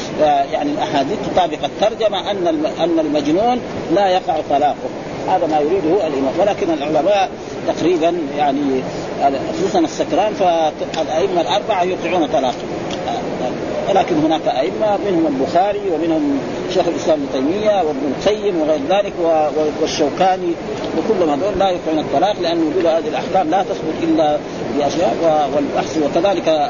يعني 0.51 0.71
الأحاديث 0.71 1.17
تطابق 1.33 1.57
الترجمة 1.63 2.31
أن 2.31 2.65
أن 2.79 2.99
المجنون 2.99 3.59
لا 3.95 4.07
يقع 4.07 4.35
طلاقه. 4.49 4.89
هذا 5.27 5.47
ما 5.47 5.59
يريده 5.59 6.07
الإمام. 6.07 6.33
ولكن 6.39 6.67
العلماء 6.73 7.29
تقريبا 7.67 8.17
يعني 8.37 8.81
خصوصا 9.53 9.79
السكران 9.79 10.33
فالأئمة 10.33 11.41
الأربعة 11.41 11.83
يوقعون 11.83 12.27
طلاقه. 12.27 12.63
ولكن 13.89 14.15
هناك 14.15 14.47
أئمة 14.47 14.97
منهم 15.05 15.27
البخاري 15.27 15.81
ومنهم 15.93 16.39
شيخ 16.73 16.87
الإسلام 16.87 17.19
ابن 17.19 17.27
تيمية 17.33 17.83
وابن 17.83 18.13
القيم 18.17 18.61
وغير 18.61 18.79
ذلك 18.89 19.13
والشوكاني 19.81 20.53
وكل 20.97 21.29
هذول 21.29 21.59
لا 21.59 21.69
يقعون 21.69 21.99
الطلاق 21.99 22.35
لأنه 22.41 22.71
يقول 22.71 22.87
هذه 22.87 23.07
الأحكام 23.07 23.49
لا 23.49 23.63
تثبت 23.63 24.03
إلا 24.03 24.37
بأشياء 24.77 25.49
والبحث. 25.55 25.97
وكذلك 25.97 26.69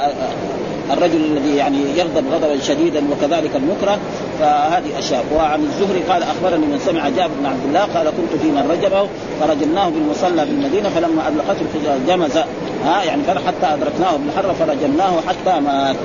الرجل 0.92 1.26
الذي 1.26 1.56
يعني 1.56 1.78
يغضب 1.98 2.24
غضبا 2.34 2.60
شديدا 2.60 3.04
وكذلك 3.12 3.52
المكره 3.56 3.98
فهذه 4.40 5.00
أشياء. 5.00 5.26
وعن 5.36 5.64
الزهري 5.64 6.00
قال 6.00 6.24
أخبرني 6.24 6.66
من 6.66 6.80
سمع 6.80 7.10
جابر 7.10 7.34
بن 7.40 7.46
عبد 7.46 7.66
الله 7.68 7.80
قال 7.80 8.06
كنت 8.06 8.42
في 8.42 8.48
من 8.48 8.72
رجبه 8.72 9.08
فرجمناه 9.40 9.90
بالمصلى 9.90 10.46
بالمدينة 10.46 10.90
فلما 10.90 11.28
ادلقته 11.28 11.62
الحجاره 11.62 12.00
جمز 12.08 12.38
ها 12.86 13.04
يعني 13.04 13.22
حتى 13.48 13.74
أدركناه 13.74 14.18
بالحر 14.18 14.54
فرجمناه 14.54 15.14
حتى 15.28 15.60
مات. 15.60 15.96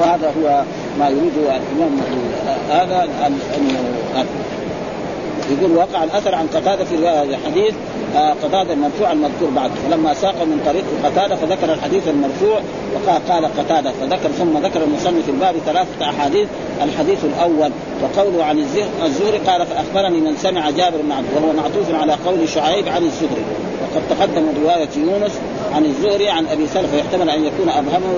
وهذا 0.00 0.32
هو 0.42 0.62
ما 0.98 1.08
يريده 1.08 1.56
الإمام 1.56 2.00
هذا 2.70 3.08
انه 3.56 3.94
يقول 5.50 5.76
وقع 5.76 6.04
الأثر 6.04 6.34
عن 6.34 6.46
قتادة 6.46 6.84
في 6.84 6.96
رواية 6.96 7.22
الحديث 7.22 7.74
آه 8.16 8.32
قتادة 8.32 8.72
المرفوع 8.72 9.12
المذكور 9.12 9.50
بعد. 9.50 9.70
فلما 9.70 10.14
ساق 10.14 10.42
من 10.42 10.60
طريق 10.66 10.84
قتادة 11.04 11.36
فذكر 11.36 11.72
الحديث 11.72 12.08
المرفوع 12.08 12.60
وقال 12.94 13.28
قال 13.28 13.44
قتادة 13.44 13.92
فذكر 13.92 14.28
ثم 14.28 14.58
ذكر 14.58 14.82
المصنف 14.84 15.24
في 15.24 15.30
الباب 15.30 15.54
ثلاثة 15.66 16.10
أحاديث 16.10 16.48
الحديث 16.82 17.24
الأول 17.24 17.70
وقوله 18.02 18.44
عن 18.44 18.58
الزهري 19.04 19.38
قال 19.38 19.66
فأخبرني 19.66 20.20
من 20.20 20.36
سمع 20.36 20.70
جابر 20.70 20.96
بن 21.02 21.12
عبد 21.12 21.26
وهو 21.36 21.52
معطوف 21.52 21.94
على 21.94 22.12
قول 22.26 22.48
شعيب 22.48 22.88
عن 22.88 23.02
الزهري. 23.02 23.44
وقد 23.82 24.02
تقدم 24.10 24.46
رواية 24.62 24.88
يونس 24.96 25.32
عن 25.74 25.84
الزهري 25.84 26.28
عن 26.28 26.46
أبي 26.46 26.66
سلف 26.66 26.94
ويحتمل 26.94 27.30
أن 27.30 27.44
يكون 27.44 27.68
أبهمه 27.68 28.14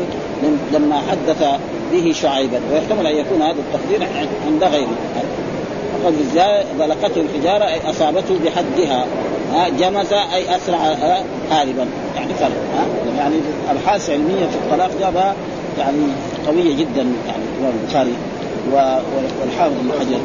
لما 0.72 1.02
حدث 1.10 1.44
به 1.92 2.12
شعيبا 2.12 2.60
ويحتمل 2.72 3.06
أن 3.06 3.16
يكون 3.16 3.42
هذا 3.42 3.56
التقدير 3.58 4.08
عند 4.46 4.64
غيره. 4.64 4.96
قد 6.06 6.14
ذلقته 6.78 7.20
الحجارة 7.20 7.64
أي 7.64 7.90
أصابته 7.90 8.38
بحدها 8.44 9.06
ها 9.52 9.68
جمز 9.68 10.12
أي 10.12 10.56
اسرع 10.56 10.78
هاربا 11.50 11.86
يعني 12.16 12.34
فرق 12.40 12.56
يعني 13.18 13.34
ابحاث 13.70 14.10
علميه 14.10 14.46
في 14.46 14.56
الطلاق 14.56 14.90
جابها 15.00 15.34
يعني 15.78 15.98
قوية 16.46 16.76
جدا 16.76 17.06
يعني 17.26 17.72
البخاري 17.82 18.12
والحافظ 18.72 19.72
ابن 19.80 19.92
حجر. 20.00 20.20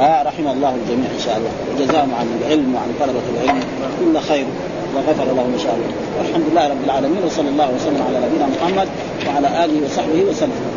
آه 0.00 0.22
رحم 0.22 0.46
الله 0.46 0.74
الجميع 0.74 1.10
إن 1.10 1.20
شاء 1.24 1.36
الله. 1.36 1.50
وجزاهم 1.74 2.14
عن 2.14 2.40
العلم 2.40 2.74
وعن 2.74 2.88
طلبة 3.00 3.22
العلم. 3.34 3.60
كل 4.00 4.20
خير. 4.20 4.46
وغفر 4.94 5.24
لهم 5.24 5.52
إن 5.54 5.58
شاء 5.58 5.74
الله. 5.74 5.90
والحمد 6.18 6.44
لله 6.50 6.64
رب 6.68 6.84
العالمين 6.84 7.22
وصلى 7.26 7.48
الله 7.48 7.68
وسلم 7.76 8.02
على 8.08 8.18
نبينا 8.26 8.46
محمد 8.46 8.88
وعلى 9.26 9.64
آله 9.64 9.76
وصحبه 9.84 10.20
وسلم. 10.30 10.75